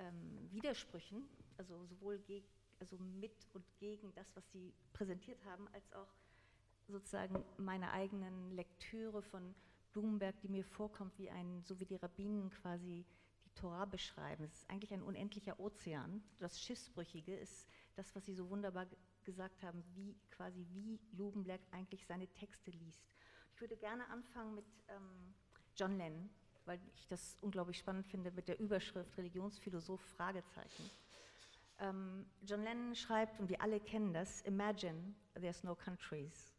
ähm, 0.00 0.50
Widersprüchen, 0.50 1.28
also 1.56 1.84
sowohl 1.86 2.20
also 2.80 2.96
mit 2.98 3.46
und 3.52 3.64
gegen 3.78 4.12
das, 4.14 4.34
was 4.34 4.50
Sie 4.50 4.72
präsentiert 4.92 5.44
haben, 5.44 5.68
als 5.72 5.92
auch 5.92 6.08
sozusagen 6.88 7.44
meine 7.58 7.92
eigenen 7.92 8.50
Lektüre 8.52 9.22
von 9.22 9.54
Blumenberg, 9.92 10.40
die 10.40 10.48
mir 10.48 10.64
vorkommt 10.64 11.18
wie 11.18 11.30
ein, 11.30 11.62
so 11.64 11.78
wie 11.78 11.84
die 11.84 11.96
Rabbinen 11.96 12.50
quasi 12.50 13.04
die 13.44 13.50
Torah 13.54 13.84
beschreiben. 13.84 14.44
Es 14.44 14.54
ist 14.54 14.70
eigentlich 14.70 14.92
ein 14.92 15.02
unendlicher 15.02 15.60
Ozean. 15.60 16.22
Das 16.38 16.60
Schiffsbrüchige 16.60 17.36
ist 17.36 17.66
das, 17.96 18.14
was 18.14 18.24
Sie 18.24 18.34
so 18.34 18.48
wunderbar 18.48 18.86
gesagt 19.24 19.62
haben, 19.62 19.84
wie 19.94 20.16
quasi 20.30 20.66
wie 20.70 20.98
Blumenberg 21.12 21.60
eigentlich 21.70 22.06
seine 22.06 22.28
Texte 22.28 22.70
liest. 22.70 23.04
Ich 23.52 23.60
würde 23.60 23.76
gerne 23.76 24.08
anfangen 24.08 24.54
mit 24.54 24.64
ähm, 24.88 25.34
John 25.76 25.96
Lennon, 25.98 26.30
weil 26.66 26.80
ich 26.94 27.06
das 27.08 27.38
unglaublich 27.40 27.78
spannend 27.78 28.06
finde 28.06 28.30
mit 28.30 28.48
der 28.48 28.58
Überschrift 28.60 29.16
Religionsphilosoph 29.16 30.00
Fragezeichen. 30.16 30.90
Ähm, 31.78 32.26
John 32.42 32.62
Lennon 32.62 32.94
schreibt, 32.94 33.40
und 33.40 33.48
wir 33.48 33.60
alle 33.60 33.80
kennen 33.80 34.12
das, 34.12 34.42
Imagine 34.42 35.14
there's 35.34 35.64
no 35.64 35.74
countries. 35.74 36.54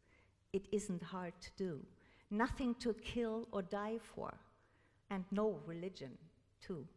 It 0.52 0.68
isn't 0.74 1.12
hard 1.12 1.34
to 1.41 1.52
do. 1.58 1.86
Nothing 2.30 2.78
to 2.80 2.93
kill 2.93 3.47
or 3.52 3.62
die 3.62 3.99
for. 3.99 4.34
And 5.10 5.30
no 5.32 5.62
religion, 5.68 6.18
too. 6.60 6.88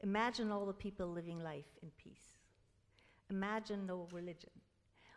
Imagine 0.00 0.52
all 0.52 0.66
the 0.66 0.72
people 0.72 1.06
living 1.06 1.40
life 1.40 1.78
in 1.82 1.90
peace. 1.96 2.38
Imagine 3.28 3.86
no 3.86 4.08
religion. 4.12 4.52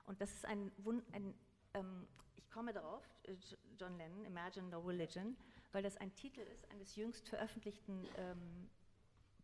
Und 0.06 0.20
das 0.22 0.32
ist 0.34 0.46
ein, 0.46 0.72
ein 1.12 1.34
ähm, 1.74 2.08
ich 2.36 2.50
komme 2.50 2.74
darauf, 2.74 3.04
äh, 3.24 3.36
John 3.78 3.98
Lennon, 3.98 4.26
Imagine 4.26 4.70
no 4.70 4.80
Religion, 4.80 5.36
weil 5.76 5.84
das 5.84 5.98
ein 5.98 6.16
Titel 6.16 6.40
ist 6.40 6.72
eines 6.72 6.96
jüngst 6.96 7.28
veröffentlichten 7.28 8.08
ähm, 8.16 8.70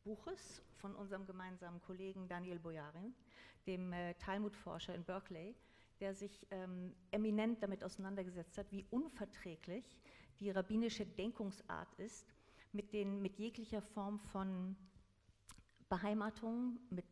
Buches 0.05 0.63
von 0.77 0.95
unserem 0.95 1.25
gemeinsamen 1.25 1.82
Kollegen 1.82 2.29
Daniel 2.29 2.57
Boyarin, 2.57 3.13
dem 3.67 3.91
äh, 3.91 4.13
Talmudforscher 4.13 4.95
in 4.95 5.03
Berkeley, 5.03 5.53
der 5.99 6.15
sich 6.15 6.47
ähm, 6.51 6.95
eminent 7.11 7.61
damit 7.61 7.84
auseinandergesetzt 7.84 8.57
hat, 8.57 8.71
wie 8.71 8.86
unverträglich 8.91 9.99
die 10.39 10.51
rabbinische 10.51 11.05
Denkungsart 11.05 11.93
ist 11.95 12.34
mit, 12.71 12.93
den, 12.93 13.21
mit 13.21 13.36
jeglicher 13.38 13.82
Form 13.82 14.17
von 14.17 14.77
Beheimatung, 15.89 16.79
mit, 16.91 17.03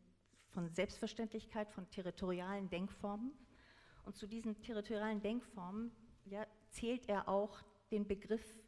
von 0.48 0.70
Selbstverständlichkeit, 0.70 1.70
von 1.70 1.90
territorialen 1.90 2.70
Denkformen. 2.70 3.32
Und 4.06 4.16
zu 4.16 4.26
diesen 4.26 4.62
territorialen 4.62 5.20
Denkformen 5.20 5.92
ja, 6.24 6.46
zählt 6.70 7.06
er 7.06 7.28
auch 7.28 7.60
den 7.90 8.08
Begriff 8.08 8.58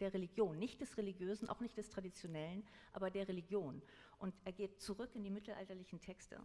der 0.00 0.12
Religion, 0.12 0.58
nicht 0.58 0.80
des 0.80 0.96
Religiösen, 0.96 1.48
auch 1.48 1.60
nicht 1.60 1.76
des 1.76 1.90
Traditionellen, 1.90 2.64
aber 2.92 3.10
der 3.10 3.28
Religion. 3.28 3.82
Und 4.18 4.34
er 4.44 4.52
geht 4.52 4.80
zurück 4.80 5.10
in 5.14 5.22
die 5.22 5.30
mittelalterlichen 5.30 6.00
Texte, 6.00 6.40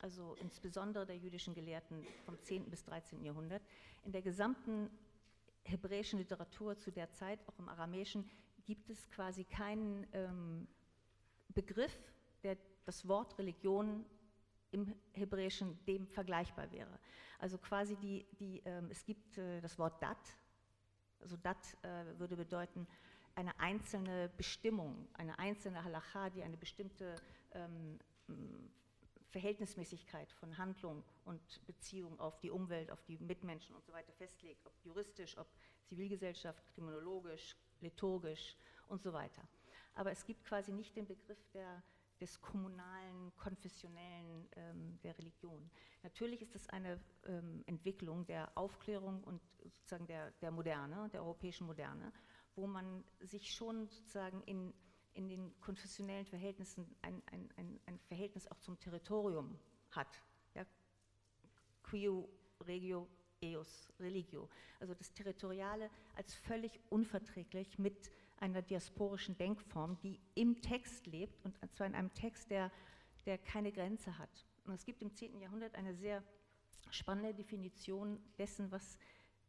also 0.00 0.34
insbesondere 0.40 1.06
der 1.06 1.16
jüdischen 1.16 1.54
Gelehrten 1.54 2.04
vom 2.24 2.40
10. 2.42 2.70
bis 2.70 2.84
13. 2.84 3.24
Jahrhundert. 3.24 3.62
In 4.04 4.12
der 4.12 4.22
gesamten 4.22 4.90
hebräischen 5.64 6.18
Literatur 6.18 6.78
zu 6.78 6.90
der 6.90 7.10
Zeit, 7.12 7.40
auch 7.48 7.58
im 7.58 7.68
Aramäischen, 7.68 8.28
gibt 8.64 8.90
es 8.90 9.08
quasi 9.10 9.44
keinen 9.44 10.06
ähm, 10.12 10.68
Begriff, 11.48 11.96
der 12.42 12.56
das 12.84 13.06
Wort 13.08 13.38
Religion 13.38 14.04
im 14.70 14.94
Hebräischen 15.12 15.78
dem 15.86 16.06
vergleichbar 16.06 16.70
wäre. 16.72 16.98
Also 17.38 17.58
quasi 17.58 17.96
die, 17.96 18.26
die 18.38 18.62
ähm, 18.64 18.88
es 18.90 19.04
gibt 19.04 19.38
äh, 19.38 19.60
das 19.60 19.78
Wort 19.78 20.02
Dat, 20.02 20.36
also 21.20 21.36
Dat 21.36 21.76
äh, 21.82 22.18
würde 22.18 22.36
bedeuten 22.36 22.86
eine 23.34 23.58
einzelne 23.60 24.30
Bestimmung, 24.36 25.08
eine 25.14 25.38
einzelne 25.38 25.84
Halacha, 25.84 26.30
die 26.30 26.42
eine 26.42 26.56
bestimmte 26.56 27.14
ähm, 27.52 27.98
Verhältnismäßigkeit 29.30 30.32
von 30.32 30.56
Handlung 30.56 31.04
und 31.24 31.66
Beziehung 31.66 32.18
auf 32.18 32.38
die 32.40 32.50
Umwelt, 32.50 32.90
auf 32.90 33.02
die 33.04 33.18
Mitmenschen 33.18 33.74
und 33.74 33.84
so 33.84 33.92
weiter 33.92 34.12
festlegt, 34.12 34.66
ob 34.66 34.72
juristisch, 34.84 35.36
ob 35.36 35.46
Zivilgesellschaft, 35.84 36.66
kriminologisch, 36.74 37.56
liturgisch 37.80 38.56
und 38.88 39.02
so 39.02 39.12
weiter. 39.12 39.46
Aber 39.94 40.10
es 40.10 40.24
gibt 40.24 40.44
quasi 40.44 40.72
nicht 40.72 40.96
den 40.96 41.06
Begriff 41.06 41.38
der 41.52 41.82
des 42.20 42.40
kommunalen, 42.40 43.32
konfessionellen 43.36 44.48
ähm, 44.56 44.98
der 45.02 45.16
Religion. 45.18 45.70
Natürlich 46.02 46.40
ist 46.40 46.54
das 46.54 46.68
eine 46.68 46.98
ähm, 47.26 47.62
Entwicklung 47.66 48.24
der 48.24 48.50
Aufklärung 48.56 49.22
und 49.24 49.40
sozusagen 49.68 50.06
der, 50.06 50.30
der 50.42 50.50
Moderne, 50.50 51.08
der 51.10 51.22
europäischen 51.22 51.66
Moderne, 51.66 52.12
wo 52.54 52.66
man 52.66 53.04
sich 53.20 53.54
schon 53.54 53.88
sozusagen 53.88 54.42
in, 54.42 54.72
in 55.14 55.28
den 55.28 55.58
konfessionellen 55.60 56.26
Verhältnissen 56.26 56.86
ein, 57.02 57.22
ein, 57.32 57.48
ein, 57.56 57.80
ein 57.86 57.98
Verhältnis 58.00 58.46
auch 58.48 58.58
zum 58.60 58.78
Territorium 58.78 59.58
hat. 59.90 60.22
Ja? 60.54 60.64
Quio 61.82 62.28
regio 62.66 63.08
eus 63.42 63.92
religio. 64.00 64.48
Also 64.80 64.94
das 64.94 65.12
Territoriale 65.12 65.90
als 66.16 66.34
völlig 66.34 66.80
unverträglich 66.88 67.78
mit 67.78 68.10
einer 68.38 68.62
diasporischen 68.62 69.36
Denkform, 69.36 69.98
die 70.02 70.20
im 70.34 70.60
Text 70.60 71.06
lebt 71.06 71.44
und 71.44 71.56
zwar 71.74 71.86
in 71.86 71.94
einem 71.94 72.12
Text, 72.14 72.50
der, 72.50 72.70
der 73.24 73.38
keine 73.38 73.72
Grenze 73.72 74.18
hat. 74.18 74.46
Und 74.64 74.74
es 74.74 74.84
gibt 74.84 75.02
im 75.02 75.14
10. 75.14 75.40
Jahrhundert 75.40 75.74
eine 75.74 75.94
sehr 75.94 76.22
spannende 76.90 77.34
Definition 77.34 78.18
dessen, 78.38 78.70
was 78.70 78.98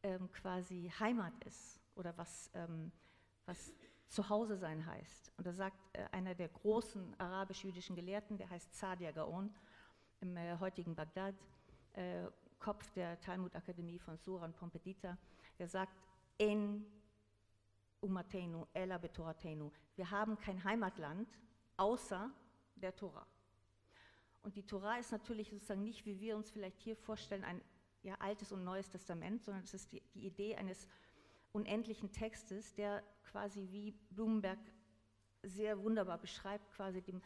ähm, 0.04 0.32
quasi 0.32 0.92
Heimat 1.00 1.34
ist 1.46 1.80
oder 1.96 2.18
was, 2.18 2.50
ähm, 2.54 2.92
was 3.46 3.74
Zuhause 4.08 4.58
sein 4.58 4.86
heißt. 4.86 5.32
Und 5.38 5.46
da 5.46 5.54
sagt 5.54 5.78
äh, 5.94 6.06
einer 6.12 6.36
der 6.36 6.50
großen 6.50 7.20
arabisch-jüdischen 7.20 7.96
Gelehrten, 7.96 8.38
der 8.38 8.50
heißt 8.50 8.74
Sadia 8.74 9.12
Gaon, 9.12 9.54
im 10.22 10.38
äh, 10.38 10.58
heutigen 10.60 10.96
Bagdad, 10.96 11.36
äh, 11.94 12.28
Kopf 12.60 12.90
der 12.92 13.20
Talmud-Akademie 13.20 14.00
von 14.00 14.18
Suran 14.18 14.54
Pompedita, 14.54 15.18
der 15.60 15.68
sagt, 15.68 15.94
en 16.40 16.86
umatenu, 18.02 18.66
ela 18.74 18.98
betoratenu. 18.98 19.72
Wir 19.96 20.10
haben 20.10 20.38
kein 20.38 20.64
Heimatland 20.64 21.28
außer 21.78 22.32
der 22.76 22.96
Tora. 22.96 23.26
Und 24.44 24.56
die 24.56 24.66
Tora 24.66 24.98
ist 24.98 25.12
natürlich 25.12 25.50
sozusagen 25.50 25.84
nicht, 25.84 26.06
wie 26.06 26.20
wir 26.20 26.38
uns 26.38 26.50
vielleicht 26.50 26.80
hier 26.80 26.96
vorstellen, 26.96 27.44
ein 27.44 27.62
ja, 28.04 28.16
altes 28.16 28.52
und 28.52 28.64
neues 28.64 28.90
Testament, 28.90 29.44
sondern 29.44 29.64
es 29.64 29.74
ist 29.74 29.92
die, 29.92 30.02
die 30.14 30.26
Idee 30.26 30.56
eines 30.56 30.88
unendlichen 31.52 32.12
Textes, 32.12 32.74
der 32.76 33.04
quasi 33.24 33.68
wie 33.72 33.92
Blumenberg 34.12 34.60
sehr 35.44 35.82
wunderbar 35.82 36.18
beschreibt, 36.18 36.70
quasi 36.72 37.02
dem, 37.02 37.22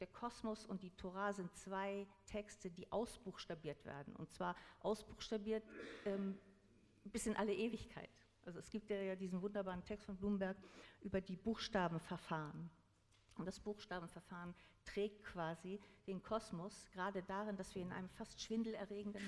der 0.00 0.06
Kosmos 0.08 0.64
und 0.64 0.82
die 0.82 0.90
Tora 0.90 1.32
sind 1.32 1.54
zwei 1.54 2.06
Texte, 2.26 2.70
die 2.70 2.90
ausbuchstabiert 2.90 3.84
werden. 3.84 4.14
Und 4.16 4.30
zwar 4.30 4.56
ausbuchstabiert 4.80 5.62
ähm, 6.06 6.38
bis 7.04 7.26
in 7.26 7.36
alle 7.36 7.54
Ewigkeit. 7.54 8.10
Also 8.44 8.58
es 8.58 8.70
gibt 8.70 8.90
ja 8.90 9.14
diesen 9.14 9.42
wunderbaren 9.42 9.84
Text 9.84 10.06
von 10.06 10.16
Bloomberg 10.16 10.56
über 11.02 11.20
die 11.20 11.36
Buchstabenverfahren. 11.36 12.70
Und 13.36 13.46
das 13.46 13.60
Buchstabenverfahren 13.60 14.54
trägt 14.84 15.24
quasi 15.24 15.80
den 16.06 16.22
Kosmos 16.22 16.88
gerade 16.92 17.22
darin, 17.22 17.56
dass 17.56 17.74
wir 17.74 17.82
in 17.82 17.92
einem 17.92 18.08
fast 18.08 18.40
schwindelerregenden, 18.40 19.22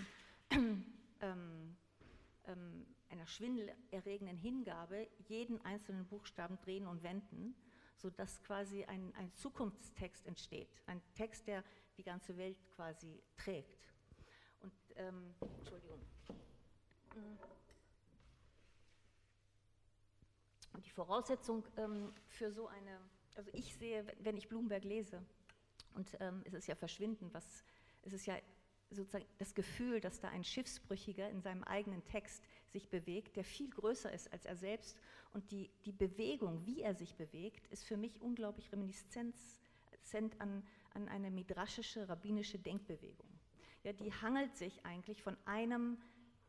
ähm, 1.21 1.77
ähm, 2.47 2.87
einer 3.09 3.27
schwindelerregenden 3.27 4.37
Hingabe 4.37 5.09
jeden 5.29 5.61
einzelnen 5.65 6.07
Buchstaben 6.07 6.59
drehen 6.61 6.87
und 6.87 7.03
wenden, 7.03 7.55
sodass 7.97 8.43
quasi 8.43 8.85
ein, 8.85 9.15
ein 9.15 9.33
Zukunftstext 9.35 10.27
entsteht, 10.27 10.83
ein 10.87 11.01
Text, 11.15 11.47
der 11.47 11.63
die 11.97 12.03
ganze 12.03 12.37
Welt 12.37 12.59
quasi 12.75 13.23
trägt. 13.37 13.89
Und, 14.61 14.73
ähm, 14.97 15.35
Entschuldigung. 15.59 16.01
Mhm. 17.15 17.39
Und 20.73 20.87
die 20.87 20.91
Voraussetzung 20.91 21.65
ähm, 21.77 22.13
für 22.29 22.51
so 22.51 22.67
eine, 22.67 22.99
also 23.37 23.51
ich 23.53 23.77
sehe, 23.77 24.07
wenn 24.21 24.37
ich 24.37 24.49
Blumenberg 24.49 24.85
lese, 24.85 25.23
und 25.95 26.17
ähm, 26.21 26.43
es 26.45 26.55
ist 26.55 26.67
ja 26.67 26.75
verschwinden, 26.75 27.29
was, 27.33 27.65
es 28.03 28.15
ist 28.15 28.25
ja 28.25 28.37
sozusagen 28.95 29.27
das 29.39 29.55
Gefühl, 29.55 30.01
dass 30.01 30.21
da 30.21 30.29
ein 30.29 30.45
Schiffsbrüchiger 30.45 31.29
in 31.31 31.41
seinem 31.41 31.65
eigenen 31.65 32.05
Text 32.05 32.43
sich 32.69 32.89
bewegt, 32.89 33.37
der 33.37 33.45
viel 33.45 33.71
größer 33.71 34.13
ist 34.13 34.33
als 34.33 34.45
er 34.45 34.57
selbst. 34.57 34.99
Und 35.33 35.51
die, 35.51 35.71
die 35.85 35.93
Bewegung, 35.93 36.65
wie 36.67 36.83
er 36.83 36.95
sich 36.95 37.15
bewegt, 37.17 37.67
ist 37.69 37.85
für 37.85 37.97
mich 37.97 38.21
unglaublich 38.21 38.71
reminiszent 38.73 39.35
an, 40.39 40.63
an 40.95 41.09
eine 41.09 41.31
midraschische, 41.31 42.09
rabbinische 42.09 42.59
Denkbewegung. 42.59 43.29
Ja, 43.83 43.93
die 43.93 44.13
hangelt 44.13 44.57
sich 44.57 44.85
eigentlich 44.85 45.23
von 45.23 45.37
einem 45.45 45.99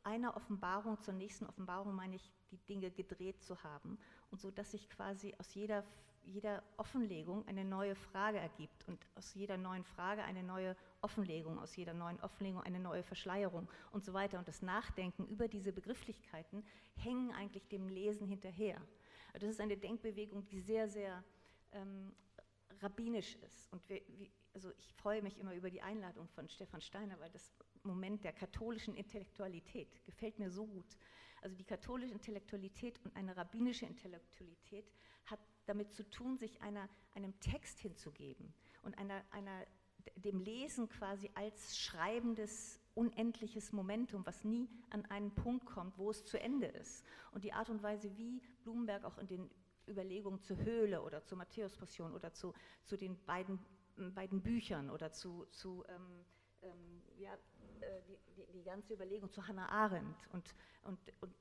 einer 0.03 0.35
Offenbarung 0.35 0.99
zur 1.01 1.13
nächsten 1.13 1.45
Offenbarung, 1.45 1.95
meine 1.95 2.15
ich, 2.15 2.31
die 2.51 2.57
Dinge 2.57 2.91
gedreht 2.91 3.41
zu 3.41 3.63
haben 3.63 3.97
und 4.31 4.41
so, 4.41 4.51
dass 4.51 4.71
sich 4.71 4.89
quasi 4.89 5.33
aus 5.39 5.53
jeder, 5.53 5.83
jeder 6.25 6.63
Offenlegung 6.77 7.47
eine 7.47 7.65
neue 7.65 7.95
Frage 7.95 8.37
ergibt 8.37 8.87
und 8.87 9.05
aus 9.15 9.33
jeder 9.33 9.57
neuen 9.57 9.83
Frage 9.83 10.23
eine 10.23 10.43
neue 10.43 10.75
Offenlegung, 11.01 11.59
aus 11.59 11.75
jeder 11.75 11.93
neuen 11.93 12.19
Offenlegung 12.21 12.61
eine 12.61 12.79
neue 12.79 13.03
Verschleierung 13.03 13.67
und 13.91 14.03
so 14.03 14.13
weiter. 14.13 14.39
Und 14.39 14.47
das 14.47 14.61
Nachdenken 14.61 15.27
über 15.27 15.47
diese 15.47 15.73
Begrifflichkeiten 15.73 16.65
hängen 16.95 17.31
eigentlich 17.31 17.67
dem 17.67 17.87
Lesen 17.89 18.27
hinterher. 18.27 18.81
Das 19.33 19.43
ist 19.43 19.59
eine 19.59 19.77
Denkbewegung, 19.77 20.45
die 20.45 20.59
sehr, 20.59 20.87
sehr 20.87 21.23
ähm, 21.71 22.13
rabbinisch 22.81 23.35
ist. 23.35 23.71
Und 23.71 23.87
wir, 23.89 24.01
wie, 24.07 24.31
also 24.53 24.71
ich 24.77 24.93
freue 24.93 25.21
mich 25.21 25.39
immer 25.39 25.53
über 25.53 25.69
die 25.69 25.81
Einladung 25.81 26.27
von 26.29 26.47
Stefan 26.49 26.81
Steiner, 26.81 27.19
weil 27.19 27.31
das 27.31 27.53
Moment 27.83 28.23
der 28.23 28.33
katholischen 28.33 28.95
Intellektualität 28.95 30.05
gefällt 30.05 30.39
mir 30.39 30.49
so 30.49 30.65
gut. 30.65 30.97
Also 31.41 31.55
die 31.57 31.65
katholische 31.65 32.13
Intellektualität 32.13 32.99
und 33.03 33.15
eine 33.15 33.35
rabbinische 33.35 33.85
Intellektualität 33.85 34.85
hat 35.25 35.39
damit 35.65 35.91
zu 35.93 36.09
tun, 36.09 36.37
sich 36.37 36.61
einer, 36.61 36.89
einem 37.13 37.39
Text 37.39 37.79
hinzugeben 37.79 38.53
und 38.83 38.97
einer, 38.97 39.23
einer, 39.31 39.65
dem 40.15 40.39
Lesen 40.39 40.89
quasi 40.89 41.31
als 41.35 41.77
schreibendes, 41.77 42.79
unendliches 42.95 43.71
Momentum, 43.71 44.25
was 44.25 44.43
nie 44.43 44.69
an 44.89 45.05
einen 45.05 45.33
Punkt 45.33 45.65
kommt, 45.65 45.97
wo 45.97 46.11
es 46.11 46.25
zu 46.25 46.39
Ende 46.39 46.67
ist. 46.67 47.05
Und 47.31 47.43
die 47.43 47.53
Art 47.53 47.69
und 47.69 47.81
Weise, 47.81 48.15
wie 48.17 48.41
Blumenberg 48.63 49.05
auch 49.05 49.17
in 49.17 49.27
den 49.27 49.49
Überlegungen 49.87 50.41
zur 50.41 50.57
Höhle 50.57 51.01
oder 51.01 51.23
zur 51.23 51.37
Matthäus-Passion 51.37 52.13
oder 52.13 52.33
zu, 52.33 52.53
zu 52.85 52.97
den 52.97 53.17
beiden, 53.25 53.59
beiden 54.13 54.41
Büchern 54.41 54.89
oder 54.89 55.11
zu, 55.11 55.45
zu 55.51 55.83
ähm, 55.87 56.25
ähm, 56.61 57.01
ja, 57.17 57.33
äh, 57.81 58.01
die, 58.07 58.17
die, 58.35 58.51
die, 58.53 58.63
ganze 58.63 58.93
Überlegung 58.93 59.31
zu 59.31 59.45
Hannah 59.47 59.67
Arendt 59.69 60.27
und, 60.31 60.55
und, 60.83 60.99
und, 61.21 61.33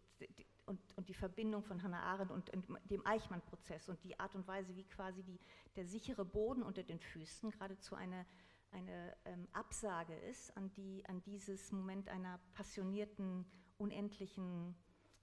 und, 0.67 0.81
und 0.97 1.09
die 1.09 1.15
Verbindung 1.15 1.63
von 1.63 1.83
Hannah 1.83 2.03
Arendt 2.03 2.31
und, 2.31 2.51
dem 2.91 3.07
Eichmann-Prozess 3.07 3.89
und 3.89 4.03
die 4.05 4.19
Art 4.19 4.35
und 4.35 4.47
Weise, 4.47 4.75
wie 4.77 4.85
quasi 4.85 5.23
die, 5.23 5.39
der 5.77 5.87
sichere 5.87 6.25
Boden 6.25 6.63
unter 6.63 6.83
den 6.83 7.01
Füßen 7.01 7.51
geradezu 7.51 7.95
eine, 7.95 8.27
eine 8.71 9.17
ähm, 9.25 9.49
Absage 9.53 10.15
ist 10.15 10.57
an, 10.57 10.73
die, 10.73 11.05
an 11.07 11.23
dieses 11.23 11.73
Moment 11.73 12.09
einer 12.09 12.39
passionierten, 12.55 13.45
unendlichen 13.79 14.75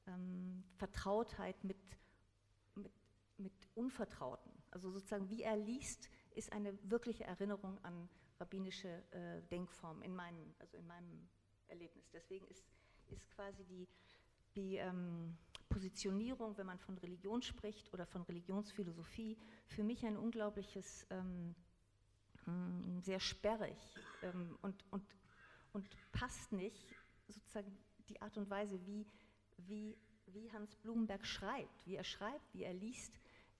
ähm, 0.07 0.63
Vertrautheit 0.75 1.63
mit, 1.63 1.77
mit, 2.75 2.91
mit 3.37 3.53
Unvertrauten. 3.75 4.51
Also 4.71 4.91
sozusagen, 4.91 5.29
wie 5.29 5.41
er 5.41 5.57
liest, 5.57 6.09
ist 6.35 6.51
eine 6.53 6.77
wirkliche 6.89 7.23
Erinnerung 7.23 7.83
an 7.83 8.09
rabbinische 8.39 9.03
äh, 9.11 9.41
Denkform 9.49 10.01
in 10.01 10.15
meinem, 10.15 10.53
also 10.59 10.77
in 10.77 10.87
meinem 10.87 11.27
Erlebnis. 11.67 12.09
Deswegen 12.11 12.47
ist, 12.47 12.63
ist 13.07 13.29
quasi 13.31 13.63
die, 13.65 13.87
die 14.59 14.75
ähm, 14.75 15.37
Positionierung, 15.69 16.57
wenn 16.57 16.65
man 16.65 16.79
von 16.79 16.97
Religion 16.97 17.41
spricht 17.41 17.93
oder 17.93 18.05
von 18.05 18.23
Religionsphilosophie, 18.23 19.37
für 19.67 19.83
mich 19.83 20.05
ein 20.05 20.17
unglaubliches, 20.17 21.05
ähm, 21.09 21.55
hm, 22.45 23.01
sehr 23.01 23.19
sperrig 23.19 23.77
ähm, 24.23 24.57
und, 24.61 24.83
und, 24.91 25.03
und 25.73 25.87
passt 26.11 26.51
nicht 26.51 26.95
sozusagen 27.27 27.71
die 28.09 28.21
Art 28.21 28.37
und 28.37 28.49
Weise, 28.49 28.85
wie, 28.85 29.05
wie, 29.57 29.95
wie 30.27 30.51
Hans 30.51 30.75
Blumenberg 30.75 31.25
schreibt, 31.25 31.85
wie 31.85 31.95
er 31.95 32.03
schreibt, 32.03 32.53
wie 32.53 32.63
er 32.63 32.73
liest, 32.73 33.19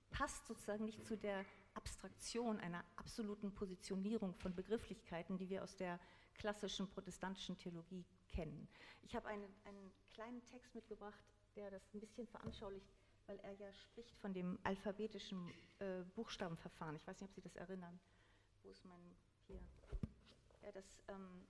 passt 0.10 0.48
sozusagen 0.48 0.86
nicht 0.86 1.06
zu 1.06 1.16
der 1.16 1.46
Abstraktion 1.76 2.60
einer 2.60 2.84
absoluten 2.96 3.54
Positionierung 3.54 4.34
von 4.34 4.56
Begrifflichkeiten, 4.56 5.38
die 5.38 5.50
wir 5.50 5.64
aus 5.64 5.76
der 5.76 6.00
klassischen 6.34 6.88
protestantischen 6.90 7.58
Theologie 7.58 8.04
kennen. 8.30 8.68
Ich 9.04 9.16
habe 9.16 9.28
einen, 9.28 9.54
einen 9.66 9.92
kleinen 10.14 10.44
Text 10.46 10.74
mitgebracht, 10.76 11.24
der 11.56 11.72
das 11.72 11.82
ein 11.94 12.00
bisschen 12.00 12.28
veranschaulicht, 12.28 12.94
weil 13.28 13.40
er 13.40 13.54
ja 13.54 13.72
spricht 13.74 14.16
von 14.18 14.34
dem 14.34 14.58
alphabetischen 14.64 15.52
äh, 15.80 16.04
Buchstabenverfahren. 16.16 16.96
Ich 16.96 17.06
weiß 17.08 17.20
nicht, 17.20 17.30
ob 17.30 17.36
Sie 17.36 17.42
das 17.42 17.56
erinnern. 17.56 18.00
Wo 18.64 18.70
ist 18.70 18.86
mein, 18.86 19.00
hier, 19.48 19.60
ja, 20.64 20.72
das 20.72 20.86
ähm, 21.08 21.46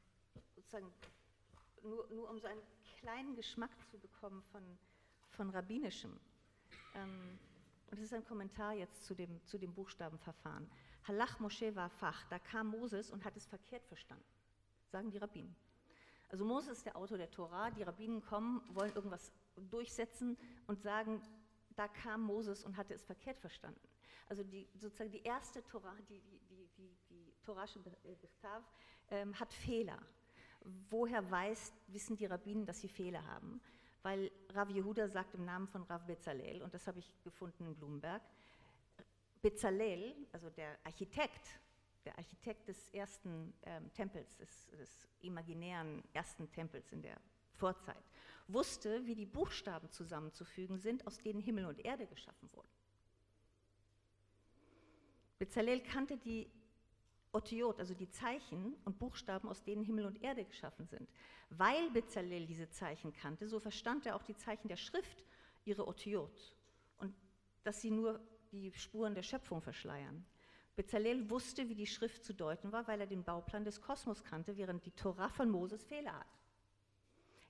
sozusagen, 0.56 0.92
nur, 1.84 2.08
nur 2.12 2.30
um 2.30 2.40
so 2.40 2.48
einen 2.48 2.62
kleinen 3.00 3.36
Geschmack 3.36 3.72
zu 3.90 3.98
bekommen 3.98 4.42
von, 4.52 4.64
von 5.30 5.50
rabbinischem. 5.50 6.20
Ähm, 6.96 7.40
und 7.90 7.98
das 7.98 8.06
ist 8.06 8.14
ein 8.14 8.26
Kommentar 8.26 8.74
jetzt 8.74 9.06
zu 9.06 9.16
dem, 9.16 9.44
zu 9.46 9.58
dem 9.58 9.74
Buchstabenverfahren. 9.74 10.70
Halach 11.08 11.40
Moshe 11.40 11.76
war 11.76 11.90
Fach, 11.90 12.24
da 12.30 12.40
kam 12.40 12.68
Moses 12.68 13.10
und 13.10 13.26
hat 13.26 13.36
es 13.36 13.48
verkehrt 13.48 13.86
verstanden, 13.86 14.26
sagen 14.92 15.10
die 15.10 15.18
Rabbinen. 15.18 15.56
Also 16.30 16.46
Moses 16.46 16.78
ist 16.78 16.86
der 16.86 16.96
Autor 16.96 17.18
der 17.18 17.32
Tora, 17.32 17.72
die 17.72 17.84
Rabbinen 17.84 18.22
kommen, 18.22 18.62
wollen 18.74 18.94
irgendwas 18.94 19.32
durchsetzen 19.70 20.38
und 20.68 20.82
sagen, 20.82 21.22
da 21.76 21.88
kam 21.88 22.22
Moses 22.22 22.64
und 22.64 22.78
hatte 22.78 22.94
es 22.94 23.04
verkehrt 23.04 23.38
verstanden. 23.38 23.88
Also 24.28 24.44
die, 24.44 24.68
sozusagen 24.76 25.12
die 25.12 25.24
erste 25.24 25.64
Tora, 25.64 25.94
die, 26.08 26.22
die, 26.22 26.40
die, 26.50 26.70
die, 26.78 26.98
die 27.10 27.34
Torasche 27.44 27.80
Bechtav, 27.80 28.64
ähm, 29.10 29.38
hat 29.40 29.52
Fehler. 29.52 29.98
Woher 30.90 31.30
weiß, 31.32 31.74
wissen 31.88 32.16
die 32.16 32.26
Rabbinen, 32.26 32.66
dass 32.66 32.82
sie 32.82 32.90
Fehler 32.90 33.26
haben? 33.26 33.60
weil 34.02 34.32
Rav 34.54 34.70
Yehuda 34.70 35.08
sagt 35.08 35.36
im 35.36 35.46
Namen 35.46 35.68
von 35.68 35.84
Rav 35.84 36.06
Bezalel, 36.06 36.62
und 36.62 36.74
das 36.74 36.88
habe 36.88 37.00
ich 37.00 37.12
gefunden 37.24 37.66
in 37.66 37.76
Blumenberg, 37.76 38.22
Bezalel, 39.42 40.16
also 40.32 40.50
der 40.50 40.78
Architekt, 40.84 41.60
der 42.06 42.18
Architekt 42.18 42.68
des 42.68 42.90
ersten 42.92 43.54
ähm, 43.64 43.92
Tempels, 43.94 44.38
des, 44.38 44.68
des 44.72 45.08
imaginären 45.22 46.04
ersten 46.14 46.50
Tempels 46.52 46.92
in 46.92 47.02
der 47.02 47.20
Vorzeit, 47.54 48.04
wusste, 48.48 49.06
wie 49.06 49.16
die 49.16 49.26
Buchstaben 49.26 49.90
zusammenzufügen 49.92 50.78
sind, 50.78 51.06
aus 51.06 51.18
denen 51.18 51.42
Himmel 51.42 51.66
und 51.66 51.80
Erde 51.84 52.08
geschaffen 52.08 52.50
wurden. 52.54 52.70
Bezalel 55.38 55.82
kannte 55.82 56.18
die 56.18 56.50
Otiot, 57.32 57.80
also 57.80 57.94
die 57.94 58.10
Zeichen 58.10 58.76
und 58.86 58.98
Buchstaben, 58.98 59.48
aus 59.48 59.64
denen 59.64 59.84
Himmel 59.84 60.06
und 60.06 60.22
Erde 60.24 60.46
geschaffen 60.46 60.88
sind. 60.88 61.10
Weil 61.50 61.92
Bezalel 61.92 62.46
diese 62.46 62.70
Zeichen 62.70 63.14
kannte, 63.14 63.48
so 63.48 63.60
verstand 63.60 64.06
er 64.06 64.16
auch 64.16 64.24
die 64.24 64.36
Zeichen 64.36 64.68
der 64.68 64.78
Schrift, 64.78 65.24
ihre 65.66 65.88
Otiot, 65.88 66.56
und 66.98 67.14
dass 67.64 67.82
sie 67.82 67.92
nur 67.92 68.20
die 68.52 68.72
Spuren 68.74 69.14
der 69.14 69.24
Schöpfung 69.24 69.62
verschleiern. 69.62 70.26
Bezalel 70.80 71.30
wusste, 71.30 71.68
wie 71.68 71.76
die 71.76 71.86
Schrift 71.86 72.24
zu 72.24 72.34
deuten 72.34 72.72
war, 72.72 72.88
weil 72.88 73.02
er 73.02 73.06
den 73.06 73.22
Bauplan 73.22 73.66
des 73.66 73.82
Kosmos 73.82 74.24
kannte, 74.24 74.56
während 74.56 74.86
die 74.86 74.92
Tora 74.92 75.28
von 75.28 75.50
Moses 75.50 75.84
Fehler 75.84 76.18
hat. 76.18 76.28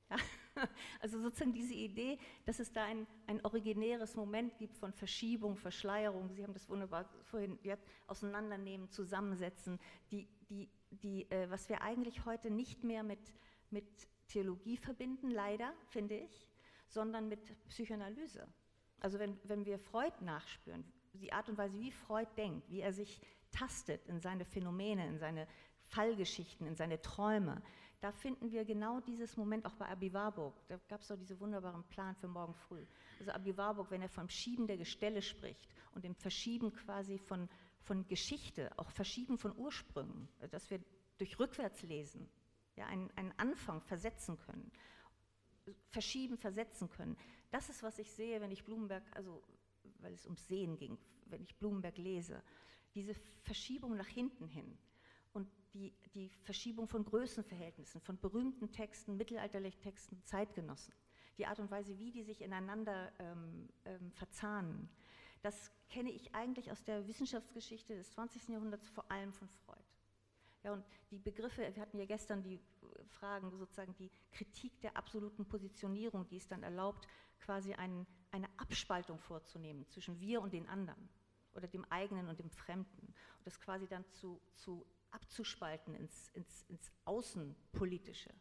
Ja? 0.09 0.17
Also 0.99 1.21
sozusagen 1.21 1.53
diese 1.53 1.75
Idee, 1.75 2.17
dass 2.45 2.59
es 2.59 2.73
da 2.73 2.84
ein, 2.86 3.05
ein 3.27 3.39
originäres 3.45 4.15
Moment 4.15 4.57
gibt 4.57 4.75
von 4.75 4.91
Verschiebung, 4.91 5.55
Verschleierung, 5.55 6.27
Sie 6.32 6.43
haben 6.43 6.53
das 6.53 6.67
wunderbar 6.67 7.07
vorhin 7.23 7.59
ja, 7.61 7.77
auseinandernehmen, 8.07 8.89
zusammensetzen, 8.89 9.80
die, 10.09 10.27
die, 10.49 10.67
die, 10.89 11.30
äh, 11.30 11.49
was 11.51 11.69
wir 11.69 11.84
eigentlich 11.84 12.25
heute 12.25 12.49
nicht 12.49 12.84
mehr 12.84 13.03
mit, 13.03 13.32
mit 13.69 13.86
Theologie 14.27 14.75
verbinden, 14.75 15.30
leider, 15.30 15.71
finde 15.86 16.17
ich, 16.17 16.49
sondern 16.88 17.30
mit 17.30 17.55
Psychoanalyse. 17.69 18.47
Also 18.99 19.19
wenn, 19.19 19.39
wenn 19.43 19.65
wir 19.65 19.77
Freud 19.77 20.13
nachspüren, 20.19 20.84
die 21.14 21.34
Art 21.34 21.49
und 21.49 21.57
Weise, 21.57 21.80
wie 21.80 21.91
Freud 21.91 22.30
denkt, 22.38 22.70
wie 22.70 22.82
er 22.82 22.93
sich 22.93 23.22
tastet 23.51 24.07
in 24.07 24.20
seine 24.20 24.45
Phänomene, 24.45 25.07
in 25.07 25.18
seine 25.18 25.47
Fallgeschichten, 25.82 26.68
in 26.68 26.76
seine 26.76 27.01
Träume, 27.01 27.62
da 28.01 28.12
finden 28.14 28.51
wir 28.51 28.64
genau 28.64 29.01
dieses 29.01 29.36
Moment 29.36 29.66
auch 29.66 29.74
bei 29.74 29.88
Abi 29.88 30.14
Warburg. 30.14 30.55
Da 30.70 30.80
gab 30.88 31.01
es 31.01 31.07
doch 31.07 31.18
diesen 31.18 31.39
wunderbaren 31.39 31.84
Plan 31.84 32.16
für 32.16 32.30
morgen 32.30 32.53
früh. 32.53 32.86
Also 33.20 33.32
Abi 33.32 33.57
Warburg, 33.57 33.91
wenn 33.91 34.01
er 34.01 34.10
vom 34.10 34.30
Schieben 34.30 34.68
der 34.68 34.78
Gestelle 34.78 35.22
spricht 35.22 35.68
und 35.93 36.05
dem 36.05 36.16
Verschieben 36.16 36.72
quasi 36.74 37.18
von, 37.18 37.49
von 37.82 38.07
Geschichte, 38.07 38.72
auch 38.78 38.89
Verschieben 38.91 39.38
von 39.38 39.55
Ursprüngen, 39.57 40.30
dass 40.51 40.70
wir 40.70 40.80
durch 41.18 41.38
Rückwärtslesen 41.39 42.30
ja, 42.78 42.86
einen, 42.86 43.12
einen 43.18 43.34
Anfang 43.38 43.82
versetzen 43.82 44.38
können, 44.39 44.72
verschieben, 45.89 46.38
versetzen 46.38 46.89
können. 46.89 47.18
Das 47.51 47.70
ist, 47.70 47.84
was 47.84 47.99
ich 47.99 48.10
sehe, 48.12 48.39
wenn 48.39 48.51
ich 48.51 48.64
Blumenberg, 48.64 49.03
also 49.12 49.43
weil 50.00 50.14
es 50.14 50.26
ums 50.26 50.47
Sehen 50.47 50.78
ging, 50.78 50.97
wenn 51.26 51.41
ich 51.41 51.56
Blumenberg 51.58 51.97
lese, 51.97 52.41
diese 52.95 53.14
Verschiebung 53.43 53.95
nach 53.95 54.08
hinten 54.08 54.47
hin 54.47 54.78
und 55.34 55.47
die, 55.74 55.93
die 56.14 56.30
Verschiebung 56.43 56.88
von 56.88 57.06
Größenverhältnissen, 57.06 58.02
von 58.02 58.20
berühmten 58.20 58.72
Texten, 58.72 59.18
mittelalterlichen 59.18 59.82
Texten, 59.82 60.22
Zeitgenossen, 60.24 60.93
die 61.38 61.45
Art 61.45 61.60
und 61.60 61.70
Weise, 61.72 61.97
wie 62.00 62.12
die 62.12 62.24
sich 62.24 62.41
ineinander 62.41 63.12
ähm, 63.20 63.70
ähm, 63.86 64.12
verzahnen, 64.12 64.89
das 65.41 65.72
kenne 65.89 66.12
ich 66.12 66.36
eigentlich 66.36 66.72
aus 66.72 66.84
der 66.84 67.08
Wissenschaftsgeschichte 67.08 67.95
des 67.95 68.12
20. 68.12 68.50
Jahrhunderts, 68.50 68.89
vor 68.89 69.10
allem 69.10 69.32
von 69.32 69.47
Freud. 69.47 69.84
Ja, 70.64 70.74
und 70.74 70.84
die 71.10 71.20
Begriffe, 71.20 71.62
wir 71.74 71.82
hatten 71.82 71.97
ja 71.97 72.06
gestern 72.06 72.43
die 72.43 72.60
Fragen, 73.08 73.50
sozusagen 73.52 73.95
die 73.95 74.12
Kritik 74.32 74.82
der 74.82 74.97
absoluten 74.97 75.45
Positionierung, 75.45 76.28
die 76.28 76.38
es 76.38 76.47
dann 76.47 76.64
erlaubt, 76.64 77.08
quasi 77.39 77.74
ein, 77.74 78.06
eine 78.32 78.47
Abspaltung 78.57 79.19
vorzunehmen 79.19 79.88
zwischen 79.88 80.19
wir 80.19 80.41
und 80.41 80.53
den 80.53 80.67
anderen 80.67 81.09
oder 81.53 81.67
dem 81.67 81.86
eigenen 81.86 82.27
und 82.27 82.39
dem 82.39 82.49
Fremden 82.51 83.07
und 83.38 83.47
das 83.47 83.59
quasi 83.59 83.88
dann 83.88 84.05
zu, 84.11 84.41
zu 84.55 84.86
abzuspalten 85.11 85.95
ins, 85.95 86.30
ins, 86.30 86.63
ins 86.69 86.91
Außenpolitische. 87.05 88.34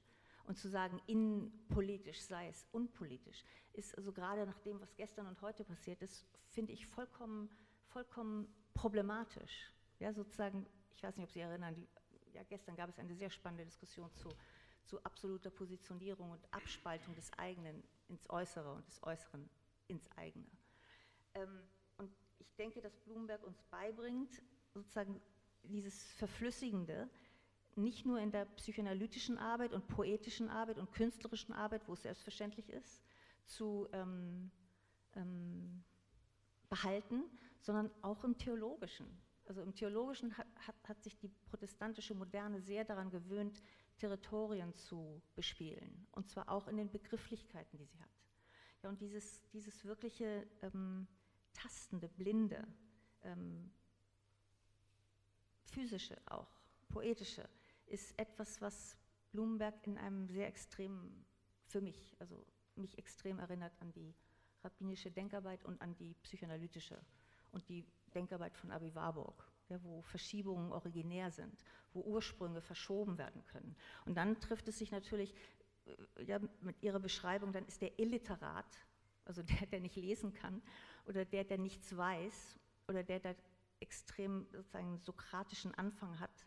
und 0.45 0.57
zu 0.57 0.69
sagen, 0.69 1.01
innenpolitisch 1.07 2.23
sei 2.23 2.49
es 2.49 2.67
unpolitisch, 2.73 3.45
ist 3.75 3.95
also 3.97 4.13
gerade 4.13 4.47
nach 4.47 4.59
dem, 4.61 4.81
was 4.81 4.97
gestern 4.97 5.27
und 5.27 5.41
heute 5.43 5.63
passiert 5.63 6.01
ist, 6.01 6.27
finde 6.49 6.73
ich 6.73 6.87
vollkommen, 6.87 7.51
vollkommen 7.89 8.49
problematisch. 8.73 9.71
Ja, 9.99 10.13
sozusagen, 10.13 10.67
ich 10.91 11.03
weiß 11.03 11.17
nicht, 11.17 11.25
ob 11.25 11.31
Sie 11.31 11.41
erinnern, 11.41 11.75
die, 11.75 11.87
ja, 12.33 12.43
gestern 12.45 12.77
gab 12.77 12.89
es 12.89 12.99
eine 12.99 13.15
sehr 13.15 13.31
spannende 13.31 13.65
Diskussion 13.65 14.11
zu, 14.15 14.31
zu 14.85 15.03
absoluter 15.05 15.51
Positionierung 15.51 16.31
und 16.31 16.55
Abspaltung 16.55 17.15
des 17.15 17.31
eigenen 17.35 17.83
ins 18.09 18.29
Äußere 18.31 18.73
und 18.73 18.87
des 18.87 19.03
Äußeren 19.03 19.51
ins 19.89 20.09
eigene. 20.17 20.47
Ähm, 21.35 21.63
und 21.97 22.11
ich 22.39 22.55
denke, 22.55 22.81
dass 22.81 22.97
Bloomberg 23.01 23.43
uns 23.45 23.63
beibringt, 23.65 24.43
sozusagen 24.73 25.21
dieses 25.65 26.03
Verflüssigende, 26.13 27.09
nicht 27.77 28.07
nur 28.07 28.19
in 28.19 28.31
der 28.31 28.45
psychoanalytischen 28.45 29.39
Arbeit 29.39 29.73
und 29.73 29.87
poetischen 29.89 30.49
Arbeit 30.49 30.79
und 30.79 30.93
künstlerischen 30.93 31.53
Arbeit, 31.53 31.87
wo 31.87 31.93
es 31.93 32.03
selbstverständlich 32.03 32.71
ist, 32.71 33.03
zu 33.45 33.89
ähm, 33.93 34.51
ähm, 35.15 35.85
behalten, 36.69 37.25
sondern 37.61 37.91
auch 38.03 38.25
im 38.25 38.37
theologischen. 38.37 39.07
Also 39.47 39.63
im 39.63 39.75
theologischen 39.75 40.37
hat, 40.37 40.47
hat, 40.67 40.75
hat, 40.89 41.03
sich 41.03 41.17
die 41.17 41.29
protestantische 41.29 42.15
Moderne 42.15 42.61
sehr 42.61 42.85
daran 42.85 43.11
gewöhnt, 43.11 43.63
Territorien 43.97 44.75
zu 44.75 45.23
bespielen, 45.35 46.07
und 46.13 46.29
zwar 46.29 46.49
auch 46.51 46.69
in 46.69 46.77
den 46.77 46.91
Begrifflichkeiten, 46.91 47.79
die 47.79 47.87
sie 47.87 47.99
hat. 47.99 48.18
Ja, 48.83 48.89
und 48.89 49.01
dieses, 49.01 49.43
dieses 49.51 49.85
wirkliche 49.85 50.47
ähm, 50.63 51.07
tastende, 51.53 52.09
blinde, 52.09 52.67
ähm, 53.23 53.71
physische 55.65 56.17
auch, 56.27 56.49
poetische, 56.89 57.49
ist 57.87 58.19
etwas, 58.19 58.61
was 58.61 58.97
Blumenberg 59.33 59.87
in 59.87 59.99
einem 59.99 60.29
sehr 60.29 60.47
extremen, 60.47 61.25
für 61.67 61.81
mich, 61.81 62.17
also 62.19 62.47
mich 62.77 62.97
extrem 62.99 63.39
erinnert 63.39 63.73
an 63.81 63.93
die 63.93 64.15
rabbinische 64.63 65.11
Denkarbeit 65.11 65.65
und 65.65 65.81
an 65.81 65.95
die 65.97 66.15
psychoanalytische 66.23 67.01
und 67.53 67.69
die 67.69 67.87
Denkarbeit 68.15 68.57
von 68.57 68.71
Abi 68.71 68.95
Warburg, 68.95 69.51
ja, 69.69 69.83
wo 69.83 70.03
Verschiebungen 70.03 70.73
originär 70.73 71.31
sind, 71.31 71.65
wo 71.93 72.01
Ursprünge 72.03 72.61
verschoben 72.61 73.19
werden 73.19 73.45
können. 73.47 73.77
Und 74.07 74.17
dann 74.17 74.41
trifft 74.41 74.69
es 74.69 74.79
sich 74.79 74.91
natürlich 74.91 75.35
ja, 76.27 76.39
mit 76.61 76.83
Ihrer 76.83 77.01
Beschreibung, 77.01 77.53
dann 77.53 77.67
ist 77.67 77.81
der 77.83 77.99
Illiterat, 77.99 78.87
also 79.25 79.43
der, 79.43 79.67
der 79.67 79.81
nicht 79.81 79.97
lesen 79.97 80.33
kann, 80.35 80.63
oder 81.07 81.25
der, 81.25 81.45
der 81.45 81.59
nichts 81.59 81.97
weiß, 81.97 82.59
oder 82.89 83.03
der, 83.03 83.21
der 83.21 83.37
extrem 83.81 84.47
sozusagen 84.53 84.99
sokratischen 84.99 85.75
Anfang 85.75 86.19
hat, 86.19 86.47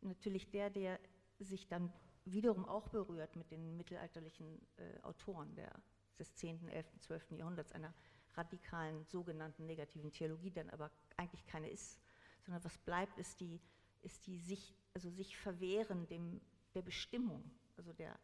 natürlich 0.00 0.50
der, 0.50 0.70
der 0.70 0.98
sich 1.38 1.68
dann 1.68 1.92
wiederum 2.24 2.64
auch 2.64 2.88
berührt 2.88 3.36
mit 3.36 3.50
den 3.50 3.76
mittelalterlichen 3.76 4.60
äh, 4.76 5.00
Autoren 5.02 5.54
der, 5.54 5.72
des 6.18 6.34
10., 6.34 6.68
11., 6.68 6.86
12. 7.00 7.32
Jahrhunderts, 7.32 7.72
einer 7.72 7.92
radikalen 8.34 9.04
sogenannten 9.04 9.66
negativen 9.66 10.10
Theologie, 10.10 10.50
dann 10.50 10.70
aber 10.70 10.90
eigentlich 11.16 11.46
keine 11.46 11.68
ist, 11.68 12.00
sondern 12.42 12.64
was 12.64 12.76
bleibt, 12.78 13.18
ist 13.18 13.40
die, 13.40 13.60
ist 14.02 14.26
die 14.26 14.38
sich, 14.38 14.74
also 14.94 15.10
sich 15.10 15.36
verwehren 15.36 16.06
dem, 16.06 16.40
der 16.74 16.82
Bestimmung, 16.82 17.50
also 17.76 17.92
der 17.92 18.18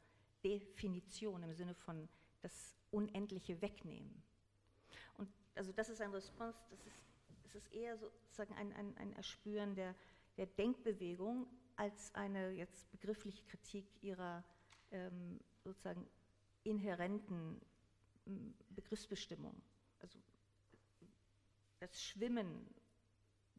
Definition 0.45 1.43
im 1.43 1.55
Sinne 1.55 1.75
von 1.75 2.09
das 2.43 2.77
Unendliche 2.91 3.61
wegnehmen. 3.61 4.23
Und 5.17 5.29
also 5.55 5.73
das 5.73 5.89
ist 5.89 6.01
ein 6.01 6.11
Response, 6.13 6.59
das 6.71 6.87
ist, 6.87 7.05
das 7.43 7.55
ist 7.55 7.73
eher 7.73 7.97
sozusagen 7.97 8.55
ein, 8.55 8.73
ein, 8.73 8.97
ein 8.97 9.13
Erspüren 9.13 9.75
der, 9.75 9.95
der 10.37 10.47
Denkbewegung 10.47 11.47
als 11.77 12.15
eine 12.15 12.51
jetzt 12.53 12.91
begriffliche 12.91 13.45
Kritik 13.45 13.87
ihrer 14.03 14.45
ähm, 14.91 15.41
sozusagen 15.65 16.07
inhärenten 16.65 17.61
Begriffsbestimmung. 18.71 19.61
Also 20.01 20.19
das 21.79 22.03
Schwimmen 22.03 22.67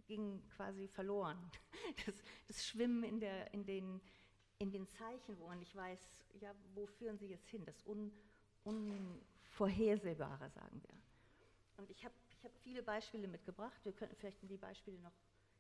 ging 0.05 0.41
quasi 0.49 0.87
verloren. 0.87 1.37
Das, 2.05 2.15
das, 2.47 2.65
Schwimmen 2.65 3.03
in, 3.03 3.19
der, 3.19 3.53
in, 3.53 3.65
den, 3.65 4.01
in 4.61 4.71
den 4.71 4.87
Zeichen, 4.87 5.39
wo 5.39 5.47
man 5.47 5.57
nicht 5.57 5.75
weiß, 5.75 5.99
ja, 6.39 6.53
wo 6.75 6.85
führen 6.85 7.17
sie 7.17 7.27
jetzt 7.27 7.47
hin, 7.49 7.65
das 7.65 7.83
Un, 7.87 8.11
Unvorhersehbare, 8.63 10.51
sagen 10.51 10.79
wir. 10.83 10.95
Und 11.77 11.89
ich 11.89 12.05
habe 12.05 12.13
ich 12.29 12.43
hab 12.43 12.55
viele 12.59 12.83
Beispiele 12.83 13.27
mitgebracht. 13.27 13.83
Wir 13.83 13.91
könnten 13.91 14.15
vielleicht 14.15 14.39
die 14.43 14.57
Beispiele 14.57 14.99
noch, 14.99 15.13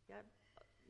ja, 0.07 0.23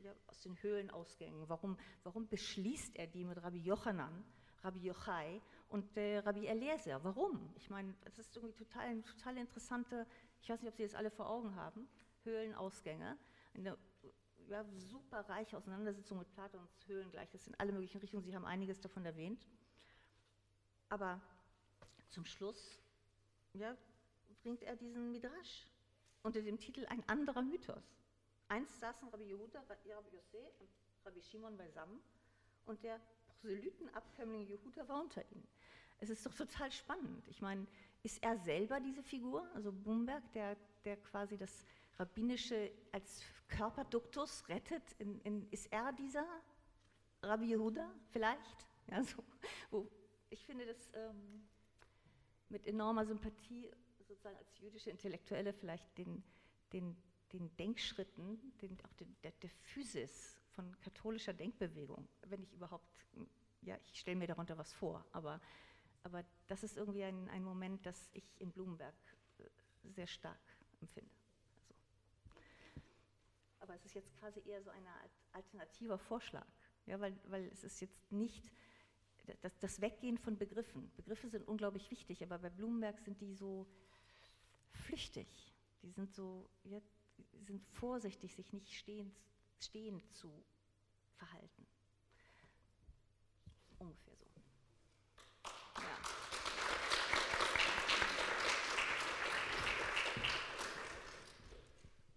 ja, 0.02 0.14
aus 0.26 0.42
den 0.42 0.60
Höhlenausgängen. 0.62 1.48
Warum, 1.48 1.78
warum 2.02 2.28
beschließt 2.28 2.96
er 2.96 3.06
die 3.06 3.24
mit 3.24 3.42
Rabbi 3.42 3.60
Jochanan, 3.60 4.24
Rabbi 4.62 4.80
Yochai 4.80 5.40
und 5.70 5.96
äh, 5.96 6.18
Rabbi 6.18 6.46
Eliezer? 6.46 7.02
Warum? 7.02 7.50
Ich 7.56 7.70
meine, 7.70 7.94
das 8.04 8.18
ist 8.18 8.36
irgendwie 8.36 8.54
total, 8.54 9.00
total 9.02 9.38
interessante, 9.38 10.06
ich 10.42 10.50
weiß 10.50 10.60
nicht, 10.60 10.70
ob 10.70 10.76
Sie 10.76 10.82
das 10.82 10.94
alle 10.94 11.10
vor 11.10 11.30
Augen 11.30 11.54
haben, 11.54 11.88
Höhlenausgänge. 12.24 13.16
Eine 13.54 13.78
ja, 14.52 14.64
super 14.76 15.20
reiche 15.28 15.56
Auseinandersetzung 15.56 16.18
mit 16.18 16.30
Platons 16.34 16.70
Höhlen 16.86 17.10
gleich, 17.10 17.30
das 17.30 17.44
sind 17.44 17.58
alle 17.58 17.72
möglichen 17.72 17.98
Richtungen, 17.98 18.22
Sie 18.22 18.34
haben 18.34 18.44
einiges 18.44 18.80
davon 18.80 19.04
erwähnt. 19.04 19.48
Aber 20.90 21.20
zum 22.10 22.26
Schluss 22.26 22.78
ja, 23.54 23.74
bringt 24.42 24.62
er 24.62 24.76
diesen 24.76 25.10
Midrash 25.10 25.66
unter 26.22 26.42
dem 26.42 26.58
Titel 26.58 26.84
Ein 26.86 27.02
anderer 27.08 27.42
Mythos. 27.42 27.82
Einst 28.48 28.78
saßen 28.78 29.08
Rabbi 29.08 29.24
Yehuda, 29.24 29.60
Rabbi 29.60 29.88
Yosef 29.88 30.60
und 30.60 30.68
Rabbi 31.06 31.22
Shimon 31.22 31.56
beisammen 31.56 31.98
und 32.66 32.82
der 32.84 33.00
Proselytenabkömmling 33.26 34.46
Yehuda 34.46 34.86
war 34.86 35.00
unter 35.00 35.22
ihnen. 35.32 35.48
Es 36.00 36.10
ist 36.10 36.26
doch 36.26 36.34
total 36.34 36.70
spannend. 36.70 37.26
Ich 37.28 37.40
meine, 37.40 37.66
ist 38.02 38.22
er 38.22 38.36
selber 38.36 38.80
diese 38.80 39.02
Figur, 39.02 39.48
also 39.54 39.72
Bumberg, 39.72 40.22
der, 40.32 40.56
der 40.84 40.96
quasi 40.98 41.38
das 41.38 41.64
Rabbinische 42.02 42.72
als 42.92 43.22
Körperduktus 43.48 44.48
rettet? 44.48 44.92
In, 44.98 45.20
in, 45.20 45.48
ist 45.50 45.72
er 45.72 45.92
dieser 45.92 46.26
Rabbi 47.22 47.46
Yehuda 47.46 47.92
vielleicht? 48.10 48.66
Ja, 48.90 49.02
so, 49.02 49.22
wo, 49.70 49.88
ich 50.30 50.44
finde 50.44 50.66
das 50.66 50.90
ähm, 50.94 51.48
mit 52.48 52.66
enormer 52.66 53.06
Sympathie 53.06 53.70
sozusagen 54.08 54.36
als 54.36 54.58
jüdische 54.58 54.90
Intellektuelle 54.90 55.52
vielleicht 55.52 55.96
den, 55.96 56.22
den 56.72 56.96
den 57.32 57.54
Denkschritten, 57.56 58.52
den, 58.60 58.78
auch 58.84 58.92
den, 58.94 59.16
der, 59.22 59.32
der 59.32 59.50
Physis 59.50 60.38
von 60.50 60.78
katholischer 60.80 61.32
Denkbewegung, 61.32 62.06
wenn 62.26 62.42
ich 62.42 62.52
überhaupt, 62.52 62.86
ja, 63.62 63.76
ich 63.82 64.00
stelle 64.00 64.16
mir 64.16 64.26
darunter 64.26 64.58
was 64.58 64.72
vor, 64.72 65.04
aber, 65.12 65.40
aber 66.02 66.24
das 66.46 66.62
ist 66.62 66.76
irgendwie 66.76 67.04
ein, 67.04 67.28
ein 67.30 67.42
Moment, 67.42 67.84
das 67.86 68.10
ich 68.12 68.24
in 68.38 68.52
Blumenberg 68.52 68.94
äh, 69.38 69.44
sehr 69.90 70.06
stark 70.06 70.40
empfinde. 70.80 71.14
Aber 73.62 73.76
es 73.76 73.84
ist 73.84 73.94
jetzt 73.94 74.12
quasi 74.18 74.40
eher 74.44 74.60
so 74.60 74.70
ein 74.70 74.84
alternativer 75.32 75.96
Vorschlag, 75.96 76.46
ja, 76.86 76.98
weil, 76.98 77.16
weil 77.28 77.46
es 77.46 77.62
ist 77.62 77.80
jetzt 77.80 78.10
nicht 78.10 78.50
das, 79.40 79.56
das 79.60 79.80
Weggehen 79.80 80.18
von 80.18 80.36
Begriffen. 80.36 80.90
Begriffe 80.96 81.28
sind 81.28 81.46
unglaublich 81.46 81.88
wichtig, 81.92 82.24
aber 82.24 82.40
bei 82.40 82.50
Blumenberg 82.50 83.00
sind 83.00 83.20
die 83.20 83.32
so 83.32 83.68
flüchtig. 84.72 85.54
Die 85.84 85.92
sind 85.92 86.12
so, 86.12 86.50
ja, 86.64 86.80
sind 87.46 87.64
vorsichtig, 87.68 88.34
sich 88.34 88.52
nicht 88.52 88.74
stehend, 88.74 89.16
stehend 89.60 90.12
zu 90.12 90.44
verhalten. 91.14 91.66
Ungefähr 93.78 94.16
so. 94.16 94.26
Ja. 95.76 96.22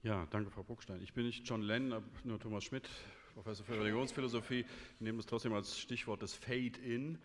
Ja, 0.06 0.28
danke, 0.30 0.52
Frau 0.52 0.62
Bruckstein. 0.62 1.02
Ich 1.02 1.14
bin 1.14 1.26
nicht 1.26 1.50
John 1.50 1.64
Lennon, 1.64 2.04
nur 2.26 2.40
Thomas 2.40 2.64
Schmidt, 2.64 2.88
Professor 3.34 3.66
für 3.66 3.80
Religionsphilosophie. 3.80 4.60
Ich 4.60 5.02
nehme 5.02 5.18
das 5.18 5.26
trotzdem 5.26 5.52
als 5.52 5.80
Stichwort 5.80 6.22
des 6.22 6.36
Fade-In 6.36 7.18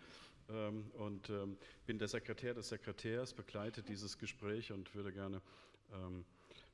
ähm, 0.49 0.91
und 0.93 1.29
ähm, 1.29 1.59
bin 1.85 1.99
der 1.99 2.09
Sekretär 2.09 2.55
des 2.55 2.71
Sekretärs, 2.71 3.35
begleite 3.35 3.83
dieses 3.83 4.17
Gespräch 4.17 4.73
und 4.73 4.95
würde 4.95 5.13
gerne 5.13 5.43
ähm, 5.93 6.25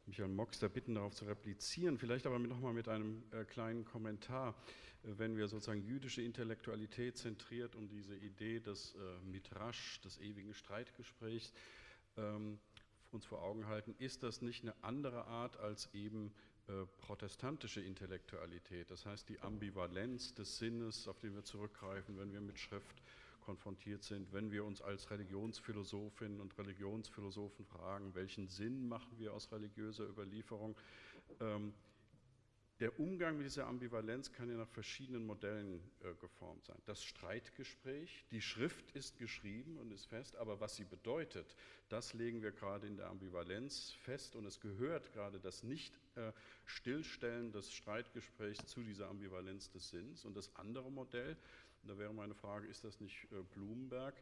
Michael 0.06 0.28
Moxter 0.28 0.68
bitten, 0.68 0.94
darauf 0.94 1.12
zu 1.12 1.24
replizieren, 1.24 1.98
vielleicht 1.98 2.28
aber 2.28 2.38
nochmal 2.38 2.72
mit 2.72 2.88
einem 2.88 3.24
äh, 3.32 3.44
kleinen 3.44 3.84
Kommentar. 3.84 4.54
Wenn 5.02 5.36
wir 5.36 5.48
sozusagen 5.48 5.82
jüdische 5.82 6.22
Intellektualität 6.22 7.18
zentriert 7.18 7.74
um 7.74 7.88
diese 7.88 8.14
Idee 8.14 8.60
des 8.60 8.94
äh, 8.94 9.28
Midrash, 9.28 10.00
des 10.02 10.20
ewigen 10.20 10.54
Streitgesprächs, 10.54 11.52
ähm, 12.16 12.60
uns 13.12 13.24
vor 13.24 13.42
Augen 13.42 13.66
halten, 13.66 13.94
ist 13.98 14.22
das 14.22 14.42
nicht 14.42 14.62
eine 14.62 14.74
andere 14.82 15.26
Art 15.26 15.56
als 15.58 15.88
eben 15.92 16.32
äh, 16.68 16.86
protestantische 16.98 17.80
Intellektualität? 17.80 18.90
Das 18.90 19.06
heißt, 19.06 19.28
die 19.28 19.40
Ambivalenz 19.40 20.34
des 20.34 20.58
Sinnes, 20.58 21.08
auf 21.08 21.18
den 21.18 21.34
wir 21.34 21.44
zurückgreifen, 21.44 22.18
wenn 22.18 22.32
wir 22.32 22.40
mit 22.40 22.58
Schrift 22.58 23.02
konfrontiert 23.46 24.02
sind, 24.02 24.32
wenn 24.32 24.50
wir 24.50 24.64
uns 24.64 24.82
als 24.82 25.08
Religionsphilosophinnen 25.10 26.40
und 26.40 26.58
Religionsphilosophen 26.58 27.64
fragen, 27.64 28.12
welchen 28.14 28.48
Sinn 28.48 28.88
machen 28.88 29.16
wir 29.18 29.32
aus 29.32 29.52
religiöser 29.52 30.04
Überlieferung, 30.08 30.76
ähm, 31.40 31.72
der 32.80 32.98
Umgang 33.00 33.38
mit 33.38 33.46
dieser 33.46 33.66
Ambivalenz 33.66 34.32
kann 34.32 34.50
ja 34.50 34.56
nach 34.56 34.68
verschiedenen 34.68 35.24
Modellen 35.24 35.80
äh, 36.02 36.12
geformt 36.20 36.64
sein. 36.66 36.76
Das 36.84 37.02
Streitgespräch, 37.02 38.26
die 38.30 38.42
Schrift 38.42 38.90
ist 38.90 39.16
geschrieben 39.18 39.78
und 39.78 39.90
ist 39.92 40.04
fest, 40.06 40.36
aber 40.36 40.60
was 40.60 40.76
sie 40.76 40.84
bedeutet, 40.84 41.56
das 41.88 42.12
legen 42.12 42.42
wir 42.42 42.52
gerade 42.52 42.86
in 42.86 42.98
der 42.98 43.08
Ambivalenz 43.08 43.92
fest 44.02 44.36
und 44.36 44.44
es 44.44 44.60
gehört 44.60 45.12
gerade 45.14 45.40
das 45.40 45.62
Nicht-Stillstellen 45.62 47.48
äh, 47.48 47.52
des 47.52 47.72
Streitgesprächs 47.72 48.66
zu 48.66 48.82
dieser 48.82 49.08
Ambivalenz 49.08 49.70
des 49.70 49.88
Sinns. 49.88 50.26
Und 50.26 50.36
das 50.36 50.54
andere 50.56 50.90
Modell, 50.90 51.36
da 51.82 51.96
wäre 51.96 52.12
meine 52.12 52.34
Frage, 52.34 52.66
ist 52.66 52.84
das 52.84 53.00
nicht 53.00 53.26
äh, 53.32 53.42
Blumenberg? 53.54 54.14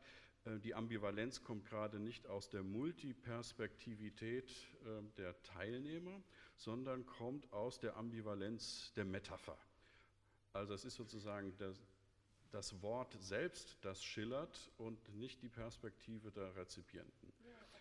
Äh, 0.45 0.59
die 0.61 0.75
Ambivalenz 0.75 1.43
kommt 1.43 1.67
gerade 1.67 1.99
nicht 1.99 2.29
aus 2.29 2.51
der 2.51 2.63
Multiperspektivität 2.63 4.51
äh, 4.85 5.03
der 5.17 5.43
Teilnehmer, 5.43 6.23
sondern 6.57 7.05
kommt 7.07 7.53
aus 7.53 7.79
der 7.79 7.97
Ambivalenz 7.97 8.93
der 8.95 9.05
Metapher. 9.05 9.59
Also 10.53 10.75
es 10.75 10.85
ist 10.85 10.95
sozusagen 10.95 11.57
das, 11.59 11.81
das 12.51 12.81
Wort 12.83 13.17
selbst, 13.21 13.77
das 13.83 14.05
schillert 14.05 14.71
und 14.79 15.15
nicht 15.15 15.43
die 15.43 15.49
Perspektive 15.49 16.31
der 16.31 16.55
Rezipienten. 16.57 17.33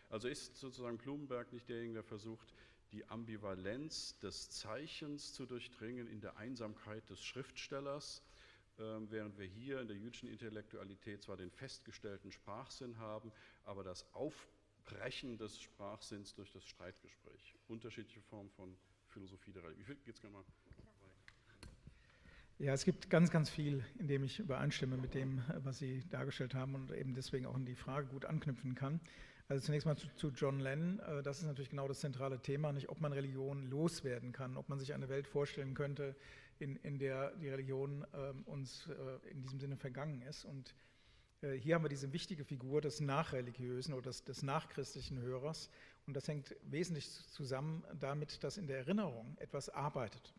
Also 0.09 0.28
ist 0.28 0.57
sozusagen 0.57 0.97
Blumenberg 0.97 1.51
nicht 1.53 1.69
derjenige, 1.69 1.95
der 1.95 2.03
versucht, 2.03 2.53
die 2.91 3.09
Ambivalenz 3.09 4.17
des 4.19 4.51
Zeichens 4.51 5.34
zu 5.34 5.45
durchdringen 5.45 6.07
in 6.07 6.21
der 6.21 6.38
Einsamkeit 6.38 7.09
des 7.09 7.24
Schriftstellers, 7.24 8.21
ähm, 8.78 9.09
während 9.09 9.38
wir 9.38 9.45
hier 9.45 9.82
in 9.82 9.88
der 9.88 9.97
jüdischen 9.97 10.30
Intellektualität 10.30 11.24
zwar 11.24 11.38
den 11.38 11.49
festgestellten 11.49 12.32
Sprachsinn 12.32 12.97
haben, 12.99 13.32
aber 13.63 13.84
das 13.84 14.05
Aufbrechen 14.84 15.38
des 15.38 15.61
Sprachsinns 15.61 16.34
durch 16.34 16.51
das 16.51 16.65
Streitgespräch. 16.65 17.55
Unterschiedliche 17.67 18.21
Formen 18.21 18.49
von 18.51 18.75
Philosophie 19.07 19.51
der 19.51 19.63
Religion. 19.63 19.81
Ich 19.81 19.88
würde 19.88 20.01
jetzt 20.05 20.21
gerne 20.21 20.34
mal. 20.34 20.43
Ja, 22.59 22.73
es 22.73 22.86
gibt 22.86 23.09
ganz, 23.09 23.31
ganz 23.31 23.49
viel, 23.49 23.84
in 23.97 24.07
dem 24.07 24.23
ich 24.23 24.39
übereinstimme 24.39 24.97
mit 24.97 25.13
dem, 25.13 25.41
was 25.63 25.79
Sie 25.79 26.03
dargestellt 26.09 26.53
haben 26.53 26.75
und 26.75 26.91
eben 26.91 27.13
deswegen 27.13 27.45
auch 27.45 27.55
in 27.55 27.65
die 27.65 27.75
Frage 27.75 28.07
gut 28.07 28.25
anknüpfen 28.25 28.75
kann. 28.75 28.99
Also 29.47 29.65
zunächst 29.65 29.86
mal 29.86 29.97
zu, 29.97 30.07
zu, 30.15 30.29
John 30.29 30.59
Lennon. 30.59 30.99
Äh, 30.99 31.23
das 31.23 31.39
ist 31.39 31.45
natürlich 31.45 31.69
genau 31.69 31.88
das 31.88 31.99
zentrale 31.99 32.41
Thema, 32.41 32.71
nicht 32.71 32.89
ob 32.89 33.01
man 33.01 33.11
Religion 33.11 33.69
loswerden 33.69 34.31
kann, 34.31 34.55
ob 34.55 34.69
man 34.69 34.79
sich 34.79 34.93
eine 34.93 35.09
Welt 35.09 35.27
vorstellen 35.27 35.73
könnte, 35.73 36.15
in, 36.59 36.75
in 36.77 36.99
der 36.99 37.31
die 37.36 37.49
Religion 37.49 38.05
äh, 38.13 38.34
uns 38.49 38.88
äh, 38.88 39.29
in 39.29 39.41
diesem 39.41 39.59
Sinne 39.59 39.75
vergangen 39.75 40.21
ist. 40.21 40.45
Und 40.45 40.75
hier 41.52 41.76
haben 41.76 41.84
wir 41.84 41.89
diese 41.89 42.14
wichtige 42.14 42.46
Figur 42.46 42.82
des 42.82 43.02
Nachreligiösen 43.02 43.94
oder 43.94 44.10
des, 44.10 44.24
des 44.24 44.44
nachchristlichen 44.44 45.20
Hörers. 45.20 45.70
Und 46.08 46.16
das 46.16 46.28
hängt 46.28 46.56
wesentlich 46.64 47.10
zusammen 47.10 47.84
damit, 48.00 48.44
dass 48.44 48.58
in 48.58 48.68
der 48.68 48.78
Erinnerung 48.78 49.38
etwas 49.39 49.70
arbeitet. 49.70 50.34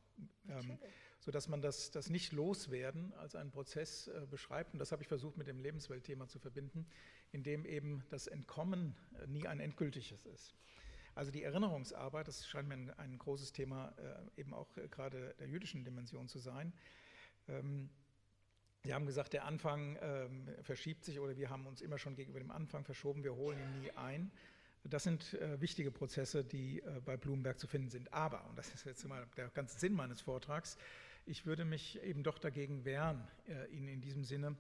Ähm, 0.48 0.78
sodass 1.24 1.48
man 1.48 1.62
das, 1.62 1.90
das 1.90 2.10
nicht 2.10 2.32
loswerden 2.32 3.14
als 3.14 3.34
einen 3.34 3.50
Prozess 3.50 4.08
äh, 4.08 4.26
beschreibt. 4.30 4.74
Und 4.74 4.78
das 4.78 4.92
habe 4.92 5.02
ich 5.02 5.08
versucht 5.08 5.38
mit 5.38 5.46
dem 5.46 5.58
Lebensweltthema 5.58 6.28
zu 6.28 6.38
verbinden, 6.38 6.86
in 7.32 7.42
dem 7.42 7.64
eben 7.64 8.04
das 8.10 8.26
Entkommen 8.26 8.94
äh, 9.18 9.26
nie 9.26 9.46
ein 9.46 9.58
endgültiges 9.58 10.26
ist. 10.26 10.54
Also 11.14 11.30
die 11.30 11.42
Erinnerungsarbeit, 11.42 12.28
das 12.28 12.46
scheint 12.46 12.68
mir 12.68 12.74
ein, 12.74 12.90
ein 12.98 13.18
großes 13.18 13.52
Thema 13.52 13.94
äh, 13.96 14.40
eben 14.40 14.52
auch 14.52 14.76
äh, 14.76 14.88
gerade 14.88 15.34
der 15.38 15.48
jüdischen 15.48 15.84
Dimension 15.84 16.28
zu 16.28 16.38
sein. 16.38 16.74
Ähm, 17.48 17.88
Sie 18.84 18.92
haben 18.92 19.06
gesagt, 19.06 19.32
der 19.32 19.46
Anfang 19.46 19.96
ähm, 20.02 20.46
verschiebt 20.62 21.06
sich 21.06 21.18
oder 21.18 21.38
wir 21.38 21.48
haben 21.48 21.66
uns 21.66 21.80
immer 21.80 21.96
schon 21.96 22.16
gegenüber 22.16 22.38
dem 22.38 22.50
Anfang 22.50 22.84
verschoben, 22.84 23.24
wir 23.24 23.34
holen 23.34 23.58
ihn 23.58 23.80
nie 23.80 23.90
ein. 23.92 24.30
Das 24.84 25.04
sind 25.04 25.32
äh, 25.34 25.58
wichtige 25.58 25.90
Prozesse, 25.90 26.44
die 26.44 26.80
äh, 26.80 27.00
bei 27.02 27.16
Blumenberg 27.16 27.58
zu 27.58 27.66
finden 27.66 27.88
sind. 27.88 28.12
Aber, 28.12 28.46
und 28.46 28.58
das 28.58 28.68
ist 28.74 28.84
jetzt 28.84 29.08
mal 29.08 29.26
der 29.38 29.48
ganze 29.48 29.78
Sinn 29.78 29.94
meines 29.94 30.20
Vortrags, 30.20 30.76
ich 31.24 31.46
würde 31.46 31.64
mich 31.64 31.98
eben 32.02 32.22
doch 32.22 32.38
dagegen 32.38 32.84
wehren, 32.84 33.26
äh, 33.48 33.66
ihn 33.74 33.88
in 33.88 34.02
diesem 34.02 34.22
Sinne 34.22 34.54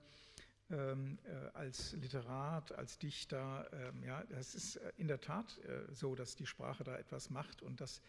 ähm, 0.70 1.18
äh, 1.24 1.50
als 1.52 1.92
Literat, 1.92 2.72
als 2.72 2.98
Dichter, 2.98 3.68
ähm, 3.74 4.02
ja, 4.02 4.24
das 4.30 4.54
ist 4.54 4.76
äh, 4.76 4.92
in 4.96 5.08
der 5.08 5.20
Tat 5.20 5.58
äh, 5.58 5.92
so, 5.92 6.14
dass 6.14 6.34
die 6.34 6.46
Sprache 6.46 6.82
da 6.82 6.96
etwas 6.96 7.28
macht 7.28 7.60
und 7.60 7.82
dass 7.82 8.00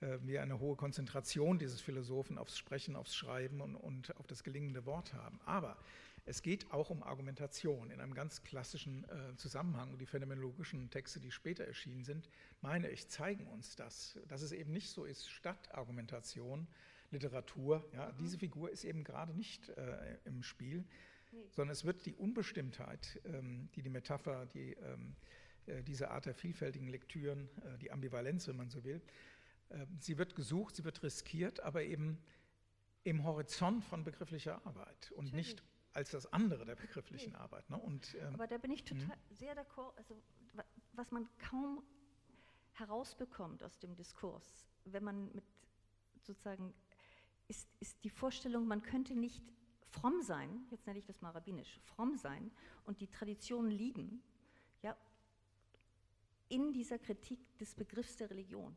wir 0.00 0.42
eine 0.42 0.58
hohe 0.60 0.76
Konzentration 0.76 1.58
dieses 1.58 1.80
Philosophen 1.80 2.38
aufs 2.38 2.56
Sprechen, 2.56 2.96
aufs 2.96 3.14
Schreiben 3.14 3.60
und, 3.60 3.76
und 3.76 4.16
auf 4.16 4.26
das 4.26 4.42
gelingende 4.42 4.86
Wort 4.86 5.12
haben. 5.12 5.40
Aber 5.44 5.76
es 6.26 6.42
geht 6.42 6.70
auch 6.72 6.90
um 6.90 7.02
Argumentation 7.02 7.90
in 7.90 8.00
einem 8.00 8.14
ganz 8.14 8.42
klassischen 8.42 9.04
äh, 9.04 9.36
Zusammenhang. 9.36 9.98
Die 9.98 10.06
phänomenologischen 10.06 10.90
Texte, 10.90 11.20
die 11.20 11.30
später 11.30 11.64
erschienen 11.64 12.04
sind, 12.04 12.28
meine 12.60 12.88
ich, 12.90 13.08
zeigen 13.08 13.46
uns 13.46 13.76
das, 13.76 14.18
dass 14.28 14.42
es 14.42 14.52
eben 14.52 14.72
nicht 14.72 14.90
so 14.90 15.04
ist, 15.04 15.28
statt 15.28 15.74
Argumentation, 15.74 16.66
Literatur. 17.10 17.84
Ja, 17.92 18.12
mhm. 18.12 18.18
Diese 18.18 18.38
Figur 18.38 18.70
ist 18.70 18.84
eben 18.84 19.02
gerade 19.02 19.34
nicht 19.34 19.70
äh, 19.70 20.18
im 20.24 20.42
Spiel, 20.42 20.84
nee. 21.32 21.38
sondern 21.50 21.72
es 21.72 21.84
wird 21.84 22.06
die 22.06 22.14
Unbestimmtheit, 22.14 23.20
ähm, 23.24 23.68
die 23.74 23.82
die 23.82 23.90
Metapher, 23.90 24.46
die, 24.46 24.74
ähm, 24.74 25.16
äh, 25.66 25.82
diese 25.82 26.10
Art 26.10 26.26
der 26.26 26.34
vielfältigen 26.34 26.88
Lektüren, 26.88 27.48
äh, 27.64 27.78
die 27.78 27.90
Ambivalenz, 27.90 28.46
wenn 28.46 28.56
man 28.56 28.70
so 28.70 28.84
will, 28.84 28.96
äh, 28.96 29.00
sie 29.98 30.18
wird 30.18 30.34
gesucht, 30.34 30.76
sie 30.76 30.84
wird 30.84 31.02
riskiert, 31.02 31.60
aber 31.60 31.82
eben 31.82 32.18
im 33.04 33.24
Horizont 33.24 33.84
von 33.84 34.04
begrifflicher 34.04 34.64
Arbeit 34.66 35.10
und 35.12 35.26
Natürlich. 35.26 35.46
nicht 35.46 35.62
als 35.92 36.10
das 36.10 36.32
andere 36.32 36.64
der 36.64 36.76
begrifflichen 36.76 37.32
nee. 37.32 37.38
Arbeit. 37.38 37.68
Ne? 37.70 37.78
Und, 37.78 38.14
ähm, 38.20 38.34
aber 38.34 38.46
da 38.46 38.58
bin 38.58 38.70
ich 38.70 38.84
total 38.84 39.06
mh. 39.06 39.16
sehr 39.30 39.56
d'accord, 39.56 39.96
also 39.96 40.14
was 40.92 41.10
man 41.10 41.28
kaum 41.38 41.82
herausbekommt 42.72 43.62
aus 43.62 43.78
dem 43.78 43.94
Diskurs, 43.96 44.66
wenn 44.84 45.04
man 45.04 45.32
mit 45.34 45.44
sozusagen 46.22 46.74
ist, 47.48 47.68
ist 47.80 48.04
die 48.04 48.10
Vorstellung, 48.10 48.66
man 48.66 48.82
könnte 48.82 49.14
nicht 49.16 49.42
fromm 49.88 50.22
sein, 50.22 50.66
jetzt 50.70 50.86
nenne 50.86 50.98
ich 50.98 51.06
das 51.06 51.20
mal 51.20 51.30
rabbinisch, 51.30 51.80
fromm 51.84 52.16
sein 52.16 52.52
und 52.84 53.00
die 53.00 53.08
Tradition 53.08 53.70
lieben, 53.70 54.22
ja, 54.82 54.96
in 56.48 56.72
dieser 56.72 56.98
Kritik 56.98 57.58
des 57.58 57.74
Begriffs 57.74 58.16
der 58.16 58.30
Religion. 58.30 58.76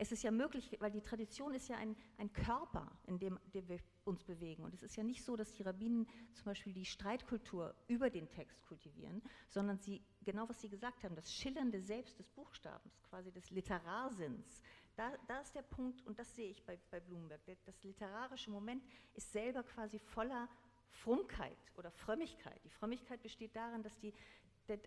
Es 0.00 0.12
ist 0.12 0.22
ja 0.22 0.30
möglich, 0.30 0.76
weil 0.78 0.92
die 0.92 1.00
Tradition 1.00 1.54
ist 1.54 1.68
ja 1.68 1.76
ein, 1.76 1.96
ein 2.18 2.32
Körper, 2.32 2.90
in 3.06 3.18
dem, 3.18 3.38
dem, 3.52 3.68
wir 3.68 3.80
uns 4.04 4.22
bewegen. 4.22 4.62
Und 4.64 4.72
es 4.72 4.84
ist 4.84 4.96
ja 4.96 5.02
nicht 5.02 5.24
so, 5.24 5.34
dass 5.36 5.52
die 5.52 5.64
Rabbinen 5.64 6.06
zum 6.34 6.44
Beispiel 6.44 6.72
die 6.72 6.84
Streitkultur 6.84 7.74
über 7.88 8.08
den 8.08 8.30
Text 8.30 8.62
kultivieren, 8.62 9.20
sondern 9.48 9.78
sie, 9.78 10.00
genau 10.22 10.48
was 10.48 10.60
Sie 10.60 10.68
gesagt 10.68 11.02
haben, 11.02 11.16
das 11.16 11.32
schillernde 11.32 11.80
Selbst 11.80 12.16
des 12.18 12.30
Buchstabens, 12.30 13.02
quasi 13.02 13.32
des 13.32 13.50
Literarsinns, 13.50 14.62
da, 14.94 15.12
da 15.26 15.40
ist 15.40 15.54
der 15.54 15.62
Punkt, 15.62 16.04
und 16.06 16.18
das 16.18 16.34
sehe 16.34 16.50
ich 16.50 16.64
bei, 16.64 16.78
bei 16.90 17.00
Blumenberg, 17.00 17.58
das 17.64 17.82
literarische 17.82 18.50
Moment 18.50 18.84
ist 19.14 19.32
selber 19.32 19.62
quasi 19.62 19.98
voller 19.98 20.48
Frumkeit 20.90 21.58
oder 21.76 21.90
Frömmigkeit. 21.90 22.60
Die 22.64 22.70
Frömmigkeit 22.70 23.22
besteht 23.22 23.54
darin, 23.54 23.82
dass 23.82 23.98
die, 23.98 24.12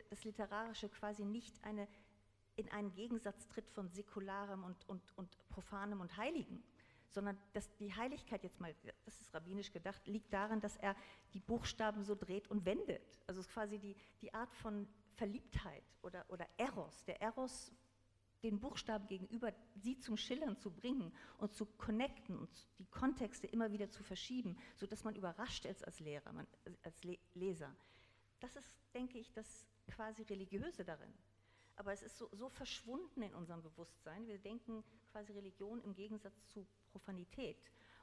das 0.09 0.23
Literarische 0.23 0.89
quasi 0.89 1.23
nicht 1.23 1.63
eine, 1.63 1.87
in 2.55 2.69
einen 2.71 2.93
Gegensatz 2.93 3.47
tritt 3.47 3.69
von 3.69 3.89
Säkularem 3.89 4.63
und, 4.63 4.87
und, 4.87 5.01
und 5.17 5.37
Profanem 5.49 6.01
und 6.01 6.17
Heiligen, 6.17 6.63
sondern 7.09 7.37
dass 7.53 7.75
die 7.75 7.93
Heiligkeit 7.93 8.43
jetzt 8.43 8.59
mal, 8.59 8.73
das 9.05 9.19
ist 9.21 9.33
rabbinisch 9.33 9.71
gedacht, 9.71 10.07
liegt 10.07 10.33
darin, 10.33 10.61
dass 10.61 10.77
er 10.77 10.95
die 11.33 11.39
Buchstaben 11.39 12.03
so 12.03 12.15
dreht 12.15 12.47
und 12.49 12.65
wendet. 12.65 13.21
Also 13.27 13.41
es 13.41 13.47
ist 13.47 13.53
quasi 13.53 13.79
die, 13.79 13.95
die 14.21 14.33
Art 14.33 14.53
von 14.55 14.87
Verliebtheit 15.15 15.83
oder, 16.01 16.25
oder 16.29 16.47
Eros. 16.57 17.03
Der 17.05 17.21
Eros 17.21 17.71
den 18.43 18.59
Buchstaben 18.59 19.07
gegenüber, 19.07 19.53
sie 19.75 19.99
zum 19.99 20.17
Schillern 20.17 20.57
zu 20.57 20.71
bringen 20.71 21.13
und 21.37 21.53
zu 21.53 21.65
connecten 21.65 22.37
und 22.37 22.49
die 22.79 22.87
Kontexte 22.87 23.47
immer 23.47 23.71
wieder 23.71 23.89
zu 23.89 24.03
verschieben, 24.03 24.57
sodass 24.75 25.03
man 25.03 25.15
überrascht 25.15 25.65
ist 25.65 25.85
als 25.85 25.99
Lehrer, 25.99 26.33
als 26.83 27.03
Le 27.03 27.19
Leser. 27.33 27.75
Das 28.39 28.55
ist, 28.55 28.75
denke 28.93 29.19
ich, 29.19 29.31
das 29.31 29.67
quasi 29.87 30.23
Religiöse 30.23 30.83
darin. 30.83 31.13
Aber 31.81 31.93
es 31.93 32.03
ist 32.03 32.15
so, 32.19 32.29
so 32.31 32.47
verschwunden 32.47 33.23
in 33.23 33.33
unserem 33.33 33.63
Bewusstsein. 33.63 34.27
Wir 34.27 34.37
denken 34.37 34.83
quasi 35.11 35.31
Religion 35.31 35.81
im 35.81 35.95
Gegensatz 35.95 36.45
zu 36.45 36.67
Profanität. 36.91 37.57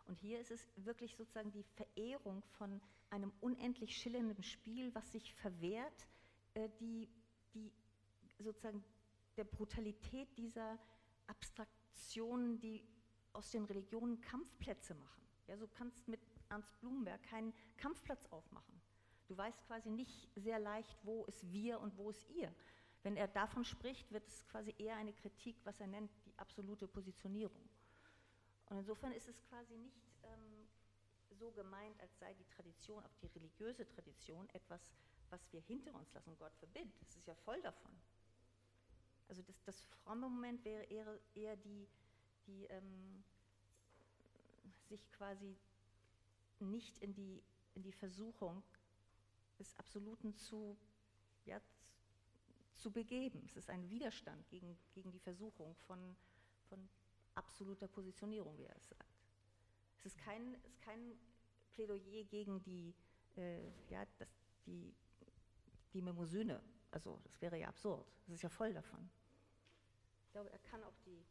Und 0.06 0.18
hier 0.18 0.40
ist 0.40 0.50
es 0.50 0.68
wirklich 0.78 1.14
sozusagen 1.14 1.52
die 1.52 1.62
Verehrung 1.62 2.42
von 2.58 2.80
einem 3.08 3.32
unendlich 3.40 3.96
schillernden 3.96 4.42
Spiel, 4.42 4.92
was 4.96 5.12
sich 5.12 5.32
verwehrt, 5.32 6.08
äh, 6.54 6.68
die, 6.80 7.08
die 7.54 7.70
sozusagen 8.40 8.84
der 9.36 9.44
Brutalität 9.44 10.36
dieser 10.36 10.76
Abstraktionen, 11.28 12.58
die 12.58 12.84
aus 13.32 13.52
den 13.52 13.64
Religionen 13.64 14.20
Kampfplätze 14.20 14.96
machen. 14.96 15.22
Ja, 15.46 15.56
so 15.56 15.68
kannst 15.68 16.08
mit 16.08 16.20
Ernst 16.48 16.76
Blumenberg 16.80 17.22
keinen 17.22 17.54
Kampfplatz 17.76 18.26
aufmachen. 18.32 18.82
Du 19.28 19.36
weißt 19.36 19.64
quasi 19.68 19.88
nicht 19.88 20.28
sehr 20.34 20.58
leicht, 20.58 20.98
wo 21.04 21.26
ist 21.26 21.48
wir 21.52 21.78
und 21.78 21.96
wo 21.96 22.10
ist 22.10 22.28
ihr. 22.30 22.52
Wenn 23.02 23.16
er 23.16 23.28
davon 23.28 23.64
spricht, 23.64 24.10
wird 24.12 24.26
es 24.26 24.46
quasi 24.48 24.74
eher 24.78 24.96
eine 24.96 25.12
Kritik, 25.12 25.56
was 25.64 25.80
er 25.80 25.86
nennt, 25.86 26.10
die 26.26 26.36
absolute 26.36 26.88
Positionierung. 26.88 27.68
Und 28.66 28.78
insofern 28.78 29.12
ist 29.12 29.28
es 29.28 29.40
quasi 29.48 29.76
nicht 29.76 30.02
ähm, 30.24 30.68
so 31.30 31.50
gemeint, 31.52 31.98
als 32.00 32.18
sei 32.18 32.34
die 32.34 32.46
Tradition, 32.46 33.04
auch 33.04 33.14
die 33.22 33.28
religiöse 33.28 33.86
Tradition, 33.88 34.48
etwas, 34.50 34.92
was 35.30 35.52
wir 35.52 35.60
hinter 35.60 35.94
uns 35.94 36.12
lassen. 36.12 36.36
Gott 36.38 36.54
verbindet. 36.56 36.94
Es 37.02 37.16
ist 37.16 37.26
ja 37.26 37.34
voll 37.34 37.60
davon. 37.62 37.92
Also 39.28 39.42
das, 39.42 39.62
das 39.64 39.80
fromme 39.80 40.28
Moment 40.28 40.64
wäre 40.64 40.84
eher, 40.84 41.18
eher 41.34 41.56
die, 41.56 41.88
die, 42.46 42.64
ähm, 42.64 43.22
sich 44.88 45.10
quasi 45.12 45.56
nicht 46.60 46.98
in 46.98 47.14
die, 47.14 47.42
in 47.74 47.82
die 47.82 47.92
Versuchung 47.92 48.62
des 49.58 49.78
Absoluten 49.78 50.34
zu, 50.34 50.76
ja, 51.44 51.60
zu 52.78 52.90
begeben. 52.90 53.42
Es 53.44 53.56
ist 53.56 53.70
ein 53.70 53.88
Widerstand 53.90 54.48
gegen, 54.48 54.78
gegen 54.92 55.10
die 55.10 55.18
Versuchung 55.18 55.74
von, 55.86 56.16
von 56.68 56.88
absoluter 57.34 57.88
Positionierung, 57.88 58.56
wie 58.58 58.64
er 58.64 58.76
es 58.76 58.88
sagt. 58.88 59.18
Es 59.98 60.06
ist 60.06 60.18
kein, 60.18 60.54
es 60.54 60.64
ist 60.66 60.80
kein 60.80 61.18
Plädoyer 61.72 62.24
gegen 62.24 62.62
die, 62.62 62.94
äh, 63.36 63.68
ja, 63.90 64.04
das, 64.18 64.28
die, 64.66 64.94
die 65.92 66.02
Mnemosyne. 66.02 66.62
Also 66.90 67.20
das 67.24 67.40
wäre 67.40 67.58
ja 67.58 67.68
absurd. 67.68 68.06
Das 68.26 68.36
ist 68.36 68.42
ja 68.42 68.48
voll 68.48 68.72
davon. 68.72 69.10
Ich 70.24 70.32
glaube, 70.32 70.50
er 70.50 70.58
kann 70.60 70.82
auch 70.84 70.96
die 71.04 71.24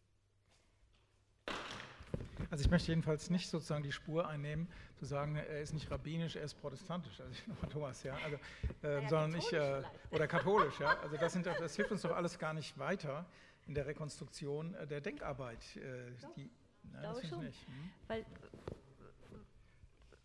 also 2.49 2.63
ich 2.63 2.71
möchte 2.71 2.89
jedenfalls 2.89 3.29
nicht 3.29 3.49
sozusagen 3.49 3.83
die 3.83 3.91
Spur 3.91 4.27
einnehmen, 4.27 4.67
zu 4.95 5.05
sagen, 5.05 5.35
er 5.35 5.61
ist 5.61 5.73
nicht 5.73 5.89
rabbinisch, 5.91 6.35
er 6.35 6.43
ist 6.43 6.55
protestantisch, 6.55 7.19
also 7.19 7.31
ich, 7.31 7.69
Thomas, 7.69 8.03
ja, 8.03 8.17
also, 8.23 8.37
äh, 8.83 9.01
ja, 9.01 9.09
sondern 9.09 9.35
ich, 9.35 9.53
äh, 9.53 9.83
oder 10.11 10.27
katholisch, 10.27 10.79
ja, 10.79 10.97
also 10.99 11.17
das, 11.17 11.33
sind, 11.33 11.45
das 11.59 11.75
hilft 11.75 11.91
uns 11.91 12.01
doch 12.01 12.15
alles 12.15 12.39
gar 12.39 12.53
nicht 12.53 12.77
weiter 12.77 13.25
in 13.67 13.73
der 13.73 13.85
Rekonstruktion 13.85 14.73
äh, 14.75 14.87
der 14.87 15.01
Denkarbeit. 15.01 15.75
Äh, 15.75 16.11
die, 16.35 16.49
nein, 16.83 17.03
das 17.03 17.23
ich 17.23 17.31
nicht. 17.31 17.67
Hm? 17.67 17.89
Weil, 18.07 18.25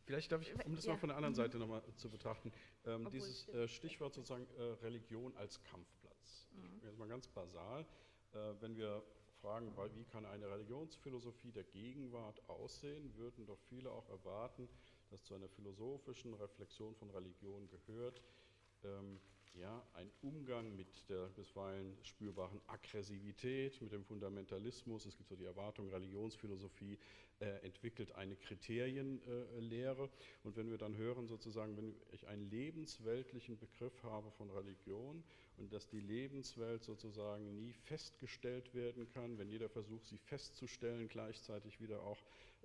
Vielleicht 0.04 0.32
darf 0.32 0.42
ich, 0.42 0.52
um 0.66 0.74
das 0.74 0.84
ja. 0.84 0.92
mal 0.92 0.98
von 0.98 1.08
der 1.08 1.16
anderen 1.16 1.34
Seite 1.34 1.58
nochmal 1.58 1.82
zu 1.96 2.10
betrachten, 2.10 2.52
ähm, 2.84 3.08
dieses 3.12 3.48
äh, 3.48 3.68
Stichwort 3.68 4.14
sozusagen 4.14 4.46
äh, 4.58 4.62
Religion 4.82 5.34
als 5.36 5.62
Kampfplatz. 5.62 6.48
Mhm. 6.52 6.80
Jetzt 6.84 6.98
mal 6.98 7.08
ganz 7.08 7.28
basal, 7.28 7.86
äh, 8.32 8.38
wenn 8.60 8.76
wir 8.76 9.02
fragen, 9.42 9.72
wie 9.96 10.04
kann 10.04 10.24
eine 10.24 10.48
Religionsphilosophie 10.48 11.50
der 11.50 11.64
Gegenwart 11.64 12.40
aussehen, 12.48 13.12
würden 13.16 13.44
doch 13.44 13.58
viele 13.68 13.90
auch 13.90 14.08
erwarten, 14.08 14.68
dass 15.10 15.24
zu 15.24 15.34
einer 15.34 15.48
philosophischen 15.48 16.32
Reflexion 16.34 16.94
von 16.94 17.10
Religion 17.10 17.68
gehört, 17.68 18.22
ähm, 18.84 19.20
ja, 19.54 19.86
ein 19.94 20.10
Umgang 20.22 20.74
mit 20.76 21.08
der 21.08 21.26
bisweilen 21.28 21.96
spürbaren 22.02 22.60
Aggressivität, 22.66 23.80
mit 23.82 23.92
dem 23.92 24.04
Fundamentalismus. 24.04 25.06
Es 25.06 25.16
gibt 25.16 25.28
so 25.28 25.36
die 25.36 25.44
Erwartung, 25.44 25.88
Religionsphilosophie 25.90 26.98
äh, 27.40 27.64
entwickelt 27.64 28.14
eine 28.14 28.36
Kriterienlehre. 28.36 30.04
Äh, 30.04 30.46
und 30.46 30.56
wenn 30.56 30.70
wir 30.70 30.78
dann 30.78 30.96
hören, 30.96 31.26
sozusagen, 31.26 31.76
wenn 31.76 31.94
ich 32.12 32.26
einen 32.28 32.50
lebensweltlichen 32.50 33.58
Begriff 33.58 34.02
habe 34.02 34.30
von 34.30 34.50
Religion 34.50 35.22
und 35.58 35.72
dass 35.72 35.86
die 35.88 36.00
Lebenswelt 36.00 36.82
sozusagen 36.82 37.54
nie 37.54 37.72
festgestellt 37.72 38.74
werden 38.74 39.08
kann, 39.10 39.38
wenn 39.38 39.48
jeder 39.48 39.68
versucht, 39.68 40.06
sie 40.06 40.18
festzustellen, 40.18 41.08
gleichzeitig 41.08 41.80
wieder 41.80 42.02
auch 42.02 42.18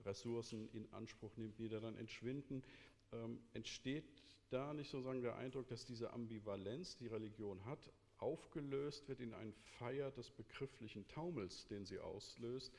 Ressourcen 0.06 0.70
in 0.74 0.88
Anspruch 0.94 1.36
nimmt, 1.38 1.58
die 1.60 1.70
dann 1.70 1.98
entschwinden, 1.98 2.64
ähm, 3.12 3.40
entsteht 3.54 4.06
da 4.50 4.74
nicht 4.74 4.90
sozusagen 4.90 5.22
der 5.22 5.36
Eindruck, 5.36 5.68
dass 5.68 5.86
diese 5.86 6.14
Ambivalenz, 6.14 6.98
die 6.98 7.08
Religion 7.08 7.64
hat, 7.66 7.92
aufgelöst 8.18 9.08
wird 9.08 9.20
in 9.20 9.34
einen 9.34 9.54
Feier 9.78 10.12
des 10.12 10.32
begrifflichen 10.32 11.08
Taumels, 11.08 11.68
den 11.68 11.86
sie 11.86 12.00
auslöst, 12.00 12.74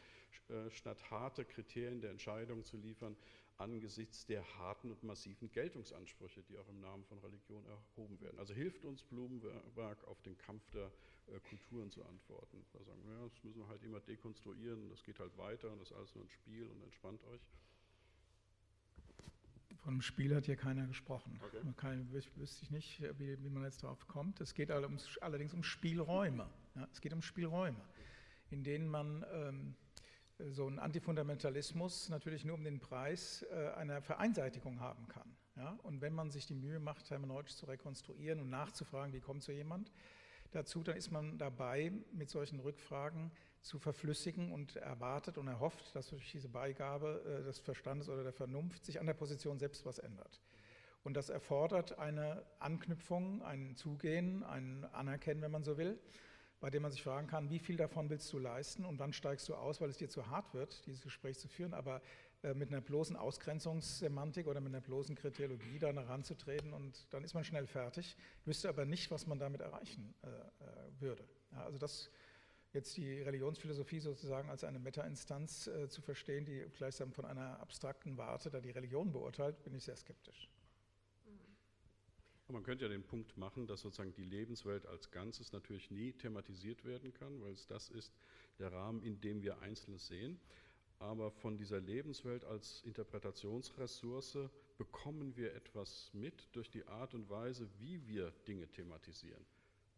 äh, 0.49 0.71
statt 0.71 1.11
harte 1.11 1.45
Kriterien 1.45 2.01
der 2.01 2.11
Entscheidung 2.11 2.65
zu 2.65 2.77
liefern 2.77 3.17
angesichts 3.59 4.25
der 4.25 4.45
harten 4.59 4.91
und 4.91 5.03
massiven 5.03 5.51
Geltungsansprüche, 5.51 6.43
die 6.45 6.57
auch 6.57 6.69
im 6.69 6.81
Namen 6.81 7.05
von 7.05 7.19
Religion 7.19 7.65
erhoben 7.67 8.21
werden. 8.21 8.39
Also 8.39 8.55
hilft 8.55 8.85
uns 8.85 9.03
Blumenberg 9.03 10.05
auf 10.07 10.23
den 10.23 10.39
Kampf 10.39 10.69
der 10.71 10.93
äh, 11.27 11.41
Kulturen 11.41 11.91
zu 11.91 12.05
antworten. 12.05 12.65
Da 12.73 12.83
sagen 12.85 13.03
wir, 13.05 13.29
das 13.29 13.43
müssen 13.43 13.61
wir 13.61 13.69
halt 13.69 13.83
immer 13.83 14.01
dekonstruieren, 14.01 14.89
das 14.91 15.03
geht 15.03 15.19
halt 15.19 15.37
weiter 15.37 15.71
und 15.73 15.81
das 15.81 15.91
ist 15.91 15.97
alles 15.97 16.15
nur 16.15 16.25
ein 16.25 16.31
Spiel 16.31 16.69
und 16.69 16.83
entspannt 16.83 17.23
euch. 17.25 17.41
Von 19.79 19.95
einem 19.95 20.03
Spiel 20.03 20.35
hat 20.35 20.47
hier 20.47 20.57
keiner 20.57 20.87
gesprochen. 20.87 21.41
Okay. 21.43 21.73
Kann, 21.77 22.13
wüsste 22.13 22.63
ich 22.63 22.71
nicht, 22.71 23.03
wie, 23.19 23.43
wie, 23.43 23.49
man 23.49 23.65
jetzt 23.65 23.83
darauf 23.83 24.07
kommt. 24.09 24.41
Es 24.41 24.55
geht 24.55 24.71
allerdings 24.71 25.55
um 25.55 25.63
Spielräume. 25.63 26.49
Ja, 26.75 26.89
es 26.93 27.01
geht 27.01 27.13
um 27.13 27.23
Spielräume, 27.23 27.81
in 28.51 28.65
denen 28.65 28.89
man 28.89 29.25
ähm, 29.33 29.75
so 30.51 30.67
einen 30.67 30.79
Antifundamentalismus 30.79 32.09
natürlich 32.09 32.45
nur 32.45 32.57
um 32.57 32.65
den 32.65 32.81
Preis 32.81 33.45
äh, 33.51 33.71
einer 33.77 34.03
Vereinseitigung 34.03 34.81
haben 34.81 35.09
kann. 35.09 35.37
Ja? 35.57 35.79
Und 35.83 36.01
wenn 36.01 36.13
man 36.13 36.31
sich 36.31 36.47
die 36.47 36.55
Mühe 36.55 36.81
macht, 36.81 37.11
hermeneutisch 37.11 37.57
zu 37.57 37.67
rekonstruieren 37.67 38.41
und 38.41 38.51
nachzufragen, 38.51 39.13
wie 39.13 39.21
kommt 39.21 39.43
so 39.43 39.53
jemand 39.53 39.93
dazu, 40.53 40.83
dann 40.83 40.97
ist 40.97 41.11
man 41.11 41.39
dabei, 41.39 41.93
mit 42.13 42.31
solchen 42.31 42.61
Rückfragen 42.61 43.31
zu 43.63 43.79
verflüssigen 43.79 44.53
und 44.53 44.77
erwartet 44.77 45.39
und 45.39 45.49
erhofft, 45.49 45.95
dass 45.95 46.09
durch 46.09 46.31
diese 46.31 46.49
Beigabe 46.49 47.23
äh, 47.25 47.45
des 47.45 47.59
Verstandes 47.59 48.09
oder 48.09 48.23
der 48.23 48.33
Vernunft 48.33 48.85
sich 48.85 49.01
an 49.01 49.07
der 49.07 49.15
Position 49.15 49.59
selbst 49.59 49.85
was 49.85 49.99
ändert. 49.99 50.41
Und 51.05 51.15
das 51.15 51.29
erfordert 51.29 51.99
eine 51.99 52.45
Anknüpfung, 52.59 53.43
ein 53.43 53.77
Zugehen, 53.77 54.43
ein 54.43 54.85
Anerkennen, 54.93 55.43
wenn 55.43 55.51
man 55.51 55.65
so 55.65 55.79
will, 55.79 55.99
bei 56.61 56.71
dem 56.71 56.83
man 56.83 56.91
sich 56.91 57.03
fragen 57.03 57.29
kann, 57.29 57.51
wie 57.51 57.61
viel 57.61 57.77
davon 57.77 58.11
willst 58.11 58.33
du 58.33 58.39
leisten 58.39 58.85
und 58.85 58.99
wann 58.99 59.13
steigst 59.13 59.49
du 59.49 59.55
aus, 59.55 59.81
weil 59.81 59.91
es 59.91 59.97
dir 59.97 60.09
zu 60.09 60.29
hart 60.29 60.55
wird, 60.55 60.85
dieses 60.87 61.01
Gespräch 61.01 61.39
zu 61.39 61.49
führen, 61.49 61.73
aber 61.73 62.03
äh, 62.43 62.55
mit 62.55 62.69
einer 62.69 62.81
bloßen 62.81 63.17
Ausgrenzungssemantik 63.17 64.47
oder 64.47 64.61
mit 64.61 64.75
einer 64.75 64.81
bloßen 64.81 65.15
Kriteriologie 65.15 65.79
da 65.79 65.93
heranzutreten 65.93 66.73
und 66.73 67.07
dann 67.11 67.25
ist 67.25 67.35
man 67.35 67.45
schnell 67.45 67.67
fertig, 67.67 68.17
wüsste 68.45 68.69
aber 68.69 68.85
nicht, 68.85 69.11
was 69.11 69.27
man 69.27 69.39
damit 69.39 69.61
erreichen 69.61 70.15
äh, 70.23 70.29
äh 70.29 71.01
würde. 71.01 71.25
Ja, 71.53 71.65
also 71.65 71.79
das 71.79 72.11
jetzt 72.73 72.97
die 72.97 73.21
Religionsphilosophie 73.23 74.01
sozusagen 74.01 74.51
als 74.51 74.65
eine 74.65 74.79
Meta-Instanz 74.79 75.67
äh, 75.67 75.89
zu 75.89 76.03
verstehen, 76.03 76.45
die 76.45 76.65
gleichsam 76.77 77.13
von 77.13 77.25
einer 77.25 77.61
abstrakten 77.61 78.17
Warte 78.17 78.51
da 78.51 78.61
die 78.61 78.71
Religion 78.71 79.13
beurteilt, 79.13 79.63
bin 79.63 79.75
ich 79.75 79.85
sehr 79.85 79.97
skeptisch. 79.97 80.49
Man 82.51 82.63
könnte 82.63 82.87
ja 82.87 82.89
den 82.89 83.05
Punkt 83.05 83.37
machen, 83.37 83.67
dass 83.67 83.83
sozusagen 83.83 84.15
die 84.15 84.25
Lebenswelt 84.25 84.87
als 84.87 85.11
Ganzes 85.11 85.53
natürlich 85.53 85.91
nie 85.91 86.13
thematisiert 86.15 86.83
werden 86.87 87.13
kann, 87.13 87.43
weil 87.43 87.53
es 87.53 87.67
das 87.67 87.91
ist 87.91 88.15
der 88.59 88.73
Rahmen, 88.73 89.03
in 89.03 89.21
dem 89.21 89.43
wir 89.43 89.59
Einzelnes 89.61 90.07
sehen. 90.07 90.41
Aber 90.99 91.31
von 91.31 91.59
dieser 91.59 91.79
Lebenswelt 91.79 92.45
als 92.45 92.83
Interpretationsressource 92.85 94.39
bekommen 94.79 95.37
wir 95.37 95.55
etwas 95.55 96.11
mit 96.15 96.49
durch 96.53 96.71
die 96.71 96.87
Art 96.87 97.13
und 97.13 97.29
Weise, 97.29 97.69
wie 97.79 98.07
wir 98.07 98.33
Dinge 98.47 98.67
thematisieren 98.67 99.45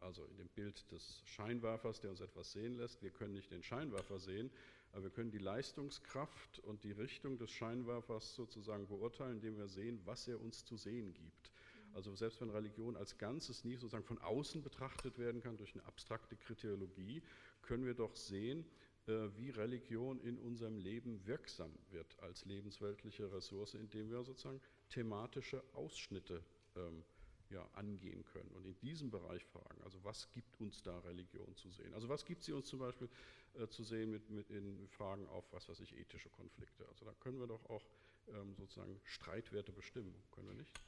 also 0.01 0.25
in 0.25 0.37
dem 0.37 0.49
Bild 0.49 0.91
des 0.91 1.23
Scheinwerfers, 1.25 2.01
der 2.01 2.11
uns 2.11 2.21
etwas 2.21 2.53
sehen 2.53 2.75
lässt. 2.75 3.03
Wir 3.03 3.11
können 3.11 3.35
nicht 3.35 3.51
den 3.51 3.63
Scheinwerfer 3.63 4.19
sehen, 4.19 4.51
aber 4.93 5.05
wir 5.05 5.11
können 5.11 5.31
die 5.31 5.39
Leistungskraft 5.39 6.59
und 6.61 6.83
die 6.85 6.93
Richtung 6.93 7.39
des 7.39 7.51
Scheinwerfers 7.51 8.35
sozusagen 8.35 8.89
beurteilen, 8.89 9.37
indem 9.37 9.57
wir 9.57 9.69
sehen, 9.69 10.01
was 10.05 10.27
er 10.27 10.41
uns 10.41 10.65
zu 10.65 10.77
sehen 10.77 11.15
gibt. 11.15 11.53
Also 11.93 12.15
selbst 12.15 12.41
wenn 12.41 12.51
Religion 12.51 12.97
als 12.97 13.19
Ganzes 13.19 13.65
nie 13.65 13.77
sozusagen 13.77 14.05
von 14.05 14.19
außen 14.19 14.63
betrachtet 14.63 15.19
werden 15.19 15.41
kann 15.43 15.57
durch 15.57 15.75
eine 15.75 15.85
abstrakte 15.85 16.37
Kriteriologie, 16.37 17.23
können 17.63 17.85
wir 17.85 17.95
doch 17.95 18.15
sehen, 18.17 18.65
äh, 19.07 19.29
wie 19.37 19.51
Religion 19.51 20.21
in 20.21 20.39
unserem 20.39 20.79
Leben 20.79 21.27
wirksam 21.27 21.73
wird 21.91 22.19
als 22.21 22.45
lebensweltliche 22.45 23.33
Ressource, 23.33 23.75
indem 23.75 24.11
wir 24.11 24.23
sozusagen 24.23 24.61
thematische 24.89 25.63
Ausschnitte 25.75 26.43
ähm, 26.77 27.03
ja, 27.51 27.69
angehen 27.75 28.25
können 28.25 28.51
und 28.53 28.65
in 28.65 28.79
diesem 28.81 29.11
Bereich 29.11 29.45
fragen, 29.45 29.83
also 29.83 30.03
was 30.05 30.31
gibt 30.31 30.61
uns 30.61 30.83
da 30.83 30.99
Religion 31.01 31.55
zu 31.57 31.71
sehen? 31.71 31.93
Also 31.95 32.09
was 32.09 32.25
gibt 32.25 32.43
sie 32.45 32.53
uns 32.53 32.67
zum 32.67 32.79
Beispiel 32.79 33.09
äh, 33.55 33.67
zu 33.69 33.83
sehen 33.83 34.11
mit, 34.11 34.31
mit 34.31 34.51
in 34.51 34.89
Fragen 34.89 35.27
auf, 35.29 35.53
was 35.53 35.69
weiß 35.69 35.81
ich, 35.81 35.97
ethische 35.97 36.31
Konflikte? 36.31 36.87
Also 36.89 37.05
da 37.05 37.13
können 37.15 37.41
wir 37.41 37.47
doch 37.47 37.65
auch 37.69 37.85
ähm, 38.29 38.55
sozusagen 38.57 39.01
Streitwerte 39.05 39.73
bestimmen, 39.73 40.15
können 40.31 40.49
wir 40.49 40.55
nicht? 40.55 40.81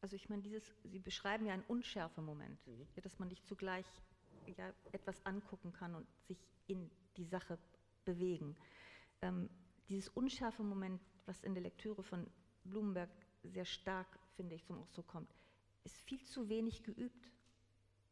Also 0.00 0.16
ich 0.16 0.30
meine, 0.30 0.42
dieses, 0.42 0.74
Sie 0.84 0.98
beschreiben 0.98 1.44
ja 1.44 1.52
einen 1.52 1.64
Unschärfe-Moment, 1.64 2.66
mhm. 2.66 2.86
ja, 2.96 3.02
dass 3.02 3.18
man 3.18 3.28
nicht 3.28 3.46
zugleich 3.46 3.86
ja, 4.56 4.72
etwas 4.92 5.24
angucken 5.26 5.72
kann 5.72 5.94
und 5.94 6.06
sich 6.26 6.38
in 6.66 6.90
die 7.16 7.24
Sache 7.24 7.58
bewegen. 8.04 8.56
Ähm, 9.20 9.50
dieses 9.90 10.08
unschärfe 10.08 10.62
Moment, 10.62 11.02
was 11.26 11.42
in 11.42 11.52
der 11.54 11.62
Lektüre 11.62 12.02
von 12.02 12.26
Blumenberg 12.64 13.10
sehr 13.42 13.64
stark 13.64 14.18
finde 14.40 14.54
ich, 14.54 14.64
zum 14.64 14.78
Ausdruck 14.78 15.06
kommt, 15.06 15.34
ist 15.84 16.00
viel 16.00 16.24
zu 16.24 16.48
wenig 16.48 16.82
geübt, 16.82 17.30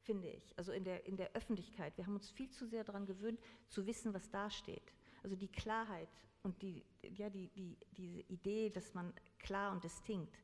finde 0.03 0.29
ich. 0.29 0.53
Also 0.59 0.73
in 0.73 0.85
der, 0.85 1.07
in 1.07 1.17
der 1.17 1.33
Öffentlichkeit. 1.33 1.97
Wir 1.97 2.05
haben 2.05 2.17
uns 2.17 2.29
viel 2.29 2.51
zu 2.51 2.67
sehr 2.67 2.85
daran 2.85 3.07
gewöhnt, 3.07 3.41
zu 3.69 3.87
wissen, 3.87 4.13
was 4.13 4.29
da 4.29 4.51
steht. 4.51 4.93
Also 5.23 5.37
die 5.37 5.49
Klarheit 5.49 6.11
und 6.43 6.61
die, 6.61 6.85
ja, 7.17 7.31
die, 7.31 7.49
die, 7.49 7.79
diese 7.97 8.21
Idee, 8.29 8.69
dass 8.69 8.93
man 8.93 9.15
klar 9.39 9.73
und 9.73 9.83
distinkt 9.83 10.37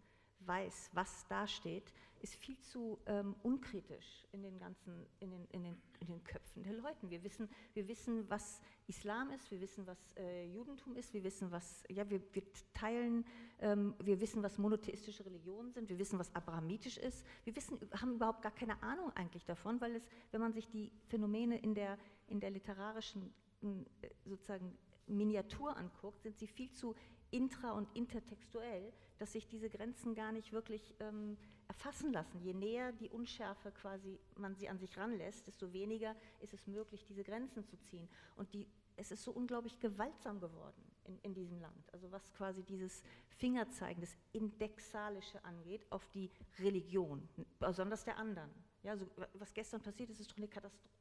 weiß, 0.47 0.91
was 0.93 1.27
da 1.29 1.47
steht, 1.47 1.93
ist 2.21 2.37
viel 2.37 2.59
zu 2.59 2.99
ähm, 3.05 3.37
unkritisch 3.43 4.27
in 4.33 4.43
den 4.43 4.59
ganzen, 4.59 5.07
in 5.21 5.31
den, 5.31 5.45
in, 5.53 5.63
den, 5.63 5.77
in 6.01 6.07
den 6.07 6.25
Köpfen 6.25 6.63
der 6.63 6.73
Leute. 6.73 7.11
Wir 7.11 7.23
wissen, 7.23 7.51
wir 7.75 7.87
wissen, 7.87 8.29
was 8.31 8.63
Islam 8.87 9.31
ist, 9.31 9.51
wir 9.51 9.61
wissen, 9.61 9.87
was 9.87 9.99
äh, 10.17 10.47
Judentum 10.47 10.97
ist, 10.97 11.13
wir 11.13 11.23
wissen, 11.23 11.51
was, 11.51 11.85
ja, 11.91 12.09
wir, 12.09 12.23
wir 12.33 12.43
teilen, 12.73 13.27
ähm, 13.61 13.95
wir 14.03 14.19
wissen, 14.21 14.43
was 14.43 14.57
monotheistische 14.57 15.25
Religionen 15.27 15.71
sind, 15.71 15.91
wir 15.91 15.99
wissen, 15.99 16.19
was 16.19 16.35
abrahamitisch 16.35 16.97
ist. 16.97 17.27
Wir 17.45 17.55
wissen, 17.55 17.79
haben 18.01 18.15
überhaupt 18.15 18.41
gar 18.41 18.55
keine 18.55 18.83
Ahnung 18.83 19.11
eigentlich 19.15 19.45
davon, 19.45 19.81
weil 19.83 19.97
es, 19.97 20.09
wenn 20.31 20.41
man 20.41 20.55
sich 20.55 20.71
die 20.71 20.91
Phänomene 21.09 21.59
in 21.59 21.75
der, 21.75 21.99
in 22.29 22.41
der 22.41 22.51
literarischen 22.51 23.35
äh, 23.63 24.09
sozusagen 24.25 24.79
Miniatur 25.07 25.77
anguckt, 25.77 26.23
sind 26.23 26.39
sie 26.39 26.47
viel 26.47 26.73
zu 26.73 26.95
intra- 27.31 27.73
und 27.73 27.89
intertextuell, 27.97 28.93
dass 29.19 29.33
sich 29.33 29.47
diese 29.47 29.69
Grenzen 29.69 30.15
gar 30.15 30.33
nicht 30.33 30.53
wirklich 30.53 30.95
ähm, 31.01 31.37
erfassen 31.69 32.13
lassen. 32.13 32.41
Je 32.41 32.55
näher 32.55 32.93
die 32.93 33.11
Unschärfe 33.11 33.73
quasi 33.73 34.21
man 34.37 34.55
sie 34.55 34.69
an 34.69 34.79
sich 34.79 34.97
ranlässt, 34.97 35.47
desto 35.47 35.73
weniger 35.73 36.15
ist 36.41 36.55
es 36.55 36.67
möglich, 36.67 37.05
diese 37.05 37.25
Grenzen 37.25 37.65
zu 37.65 37.77
ziehen. 37.81 38.09
Und 38.37 38.53
die, 38.55 38.69
es 38.97 39.11
ist 39.11 39.25
so 39.25 39.33
unglaublich 39.33 39.81
gewaltsam 39.81 40.41
geworden 40.41 40.83
in, 41.05 41.19
in 41.23 41.35
diesem 41.35 41.61
Land. 41.61 41.93
Also 41.93 42.11
was 42.13 42.33
quasi 42.35 42.63
dieses 42.63 43.03
Fingerzeigen, 43.29 44.01
das 44.01 44.17
Indexalische 44.33 45.45
angeht 45.45 45.87
auf 45.91 46.07
die 46.09 46.31
Religion, 46.59 47.29
besonders 47.59 48.05
der 48.05 48.17
anderen. 48.19 48.51
Ja, 48.83 48.93
also 48.93 49.07
was 49.35 49.53
gestern 49.55 49.81
passiert 49.81 50.11
ist, 50.11 50.21
ist 50.21 50.31
doch 50.31 50.37
eine 50.37 50.49
Katastrophe. 50.49 50.95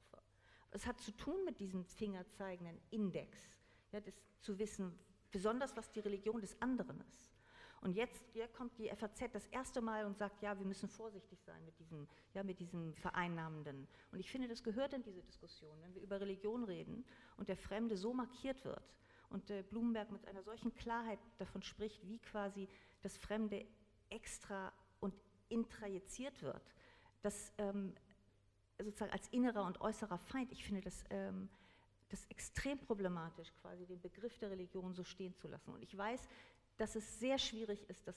Es 0.71 0.87
hat 0.87 0.99
zu 0.99 1.11
tun 1.11 1.43
mit 1.45 1.59
diesem 1.59 1.85
fingerzeigenden 1.85 2.79
Index, 2.89 3.37
ja, 3.93 4.01
das 4.01 4.15
zu 4.41 4.59
wissen, 4.59 4.97
besonders 5.31 5.75
was 5.77 5.89
die 5.91 6.01
Religion 6.01 6.41
des 6.41 6.61
anderen 6.61 6.99
ist. 7.01 7.33
Und 7.81 7.95
jetzt 7.95 8.23
ja, 8.33 8.47
kommt 8.47 8.77
die 8.77 8.89
FAZ 8.89 9.23
das 9.33 9.45
erste 9.47 9.81
Mal 9.81 10.05
und 10.05 10.17
sagt, 10.17 10.41
ja, 10.41 10.57
wir 10.57 10.65
müssen 10.65 10.87
vorsichtig 10.87 11.41
sein 11.41 11.65
mit 11.65 11.77
diesem, 11.79 12.07
ja, 12.33 12.41
mit 12.41 12.59
diesem 12.59 12.93
Vereinnahmenden. 12.93 13.87
Und 14.11 14.19
ich 14.19 14.31
finde, 14.31 14.47
das 14.47 14.63
gehört 14.63 14.93
in 14.93 15.03
diese 15.03 15.21
Diskussion, 15.21 15.77
wenn 15.81 15.93
wir 15.93 16.01
über 16.01 16.21
Religion 16.21 16.63
reden 16.63 17.05
und 17.35 17.49
der 17.49 17.57
Fremde 17.57 17.97
so 17.97 18.13
markiert 18.13 18.63
wird 18.63 18.95
und 19.29 19.49
äh, 19.49 19.63
Blumenberg 19.63 20.11
mit 20.11 20.25
einer 20.27 20.43
solchen 20.43 20.73
Klarheit 20.75 21.19
davon 21.39 21.61
spricht, 21.61 22.07
wie 22.07 22.19
quasi 22.19 22.69
das 23.01 23.17
Fremde 23.17 23.65
extra 24.09 24.71
und 25.01 25.13
intrajiziert 25.49 26.41
wird, 26.41 26.73
dass 27.21 27.51
ähm, 27.57 27.93
sozusagen 28.77 29.11
als 29.11 29.27
innerer 29.29 29.65
und 29.65 29.81
äußerer 29.81 30.19
Feind, 30.19 30.53
ich 30.53 30.63
finde 30.63 30.81
das, 30.81 31.03
ähm, 31.09 31.49
das 32.13 32.25
extrem 32.27 32.77
problematisch, 32.77 33.51
quasi 33.61 33.87
den 33.87 33.99
Begriff 33.99 34.37
der 34.37 34.51
Religion 34.51 34.93
so 34.93 35.03
stehen 35.03 35.35
zu 35.35 35.47
lassen. 35.47 35.73
Und 35.73 35.81
ich 35.81 35.97
weiß, 35.97 36.29
dass 36.77 36.95
es 36.95 37.19
sehr 37.19 37.39
schwierig 37.39 37.89
ist, 37.89 38.07
das, 38.07 38.15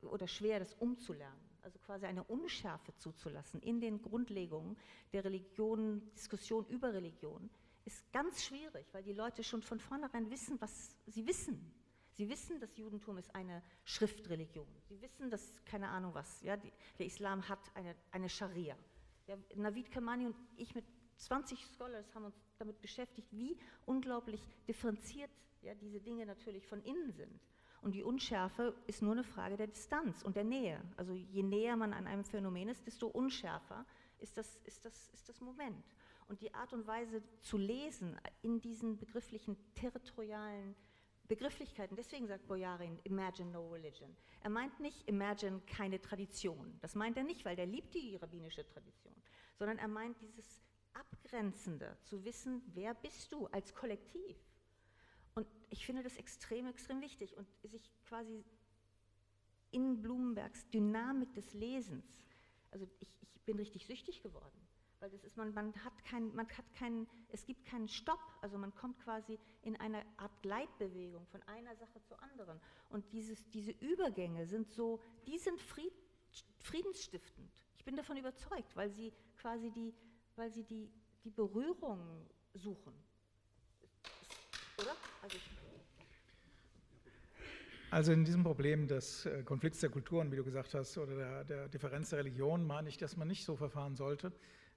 oder 0.00 0.26
schwer, 0.26 0.58
das 0.58 0.72
umzulernen. 0.74 1.50
Also 1.60 1.78
quasi 1.78 2.06
eine 2.06 2.24
Unschärfe 2.24 2.94
zuzulassen 2.96 3.60
in 3.60 3.80
den 3.80 4.00
Grundlegungen 4.00 4.78
der 5.12 5.24
Religion, 5.24 6.10
Diskussion 6.14 6.66
über 6.68 6.94
Religion, 6.94 7.50
ist 7.84 8.10
ganz 8.12 8.42
schwierig, 8.42 8.86
weil 8.92 9.02
die 9.02 9.12
Leute 9.12 9.44
schon 9.44 9.60
von 9.60 9.78
vornherein 9.78 10.30
wissen, 10.30 10.58
was 10.60 10.96
sie 11.06 11.26
wissen. 11.26 11.74
Sie 12.16 12.28
wissen, 12.30 12.60
das 12.60 12.76
Judentum 12.78 13.18
ist 13.18 13.34
eine 13.34 13.62
Schriftreligion. 13.84 14.68
Sie 14.88 15.02
wissen, 15.02 15.30
dass, 15.30 15.62
keine 15.66 15.88
Ahnung 15.88 16.14
was, 16.14 16.40
ja, 16.40 16.56
die, 16.56 16.72
der 16.98 17.06
Islam 17.06 17.46
hat 17.46 17.60
eine, 17.74 17.94
eine 18.10 18.30
Scharia. 18.30 18.76
Ja, 19.26 19.36
Navid 19.54 19.90
Kamani 19.90 20.26
und 20.26 20.36
ich 20.56 20.74
mit 20.74 20.84
20 21.16 21.66
Scholars 21.76 22.14
haben 22.14 22.24
uns 22.24 22.36
damit 22.58 22.80
beschäftigt, 22.80 23.28
wie 23.32 23.56
unglaublich 23.86 24.40
differenziert 24.66 25.30
ja, 25.62 25.74
diese 25.74 26.00
Dinge 26.00 26.26
natürlich 26.26 26.66
von 26.66 26.82
innen 26.82 27.12
sind. 27.12 27.40
Und 27.82 27.92
die 27.92 28.02
Unschärfe 28.02 28.74
ist 28.86 29.02
nur 29.02 29.12
eine 29.12 29.24
Frage 29.24 29.56
der 29.56 29.66
Distanz 29.66 30.22
und 30.22 30.36
der 30.36 30.44
Nähe. 30.44 30.80
Also 30.96 31.12
je 31.12 31.42
näher 31.42 31.76
man 31.76 31.92
an 31.92 32.06
einem 32.06 32.24
Phänomen 32.24 32.68
ist, 32.68 32.86
desto 32.86 33.08
unschärfer 33.08 33.84
ist 34.20 34.38
das, 34.38 34.56
ist 34.64 34.84
das, 34.84 35.10
ist 35.10 35.28
das 35.28 35.40
Moment. 35.40 35.84
Und 36.28 36.40
die 36.40 36.54
Art 36.54 36.72
und 36.72 36.86
Weise 36.86 37.22
zu 37.42 37.58
lesen 37.58 38.18
in 38.40 38.60
diesen 38.60 38.96
begrifflichen 38.96 39.56
territorialen 39.74 40.74
Begrifflichkeiten, 41.28 41.96
deswegen 41.96 42.26
sagt 42.26 42.46
Boyarin, 42.46 42.98
imagine 43.04 43.50
no 43.50 43.68
religion. 43.70 44.14
Er 44.42 44.50
meint 44.50 44.78
nicht, 44.80 45.06
imagine 45.08 45.60
keine 45.66 46.00
Tradition. 46.00 46.78
Das 46.80 46.94
meint 46.94 47.16
er 47.16 47.24
nicht, 47.24 47.44
weil 47.44 47.56
der 47.56 47.66
liebt 47.66 47.94
die 47.94 48.16
rabbinische 48.16 48.66
Tradition, 48.66 49.14
sondern 49.58 49.78
er 49.78 49.88
meint 49.88 50.20
dieses 50.20 50.62
Abgrenzende, 50.94 51.96
zu 52.04 52.24
wissen, 52.24 52.62
wer 52.74 52.94
bist 52.94 53.32
du 53.32 53.46
als 53.48 53.74
Kollektiv. 53.74 54.36
Und 55.34 55.46
ich 55.70 55.84
finde 55.84 56.02
das 56.02 56.16
extrem, 56.16 56.66
extrem 56.66 57.00
wichtig 57.00 57.36
und 57.36 57.46
sich 57.64 57.90
quasi 58.04 58.44
in 59.72 60.00
Blumenbergs 60.00 60.68
Dynamik 60.70 61.34
des 61.34 61.52
Lesens, 61.52 62.22
also 62.70 62.86
ich, 63.00 63.08
ich 63.34 63.42
bin 63.42 63.56
richtig 63.56 63.86
süchtig 63.86 64.22
geworden, 64.22 64.68
weil 65.00 65.10
das 65.10 65.24
ist, 65.24 65.36
man, 65.36 65.52
man 65.52 65.74
hat 65.84 66.04
kein, 66.04 66.32
keinen, 66.74 67.08
es 67.28 67.44
gibt 67.44 67.64
keinen 67.66 67.88
Stopp, 67.88 68.20
also 68.40 68.56
man 68.56 68.72
kommt 68.74 69.00
quasi 69.00 69.38
in 69.62 69.76
eine 69.80 70.04
Art 70.16 70.42
Gleitbewegung 70.42 71.26
von 71.26 71.42
einer 71.42 71.74
Sache 71.74 72.00
zur 72.04 72.22
anderen 72.22 72.60
und 72.90 73.12
dieses, 73.12 73.44
diese 73.50 73.72
Übergänge 73.72 74.46
sind 74.46 74.70
so, 74.70 75.00
die 75.26 75.38
sind 75.38 75.60
fried, 75.60 75.92
friedensstiftend. 76.60 77.50
Ich 77.76 77.84
bin 77.84 77.96
davon 77.96 78.16
überzeugt, 78.16 78.76
weil 78.76 78.90
sie 78.90 79.12
quasi 79.36 79.70
die, 79.72 79.92
weil 80.36 80.50
sie 80.52 80.64
die, 80.64 80.90
die 81.24 81.30
Berührung 81.30 82.28
suchen. 82.54 82.92
Oder? 84.78 84.96
Also, 85.22 85.38
also 87.90 88.12
in 88.12 88.24
diesem 88.24 88.42
Problem 88.42 88.88
des 88.88 89.26
äh, 89.26 89.42
Konflikts 89.44 89.80
der 89.80 89.90
Kulturen, 89.90 90.32
wie 90.32 90.36
du 90.36 90.44
gesagt 90.44 90.74
hast, 90.74 90.98
oder 90.98 91.14
der, 91.14 91.44
der 91.44 91.68
Differenz 91.68 92.10
der 92.10 92.18
Religion, 92.18 92.66
meine 92.66 92.88
ich, 92.88 92.96
dass 92.96 93.16
man 93.16 93.28
nicht 93.28 93.44
so 93.44 93.56
verfahren 93.56 93.94
sollte, 93.94 94.32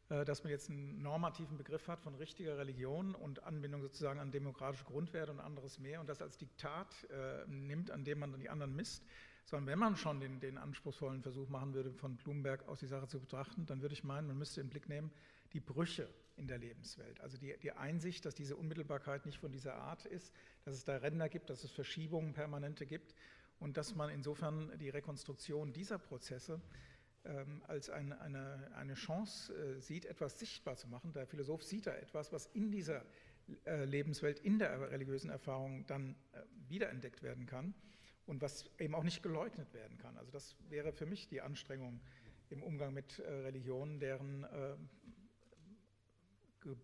äh, 0.10 0.24
dass 0.24 0.44
man 0.44 0.52
jetzt 0.52 0.70
einen 0.70 1.02
normativen 1.02 1.58
Begriff 1.58 1.88
hat 1.88 2.00
von 2.00 2.14
richtiger 2.16 2.58
Religion 2.58 3.16
und 3.16 3.44
Anbindung 3.44 3.82
sozusagen 3.82 4.20
an 4.20 4.32
demokratische 4.32 4.86
Grundwerte 4.86 5.32
und 5.32 5.40
anderes 5.40 5.80
mehr 5.80 6.00
und 6.00 6.08
das 6.08 6.22
als 6.22 6.38
Diktat 6.38 7.08
äh, 7.10 7.48
nimmt, 7.48 7.90
an 7.90 8.04
dem 8.04 8.20
man 8.20 8.32
dann 8.32 8.40
die 8.40 8.50
anderen 8.50 8.76
misst, 8.76 9.04
sondern 9.46 9.68
wenn 9.68 9.80
man 9.80 9.96
schon 9.96 10.20
den, 10.20 10.40
den 10.40 10.58
anspruchsvollen 10.58 11.24
Versuch 11.24 11.50
machen 11.50 11.74
würde, 11.74 11.92
von 11.94 12.18
Blumenberg 12.18 12.68
aus 12.68 12.80
die 12.80 12.88
Sache 12.88 13.08
zu 13.08 13.20
betrachten, 13.20 13.66
dann 13.66 13.82
würde 13.82 13.94
ich 13.94 14.04
meinen, 14.04 14.28
man 14.28 14.38
müsste 14.38 14.62
im 14.62 14.70
Blick 14.70 14.88
nehmen, 14.90 15.12
die 15.54 15.60
Brüche 15.60 16.08
in 16.36 16.48
der 16.48 16.58
Lebenswelt. 16.58 17.20
Also 17.22 17.38
die, 17.38 17.56
die, 17.62 17.72
Einsicht, 17.72 18.26
dass 18.26 18.36
diese 18.36 18.56
Unmittelbarkeit 18.56 19.26
nicht 19.26 19.40
von 19.40 19.52
dieser 19.52 19.76
Art 19.76 20.06
ist, 20.06 20.34
dass 20.64 20.76
es 20.76 20.86
da 20.86 20.98
Ränder 20.98 21.30
gibt, 21.30 21.50
dass 21.50 21.64
es 21.64 21.72
Verschiebungen 21.72 22.34
permanente 22.34 22.86
gibt 22.86 23.16
und 23.60 23.78
dass 23.78 23.96
man 23.96 24.10
insofern 24.10 24.78
die 24.78 24.90
Rekonstruktion 24.90 25.74
dieser 25.74 25.98
Prozesse 25.98 26.62
ähm, 27.26 27.64
als 27.68 27.90
ein, 27.90 28.14
eine, 28.14 28.72
eine 28.76 28.94
Chance 28.94 29.54
äh, 29.54 29.82
sieht, 29.82 30.06
etwas 30.06 30.38
sichtbar 30.38 30.78
zu 30.78 30.88
machen. 30.88 31.12
Der 31.14 31.26
Philosoph 31.26 31.64
sieht 31.64 31.88
da 31.88 31.94
etwas, 31.94 32.32
was 32.32 32.46
in 32.48 32.72
dieser 32.72 33.04
äh, 33.66 33.86
Lebenswelt, 33.86 34.40
in 34.40 34.60
der 34.60 34.92
religiösen 34.92 35.30
Erfahrung 35.30 35.86
dann 35.88 36.16
äh, 36.34 36.42
wiederentdeckt 36.70 37.24
werden 37.24 37.48
kann 37.48 37.74
und 38.28 38.42
was 38.42 38.70
eben 38.78 38.94
auch 38.94 39.04
nicht 39.04 39.24
geleugnet 39.24 39.74
werden 39.74 39.98
kann. 39.98 40.18
Also 40.18 40.32
das 40.32 40.56
wäre 40.70 40.92
für 40.94 41.06
mich 41.06 41.28
die 41.28 41.42
Anstrengung 41.42 42.00
im 42.50 42.62
Umgang 42.62 42.94
mit 42.94 43.20
äh, 43.20 43.30
Religionen, 43.30 44.00
deren 44.00 44.44
äh, 44.44 44.76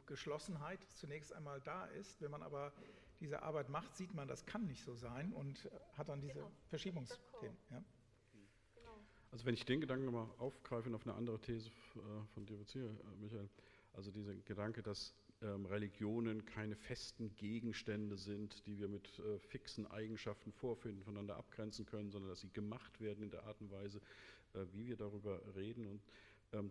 Geschlossenheit 0.05 0.79
zunächst 0.91 1.33
einmal 1.33 1.61
da 1.61 1.85
ist. 1.85 2.21
Wenn 2.21 2.31
man 2.31 2.43
aber 2.43 2.71
diese 3.19 3.41
Arbeit 3.41 3.69
macht, 3.69 3.95
sieht 3.95 4.13
man, 4.13 4.27
das 4.27 4.45
kann 4.45 4.65
nicht 4.67 4.83
so 4.83 4.95
sein 4.95 5.33
und 5.33 5.69
hat 5.93 6.09
dann 6.09 6.21
diese 6.21 6.35
genau. 6.35 6.51
Verschiebungsthemen. 6.67 7.57
Ja. 7.71 7.83
Genau. 8.75 8.99
Also 9.31 9.45
wenn 9.45 9.53
ich 9.53 9.65
den 9.65 9.81
Gedanken 9.81 10.05
nochmal 10.05 10.27
aufgreife 10.37 10.89
und 10.89 10.95
auf 10.95 11.05
eine 11.05 11.15
andere 11.15 11.39
These 11.39 11.69
äh, 11.69 11.99
von 12.33 12.45
dir 12.45 12.57
beziehe, 12.57 12.85
äh, 12.85 13.15
Michael, 13.19 13.49
also 13.93 14.11
dieser 14.11 14.33
Gedanke, 14.35 14.81
dass 14.81 15.13
ähm, 15.41 15.65
Religionen 15.65 16.45
keine 16.45 16.75
festen 16.75 17.35
Gegenstände 17.35 18.17
sind, 18.17 18.65
die 18.65 18.79
wir 18.79 18.87
mit 18.87 19.19
äh, 19.19 19.39
fixen 19.39 19.85
Eigenschaften 19.87 20.51
vorfinden, 20.51 21.03
voneinander 21.03 21.37
abgrenzen 21.37 21.85
können, 21.85 22.11
sondern 22.11 22.29
dass 22.29 22.41
sie 22.41 22.51
gemacht 22.51 22.99
werden 22.99 23.23
in 23.23 23.29
der 23.29 23.43
Art 23.43 23.59
und 23.61 23.71
Weise, 23.71 24.01
äh, 24.53 24.65
wie 24.71 24.87
wir 24.87 24.95
darüber 24.95 25.41
reden. 25.55 25.85
Und 25.85 26.01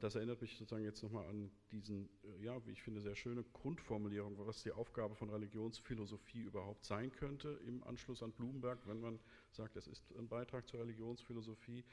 das 0.01 0.15
erinnert 0.15 0.41
mich 0.41 0.57
sozusagen 0.57 0.85
jetzt 0.85 1.03
nochmal 1.03 1.27
an 1.27 1.51
diesen, 1.73 2.09
äh, 2.23 2.45
ja, 2.45 2.65
wie 2.67 2.71
ich 2.71 2.83
finde, 2.83 3.01
sehr 3.01 3.17
schöne 3.17 3.43
Grundformulierung, 3.53 4.37
was 4.47 4.63
die 4.63 4.71
Aufgabe 4.71 5.15
von 5.17 5.29
Religionsphilosophie 5.31 6.43
überhaupt 6.43 6.85
sein 6.85 7.11
könnte 7.13 7.59
im 7.67 7.83
Anschluss 7.85 8.23
an 8.23 8.33
Blumenberg, 8.33 8.79
wenn 8.87 9.01
man 9.01 9.19
sagt, 9.51 9.77
es 9.77 9.89
ist 9.89 10.05
ein 10.17 10.29
Beitrag 10.29 10.69
zur 10.69 10.81
Religionsphilosophie. 10.81 11.85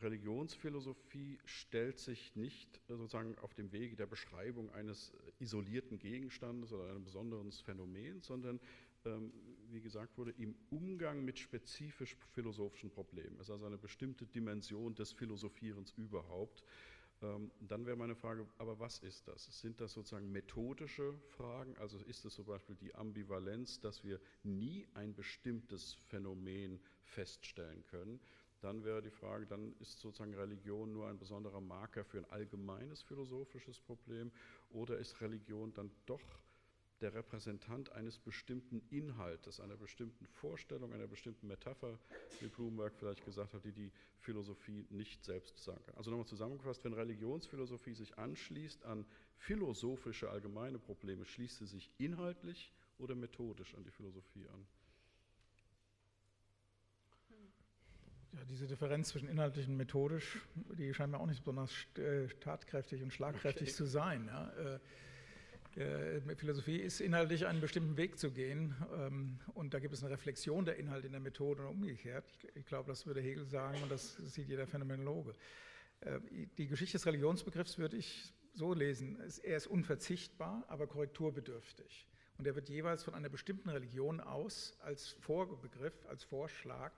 Religionsphilosophie 0.00 1.38
stellt 1.44 1.98
sich 1.98 2.34
nicht 2.34 2.80
äh, 2.88 2.96
sozusagen 2.96 3.38
auf 3.38 3.52
dem 3.54 3.72
Wege 3.72 3.94
der 3.94 4.06
Beschreibung 4.06 4.70
eines 4.72 5.12
isolierten 5.38 5.98
Gegenstandes 5.98 6.72
oder 6.72 6.88
eines 6.88 7.04
besonderen 7.04 7.52
Phänomens, 7.52 8.26
sondern 8.26 8.58
ähm, 9.04 9.32
wie 9.70 9.80
gesagt 9.80 10.16
wurde, 10.18 10.32
im 10.32 10.54
Umgang 10.70 11.24
mit 11.24 11.38
spezifisch 11.38 12.16
philosophischen 12.34 12.90
Problemen. 12.90 13.36
Es 13.36 13.48
ist 13.48 13.50
also 13.50 13.66
eine 13.66 13.78
bestimmte 13.78 14.26
Dimension 14.26 14.94
des 14.94 15.12
Philosophierens 15.12 15.92
überhaupt. 15.96 16.62
Ähm, 17.22 17.52
dann 17.60 17.86
wäre 17.86 17.96
meine 17.96 18.16
Frage, 18.16 18.46
aber 18.58 18.78
was 18.80 18.98
ist 18.98 19.28
das? 19.28 19.44
Sind 19.60 19.80
das 19.80 19.92
sozusagen 19.92 20.30
methodische 20.30 21.14
Fragen? 21.36 21.76
Also 21.78 21.98
ist 21.98 22.24
es 22.24 22.34
zum 22.34 22.46
Beispiel 22.46 22.74
die 22.76 22.94
Ambivalenz, 22.94 23.80
dass 23.80 24.02
wir 24.02 24.20
nie 24.42 24.86
ein 24.94 25.14
bestimmtes 25.14 25.94
Phänomen 25.94 26.80
feststellen 27.04 27.86
können? 27.86 28.20
Dann 28.60 28.84
wäre 28.84 29.02
die 29.02 29.10
Frage, 29.10 29.46
dann 29.46 29.74
ist 29.80 30.00
sozusagen 30.00 30.34
Religion 30.34 30.92
nur 30.92 31.08
ein 31.08 31.18
besonderer 31.18 31.60
Marker 31.60 32.04
für 32.04 32.18
ein 32.18 32.30
allgemeines 32.30 33.02
philosophisches 33.02 33.80
Problem 33.80 34.30
oder 34.70 34.98
ist 34.98 35.20
Religion 35.20 35.72
dann 35.72 35.90
doch 36.06 36.41
der 37.02 37.14
Repräsentant 37.14 37.90
eines 37.92 38.18
bestimmten 38.18 38.80
Inhaltes, 38.90 39.60
einer 39.60 39.76
bestimmten 39.76 40.26
Vorstellung, 40.26 40.92
einer 40.92 41.08
bestimmten 41.08 41.48
Metapher, 41.48 41.98
wie 42.40 42.46
Blumenberg 42.46 42.94
vielleicht 42.96 43.24
gesagt 43.24 43.54
hat, 43.54 43.64
die 43.64 43.72
die 43.72 43.92
Philosophie 44.20 44.86
nicht 44.90 45.24
selbst 45.24 45.58
sagen 45.58 45.82
kann. 45.84 45.96
Also 45.96 46.10
nochmal 46.10 46.26
zusammengefasst, 46.26 46.84
wenn 46.84 46.92
Religionsphilosophie 46.92 47.94
sich 47.94 48.16
anschließt 48.18 48.84
an 48.84 49.04
philosophische 49.36 50.30
allgemeine 50.30 50.78
Probleme, 50.78 51.24
schließt 51.24 51.58
sie 51.58 51.66
sich 51.66 51.90
inhaltlich 51.98 52.72
oder 52.98 53.16
methodisch 53.16 53.74
an 53.74 53.82
die 53.82 53.90
Philosophie 53.90 54.46
an? 54.46 54.66
Ja, 58.32 58.44
diese 58.48 58.66
Differenz 58.66 59.08
zwischen 59.08 59.28
inhaltlich 59.28 59.68
und 59.68 59.76
methodisch, 59.76 60.38
die 60.78 60.94
scheint 60.94 61.12
mir 61.12 61.20
auch 61.20 61.26
nicht 61.26 61.40
besonders 61.40 61.72
äh, 61.98 62.28
tatkräftig 62.40 63.02
und 63.02 63.12
schlagkräftig 63.12 63.68
okay. 63.68 63.76
zu 63.76 63.84
sein. 63.84 64.26
Ja. 64.26 64.80
Äh, 65.76 66.16
äh, 66.16 66.36
Philosophie 66.36 66.76
ist 66.76 67.00
inhaltlich 67.00 67.46
einen 67.46 67.60
bestimmten 67.60 67.96
Weg 67.96 68.18
zu 68.18 68.30
gehen 68.30 68.74
ähm, 68.94 69.38
und 69.54 69.74
da 69.74 69.78
gibt 69.78 69.94
es 69.94 70.02
eine 70.02 70.12
Reflexion 70.12 70.64
der 70.64 70.76
Inhalte 70.76 71.06
in 71.06 71.12
der 71.12 71.20
Methode 71.20 71.62
und 71.62 71.68
umgekehrt. 71.68 72.24
Ich, 72.54 72.66
glaube, 72.66 72.88
das 72.88 73.06
würde 73.06 73.20
Hegel 73.20 73.46
sagen 73.46 73.82
und 73.82 73.90
das 73.90 74.16
sieht 74.16 74.48
jeder 74.48 74.66
Phänomenologe. 74.66 75.34
Die 76.58 76.66
Geschichte 76.66 76.96
des 76.96 77.06
Religionsbegriffs 77.06 77.78
würde 77.78 77.96
ich 77.96 78.34
so 78.54 78.74
lesen, 78.74 79.20
er 79.44 79.56
ist 79.56 79.68
unverzichtbar, 79.68 80.64
aber 80.66 80.88
korrekturbedürftig. 80.88 82.08
Und 82.38 82.46
er 82.48 82.56
wird 82.56 82.68
jeweils 82.68 83.04
von 83.04 83.14
einer 83.14 83.28
bestimmten 83.28 83.68
Religion 83.68 84.20
aus 84.20 84.76
als 84.80 85.10
Vorbegriff, 85.20 85.94
als 86.06 86.24
Vorschlag 86.24 86.90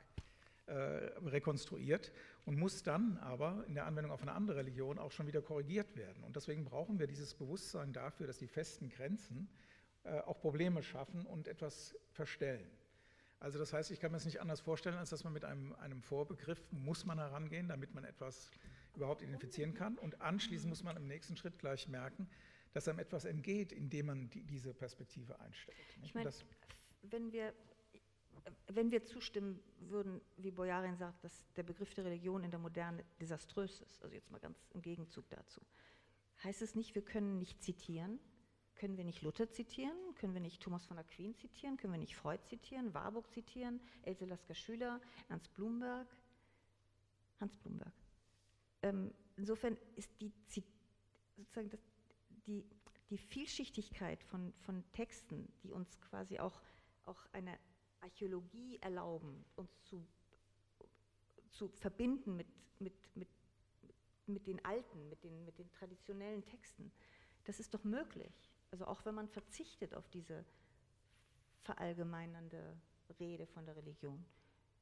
äh, 0.67 0.73
rekonstruiert 0.73 2.13
und 2.45 2.59
muss 2.59 2.83
dann 2.83 3.17
aber 3.19 3.65
in 3.67 3.75
der 3.75 3.87
Anwendung 3.87 4.13
auf 4.13 4.23
eine 4.23 4.33
andere 4.33 4.59
Religion 4.59 4.99
auch 4.99 5.13
schon 5.13 5.27
wieder 5.27 5.43
korrigiert 5.43 5.97
werden. 5.97 6.23
Und 6.25 6.37
deswegen 6.37 6.65
brauchen 6.65 6.99
wir 6.99 7.07
dieses 7.07 7.35
Bewusstsein 7.35 7.93
dafür, 7.93 8.27
dass 8.27 8.39
die 8.39 8.49
festen 8.49 8.91
Grenzen 8.91 9.49
äh, 10.05 10.21
auch 10.21 10.39
Probleme 10.41 10.83
schaffen 10.83 11.25
und 11.25 11.49
etwas 11.49 11.97
verstellen. 12.11 12.71
Also 13.41 13.59
das 13.59 13.73
heißt, 13.73 13.91
ich 13.91 14.01
kann 14.01 14.11
mir 14.11 14.19
es 14.19 14.25
nicht 14.25 14.41
anders 14.41 14.61
vorstellen, 14.61 14.97
als 14.97 15.11
dass 15.11 15.25
man 15.25 15.33
mit 15.33 15.45
einem, 15.45 15.75
einem 15.75 16.03
Vorbegriff 16.03 16.71
muss 16.73 17.05
man 17.05 17.19
herangehen, 17.19 17.69
damit 17.69 17.95
man 17.95 18.05
etwas 18.05 18.51
überhaupt 18.95 19.23
identifizieren 19.23 19.75
kann. 19.75 19.99
Und 19.99 20.21
anschließend 20.21 20.69
muss 20.69 20.83
man 20.83 20.97
im 20.97 21.07
nächsten 21.07 21.37
Schritt 21.37 21.59
gleich 21.59 21.89
merken, 21.89 22.29
dass 22.73 22.89
einem 22.89 22.99
etwas 22.99 23.25
entgeht, 23.25 23.73
indem 23.73 24.07
man 24.07 24.31
die, 24.31 24.45
diese 24.45 24.73
Perspektive 24.75 25.39
einstellt. 25.41 25.77
Ich 26.03 26.15
meine, 26.15 26.31
wenn 27.03 27.33
wir 27.33 27.53
wenn 28.69 28.91
wir 28.91 29.05
zustimmen 29.05 29.63
würden, 29.79 30.21
wie 30.37 30.51
Boyarin 30.51 30.97
sagt, 30.97 31.25
dass 31.25 31.45
der 31.55 31.63
Begriff 31.63 31.95
der 31.95 32.05
Religion 32.05 32.45
in 32.45 32.51
der 32.51 32.61
Moderne 32.61 33.05
desaströs 33.21 33.81
ist, 33.81 34.03
also 34.03 34.15
jetzt 34.15 34.31
mal 34.31 34.41
ganz 34.41 34.59
im 34.73 34.83
Gegenzug 34.83 35.29
dazu, 35.31 35.61
heißt 36.43 36.63
es 36.63 36.75
nicht, 36.75 36.95
wir 36.95 37.03
können 37.03 37.39
nicht 37.39 37.63
zitieren? 37.63 38.19
Können 38.75 38.97
wir 38.97 39.05
nicht 39.05 39.23
Luther 39.23 39.51
zitieren? 39.51 39.97
Können 40.17 40.35
wir 40.35 40.41
nicht 40.41 40.61
Thomas 40.61 40.85
von 40.85 40.99
Aquin 40.99 41.35
zitieren? 41.37 41.77
Können 41.77 41.93
wir 41.93 42.01
nicht 42.01 42.17
Freud 42.17 42.43
zitieren? 42.45 42.93
Warburg 42.93 43.31
zitieren? 43.31 43.81
Else 44.03 44.27
Lasker 44.27 44.55
Schüler? 44.55 45.01
Ernst 45.29 45.55
Blumberg? 45.55 46.09
Hans 47.41 47.57
Blumberg. 47.57 47.93
Ähm, 48.83 49.15
insofern 49.37 49.77
ist 49.97 50.11
die, 50.21 50.33
sozusagen 51.37 51.71
das, 51.71 51.81
die, 52.47 52.65
die 53.11 53.19
Vielschichtigkeit 53.19 54.23
von, 54.25 54.53
von 54.61 54.85
Texten, 54.93 55.49
die 55.63 55.71
uns 55.71 56.01
quasi 56.01 56.39
auch, 56.39 56.61
auch 57.07 57.25
eine 57.33 57.59
Archäologie 58.05 58.79
erlauben, 58.81 59.45
uns 59.57 59.83
zu, 59.83 60.07
zu 61.51 61.69
verbinden 61.69 62.37
mit, 62.37 62.47
mit, 62.79 62.95
mit, 63.17 63.29
mit 64.27 64.47
den 64.47 64.65
alten, 64.65 65.09
mit 65.09 65.25
den, 65.25 65.45
mit 65.45 65.59
den 65.59 65.71
traditionellen 65.73 66.45
Texten. 66.45 66.93
Das 67.45 67.61
ist 67.61 67.75
doch 67.75 67.85
möglich. 67.85 68.51
Also 68.71 68.87
auch 68.87 69.05
wenn 69.05 69.15
man 69.15 69.29
verzichtet 69.29 69.95
auf 69.95 70.09
diese 70.09 70.45
verallgemeinernde 71.63 72.77
Rede 73.19 73.47
von 73.47 73.65
der 73.65 73.77
Religion. 73.77 74.25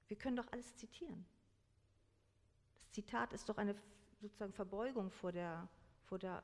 Wir 0.09 0.17
können 0.17 0.37
doch 0.37 0.51
alles 0.51 0.77
zitieren. 0.77 1.25
Das 2.75 2.91
Zitat 2.91 3.33
ist 3.33 3.49
doch 3.49 3.57
eine 3.57 3.75
sozusagen 4.21 4.53
Verbeugung 4.53 5.11
vor 5.11 5.33
der, 5.33 5.69
vor 6.03 6.19
der 6.19 6.43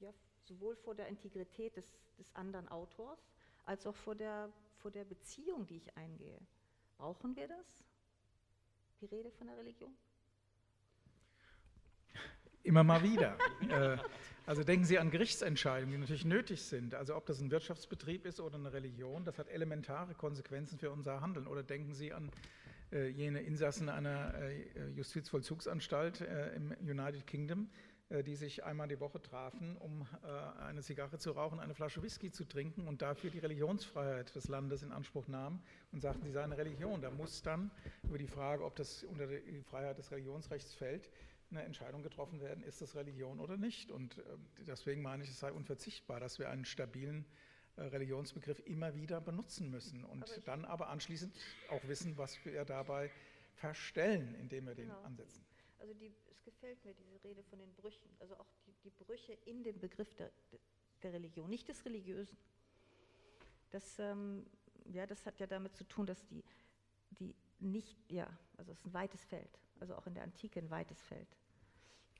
ja, 0.00 0.12
sowohl 0.44 0.76
vor 0.76 0.94
der 0.94 1.08
Integrität 1.08 1.76
des, 1.76 1.92
des 2.18 2.34
anderen 2.34 2.68
Autors 2.68 3.32
als 3.64 3.86
auch 3.86 3.96
vor 3.96 4.14
der 4.14 4.52
vor 4.80 4.90
der 4.90 5.04
Beziehung, 5.04 5.66
die 5.66 5.76
ich 5.76 5.96
eingehe. 5.96 6.38
Brauchen 6.96 7.36
wir 7.36 7.48
das? 7.48 7.84
Die 9.00 9.06
Rede 9.06 9.30
von 9.30 9.46
der 9.46 9.56
Religion? 9.56 9.94
Immer 12.62 12.84
mal 12.84 13.02
wieder. 13.02 13.36
Äh, 13.70 13.98
also 14.46 14.64
denken 14.64 14.84
Sie 14.84 14.98
an 14.98 15.12
Gerichtsentscheidungen, 15.12 15.92
die 15.92 15.98
natürlich 15.98 16.24
nötig 16.24 16.62
sind. 16.62 16.94
Also 16.94 17.14
ob 17.14 17.24
das 17.26 17.40
ein 17.40 17.52
Wirtschaftsbetrieb 17.52 18.26
ist 18.26 18.40
oder 18.40 18.56
eine 18.56 18.72
Religion, 18.72 19.24
das 19.24 19.38
hat 19.38 19.48
elementare 19.48 20.14
Konsequenzen 20.14 20.76
für 20.76 20.90
unser 20.90 21.20
Handeln. 21.20 21.46
Oder 21.46 21.62
denken 21.62 21.94
Sie 21.94 22.12
an 22.12 22.32
äh, 22.90 23.08
jene 23.08 23.42
Insassen 23.42 23.88
einer 23.88 24.34
äh, 24.34 24.88
Justizvollzugsanstalt 24.96 26.22
im 26.56 26.74
United 26.80 27.26
Kingdom, 27.28 27.70
die 28.10 28.34
sich 28.34 28.64
einmal 28.64 28.88
die 28.88 28.98
Woche 28.98 29.22
trafen, 29.22 29.76
um 29.76 30.06
äh, 30.24 30.62
eine 30.62 30.82
Zigarre 30.82 31.18
zu 31.18 31.30
rauchen, 31.30 31.60
eine 31.60 31.74
Flasche 31.74 32.02
Whisky 32.02 32.30
zu 32.32 32.44
trinken 32.44 32.88
und 32.88 33.02
dafür 33.02 33.30
die 33.30 33.38
Religionsfreiheit 33.38 34.34
des 34.34 34.48
Landes 34.48 34.82
in 34.82 34.90
Anspruch 34.90 35.28
nahmen 35.28 35.62
und 35.92 36.00
sagten, 36.00 36.24
sie 36.24 36.32
sei 36.32 36.42
eine 36.42 36.58
Religion. 36.58 37.00
Da 37.00 37.10
muss 37.10 37.42
dann 37.42 37.70
über 38.02 38.18
die 38.18 38.26
Frage, 38.26 38.64
ob 38.64 38.74
das 38.74 39.04
unter 39.04 39.28
die 39.28 39.62
Freiheit 39.62 39.98
des 39.98 40.10
Religionsrechts 40.10 40.74
fällt, 40.74 41.08
eine 41.50 41.62
Entscheidung 41.62 42.02
getroffen 42.02 42.40
werden, 42.40 42.62
ist 42.64 42.80
das 42.80 42.96
Religion 42.96 43.38
oder 43.38 43.56
nicht. 43.56 43.92
Und 43.92 44.18
äh, 44.18 44.22
deswegen 44.66 45.02
meine 45.02 45.22
ich, 45.22 45.30
es 45.30 45.38
sei 45.38 45.52
unverzichtbar, 45.52 46.18
dass 46.18 46.38
wir 46.38 46.50
einen 46.50 46.64
stabilen 46.64 47.24
Religionsbegriff 47.76 48.60
immer 48.66 48.94
wieder 48.94 49.20
benutzen 49.20 49.70
müssen 49.70 50.04
und 50.04 50.24
aber 50.30 50.40
dann 50.42 50.64
aber 50.66 50.88
anschließend 50.88 51.34
auch 51.70 51.82
wissen, 51.88 52.18
was 52.18 52.44
wir 52.44 52.64
dabei 52.64 53.10
verstellen, 53.54 54.34
indem 54.34 54.66
wir 54.66 54.74
genau. 54.74 54.96
den 54.96 55.04
ansetzen. 55.06 55.44
Also 55.78 55.94
die 55.94 56.12
gefällt 56.60 56.84
mir 56.84 56.94
diese 56.94 57.24
Rede 57.24 57.42
von 57.44 57.58
den 57.58 57.72
Brüchen, 57.74 58.10
also 58.18 58.36
auch 58.36 58.46
die, 58.66 58.74
die 58.84 58.90
Brüche 58.90 59.32
in 59.46 59.62
dem 59.62 59.78
Begriff 59.78 60.14
der, 60.14 60.30
der 61.02 61.12
Religion, 61.14 61.48
nicht 61.48 61.68
des 61.68 61.84
Religiösen. 61.86 62.36
Das, 63.70 63.98
ähm, 63.98 64.44
ja, 64.92 65.06
das 65.06 65.24
hat 65.24 65.40
ja 65.40 65.46
damit 65.46 65.74
zu 65.74 65.84
tun, 65.84 66.04
dass 66.04 66.26
die, 66.26 66.44
die 67.12 67.34
nicht, 67.60 67.96
ja, 68.10 68.26
also 68.58 68.72
es 68.72 68.78
ist 68.78 68.86
ein 68.86 68.92
weites 68.92 69.24
Feld, 69.24 69.58
also 69.78 69.94
auch 69.94 70.06
in 70.06 70.14
der 70.14 70.22
Antike 70.22 70.60
ein 70.60 70.70
weites 70.70 71.00
Feld. 71.02 71.28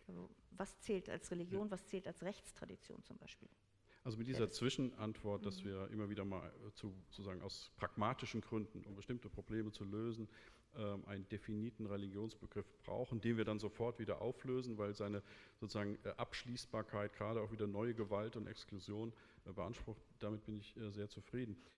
Also 0.08 0.30
was 0.52 0.80
zählt 0.80 1.10
als 1.10 1.30
Religion, 1.30 1.66
ja. 1.66 1.70
was 1.72 1.86
zählt 1.86 2.06
als 2.06 2.22
Rechtstradition 2.22 3.02
zum 3.04 3.18
Beispiel? 3.18 3.48
Also 4.04 4.16
mit 4.16 4.26
dieser 4.26 4.48
Zwischenantwort, 4.48 5.44
dass 5.44 5.60
mhm. 5.60 5.64
wir 5.66 5.90
immer 5.90 6.08
wieder 6.08 6.24
mal 6.24 6.50
zu, 6.74 6.94
sozusagen 7.10 7.42
aus 7.42 7.70
pragmatischen 7.76 8.40
Gründen, 8.40 8.82
um 8.84 8.94
bestimmte 8.94 9.28
Probleme 9.28 9.70
zu 9.70 9.84
lösen, 9.84 10.28
einen 11.06 11.28
definiten 11.28 11.86
Religionsbegriff 11.86 12.66
brauchen, 12.84 13.20
den 13.20 13.36
wir 13.36 13.44
dann 13.44 13.58
sofort 13.58 13.98
wieder 13.98 14.22
auflösen, 14.22 14.78
weil 14.78 14.94
seine 14.94 15.22
sozusagen 15.60 15.98
äh, 16.04 16.10
Abschließbarkeit 16.16 17.12
gerade 17.14 17.40
auch 17.40 17.52
wieder 17.52 17.66
neue 17.66 17.94
Gewalt 17.94 18.36
und 18.36 18.46
Exklusion 18.46 19.12
äh, 19.46 19.52
beansprucht. 19.52 20.00
Damit 20.20 20.44
bin 20.44 20.58
ich 20.58 20.76
äh, 20.76 20.90
sehr 20.90 21.08
zufrieden. 21.08 21.60